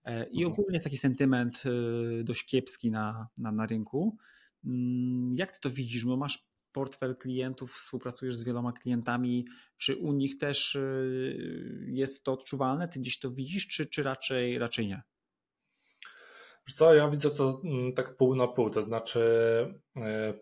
E, 0.06 0.24
I 0.24 0.44
mhm. 0.44 0.52
ogólnie 0.52 0.74
jest 0.76 0.84
taki 0.84 0.98
sentyment 0.98 1.64
e, 1.66 2.24
dość 2.24 2.46
kiepski 2.46 2.92
na, 2.92 3.28
na, 3.38 3.52
na 3.52 3.66
rynku. 3.66 4.18
Mm, 4.66 5.34
jak 5.36 5.52
ty 5.52 5.60
to 5.60 5.70
widzisz? 5.70 6.06
Bo 6.06 6.18
masz 6.18 6.46
portfel 6.72 7.16
klientów, 7.16 7.74
współpracujesz 7.74 8.36
z 8.36 8.44
wieloma 8.44 8.72
klientami. 8.72 9.46
Czy 9.78 9.96
u 9.96 10.14
nich 10.14 10.38
też 10.38 10.76
e, 10.76 10.82
jest 11.88 12.24
to 12.24 12.34
odczuwalne? 12.34 12.88
Ty 12.88 13.00
gdzieś 13.00 13.20
to 13.20 13.32
widzisz, 13.32 13.68
czy, 13.68 13.86
czy 13.86 14.04
raczej, 14.04 14.60
raczej 14.60 14.88
nie? 14.88 15.02
Co, 16.74 16.94
ja 16.94 17.10
widzę 17.10 17.32
to 17.32 17.62
mm, 17.64 17.94
tak 17.94 18.18
pół 18.18 18.36
na 18.36 18.48
pół, 18.48 18.70
to 18.70 18.84
znaczy 18.84 19.22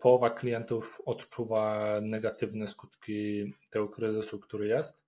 połowa 0.00 0.30
klientów 0.30 1.02
odczuwa 1.06 1.94
negatywne 2.02 2.66
skutki 2.66 3.52
tego 3.70 3.88
kryzysu, 3.88 4.38
który 4.38 4.66
jest, 4.66 5.03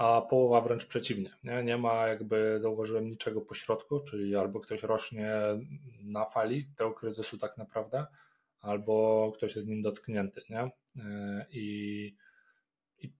a 0.00 0.22
połowa 0.22 0.60
wręcz 0.60 0.86
przeciwnie. 0.86 1.30
Nie, 1.44 1.64
nie 1.64 1.76
ma 1.76 2.06
jakby, 2.06 2.60
zauważyłem 2.60 3.10
niczego 3.10 3.40
pośrodku, 3.40 4.00
czyli 4.00 4.36
albo 4.36 4.60
ktoś 4.60 4.82
rośnie 4.82 5.32
na 6.02 6.24
fali 6.24 6.66
tego 6.76 6.92
kryzysu 6.92 7.38
tak 7.38 7.58
naprawdę, 7.58 8.06
albo 8.60 9.32
ktoś 9.36 9.56
jest 9.56 9.68
nim 9.68 9.82
dotknięty. 9.82 10.42
Nie? 10.50 10.70
E, 10.96 11.46
I, 11.50 12.16
i, 12.98 13.12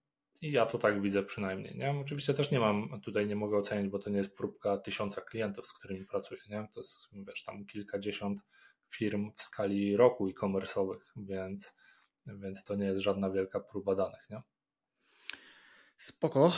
I 0.42 0.52
ja 0.52 0.66
to 0.66 0.78
tak 0.78 1.02
widzę 1.02 1.22
przynajmniej. 1.22 1.78
Nie? 1.78 1.90
Oczywiście 1.90 2.34
też 2.34 2.50
nie 2.50 2.60
mam, 2.60 3.00
tutaj 3.00 3.26
nie 3.26 3.36
mogę 3.36 3.58
ocenić, 3.58 3.88
bo 3.88 3.98
to 3.98 4.10
nie 4.10 4.18
jest 4.18 4.36
próbka 4.36 4.78
tysiąca 4.78 5.20
klientów, 5.20 5.66
z 5.66 5.72
którymi 5.72 6.06
pracuję. 6.06 6.40
Nie? 6.50 6.68
To 6.74 6.80
jest 6.80 7.08
wiesz, 7.26 7.44
tam 7.44 7.66
kilkadziesiąt 7.66 8.40
firm 8.90 9.30
w 9.36 9.42
skali 9.42 9.96
roku 9.96 10.28
e-commerce'owych, 10.28 11.00
więc, 11.16 11.76
więc 12.26 12.64
to 12.64 12.74
nie 12.74 12.86
jest 12.86 13.00
żadna 13.00 13.30
wielka 13.30 13.60
próba 13.60 13.94
danych. 13.94 14.30
Nie? 14.30 14.42
Spoko, 16.00 16.52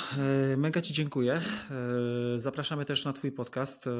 e, 0.52 0.56
mega 0.56 0.80
Ci 0.80 0.94
dziękuję. 0.94 1.32
E, 1.34 1.40
zapraszamy 2.36 2.84
też 2.84 3.04
na 3.04 3.12
Twój 3.12 3.32
podcast 3.32 3.86
e, 3.86 3.90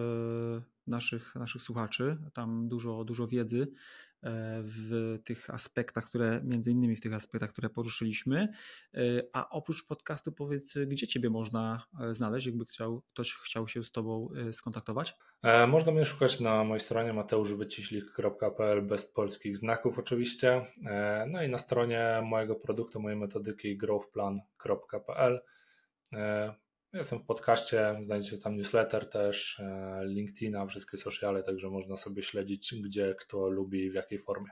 naszych, 0.86 1.34
naszych 1.34 1.62
słuchaczy. 1.62 2.18
Tam 2.32 2.68
dużo, 2.68 3.04
dużo 3.04 3.26
wiedzy 3.26 3.72
w 4.62 5.18
tych 5.24 5.50
aspektach, 5.50 6.04
które, 6.04 6.40
między 6.44 6.70
innymi 6.70 6.96
w 6.96 7.00
tych 7.00 7.14
aspektach, 7.14 7.50
które 7.50 7.70
poruszyliśmy. 7.70 8.48
A 9.32 9.50
oprócz 9.50 9.86
podcastu 9.86 10.32
powiedz, 10.32 10.74
gdzie 10.86 11.06
Ciebie 11.06 11.30
można 11.30 11.86
znaleźć, 12.10 12.46
jakby 12.46 12.64
chciał, 12.64 13.02
ktoś 13.12 13.34
chciał 13.34 13.68
się 13.68 13.82
z 13.82 13.92
Tobą 13.92 14.28
skontaktować? 14.52 15.16
Można 15.68 15.92
mnie 15.92 16.04
szukać 16.04 16.40
na 16.40 16.64
mojej 16.64 16.80
stronie 16.80 17.12
mateuszwyciślik.pl 17.12 18.82
bez 18.82 19.04
polskich 19.04 19.56
znaków 19.56 19.98
oczywiście. 19.98 20.66
No 21.28 21.42
i 21.42 21.48
na 21.48 21.58
stronie 21.58 22.22
mojego 22.24 22.54
produktu, 22.54 23.00
mojej 23.00 23.18
metodyki 23.18 23.76
growthplan.pl 23.76 25.40
Jestem 26.92 27.18
w 27.18 27.24
podcaście, 27.24 27.96
znajdziecie 28.00 28.38
tam 28.38 28.56
newsletter 28.56 29.08
też, 29.10 29.60
e, 29.60 30.00
LinkedIna, 30.04 30.66
wszystkie 30.66 30.96
sociale, 30.96 31.42
także 31.42 31.70
można 31.70 31.96
sobie 31.96 32.22
śledzić, 32.22 32.74
gdzie 32.74 33.14
kto 33.18 33.48
lubi 33.48 33.90
w 33.90 33.94
jakiej 33.94 34.18
formie. 34.18 34.50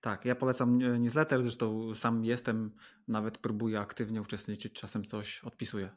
Tak, 0.00 0.24
ja 0.24 0.34
polecam 0.34 0.78
newsletter, 0.78 1.42
zresztą 1.42 1.94
sam 1.94 2.24
jestem, 2.24 2.76
nawet 3.08 3.38
próbuję 3.38 3.80
aktywnie 3.80 4.20
uczestniczyć, 4.20 4.72
czasem 4.72 5.04
coś 5.04 5.44
odpisuję. 5.44 5.90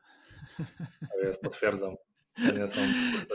To 1.12 1.20
jest, 1.28 1.42
potwierdzam. 1.42 1.96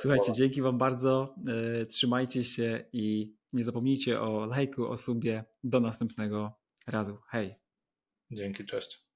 Słuchajcie, 0.01 0.33
dzięki 0.33 0.62
Wam 0.62 0.79
bardzo, 0.79 1.35
e, 1.81 1.87
trzymajcie 1.87 2.45
się 2.45 2.85
i 2.93 3.35
nie 3.53 3.64
zapomnijcie 3.64 4.20
o 4.20 4.47
lajku, 4.47 4.87
o 4.87 4.97
subie. 4.97 5.45
Do 5.64 5.81
następnego 5.81 6.59
razu. 6.87 7.18
Hej. 7.26 7.55
Dzięki, 8.33 8.64
cześć. 8.64 9.07